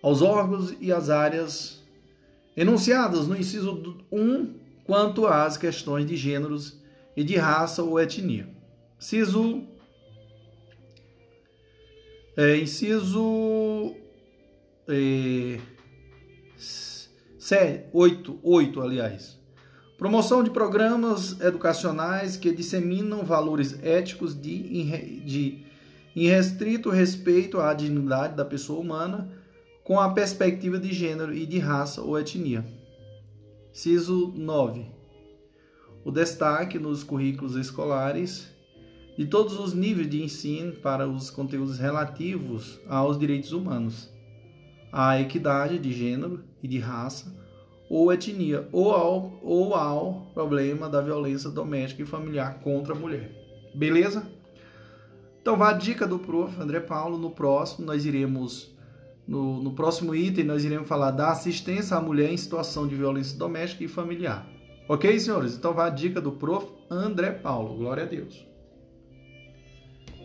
aos 0.02 0.20
órgãos 0.20 0.76
e 0.78 0.92
às 0.92 1.08
áreas 1.08 1.82
enunciadas 2.54 3.26
no 3.26 3.34
inciso 3.34 3.96
1 4.12 4.54
quanto 4.84 5.26
às 5.26 5.56
questões 5.56 6.04
de 6.04 6.16
gêneros 6.16 6.78
e 7.16 7.24
de 7.24 7.36
raça 7.36 7.82
ou 7.82 7.98
etnia. 7.98 8.55
Inciso 8.98 9.66
é, 12.36 12.58
inciso 12.58 13.94
é, 14.86 15.58
8, 17.92 18.38
8, 18.42 18.80
aliás. 18.82 19.38
Promoção 19.96 20.42
de 20.42 20.50
programas 20.50 21.40
educacionais 21.40 22.36
que 22.36 22.52
disseminam 22.52 23.24
valores 23.24 23.82
éticos 23.82 24.38
de, 24.38 25.20
de 25.24 25.64
irrestrito 26.14 26.90
respeito 26.90 27.58
à 27.58 27.72
dignidade 27.72 28.36
da 28.36 28.44
pessoa 28.44 28.80
humana 28.80 29.30
com 29.82 29.98
a 29.98 30.12
perspectiva 30.12 30.78
de 30.78 30.92
gênero 30.92 31.32
e 31.32 31.46
de 31.46 31.58
raça 31.58 32.02
ou 32.02 32.18
etnia. 32.18 32.66
Ciso 33.72 34.32
9. 34.36 34.84
O 36.04 36.10
destaque 36.10 36.78
nos 36.78 37.02
currículos 37.02 37.56
escolares 37.56 38.55
de 39.16 39.26
todos 39.26 39.58
os 39.58 39.72
níveis 39.72 40.08
de 40.08 40.22
ensino 40.22 40.72
para 40.72 41.08
os 41.08 41.30
conteúdos 41.30 41.78
relativos 41.78 42.78
aos 42.88 43.18
direitos 43.18 43.52
humanos, 43.52 44.10
à 44.92 45.20
equidade 45.20 45.78
de 45.78 45.92
gênero 45.92 46.44
e 46.62 46.68
de 46.68 46.78
raça 46.78 47.34
ou 47.88 48.12
etnia, 48.12 48.68
ou 48.72 48.92
ao, 48.92 49.38
ou 49.42 49.74
ao 49.74 50.30
problema 50.34 50.88
da 50.88 51.00
violência 51.00 51.50
doméstica 51.50 52.02
e 52.02 52.06
familiar 52.06 52.58
contra 52.60 52.94
a 52.94 52.98
mulher. 52.98 53.30
Beleza? 53.74 54.28
Então, 55.40 55.56
vá 55.56 55.70
a 55.70 55.74
dica 55.74 56.06
do 56.06 56.18
prof. 56.18 56.60
André 56.60 56.80
Paulo. 56.80 57.16
No 57.16 57.30
próximo, 57.30 57.86
nós 57.86 58.04
iremos 58.04 58.74
no, 59.26 59.62
no 59.62 59.72
próximo 59.72 60.14
item, 60.14 60.44
nós 60.44 60.64
iremos 60.64 60.88
falar 60.88 61.12
da 61.12 61.30
assistência 61.30 61.96
à 61.96 62.00
mulher 62.00 62.32
em 62.32 62.36
situação 62.36 62.86
de 62.86 62.96
violência 62.96 63.38
doméstica 63.38 63.84
e 63.84 63.88
familiar. 63.88 64.48
Ok, 64.88 65.18
senhores? 65.18 65.56
Então, 65.56 65.72
vai 65.72 65.86
a 65.86 65.90
dica 65.90 66.20
do 66.20 66.32
prof. 66.32 66.66
André 66.90 67.30
Paulo. 67.30 67.76
Glória 67.76 68.02
a 68.02 68.06
Deus. 68.06 68.46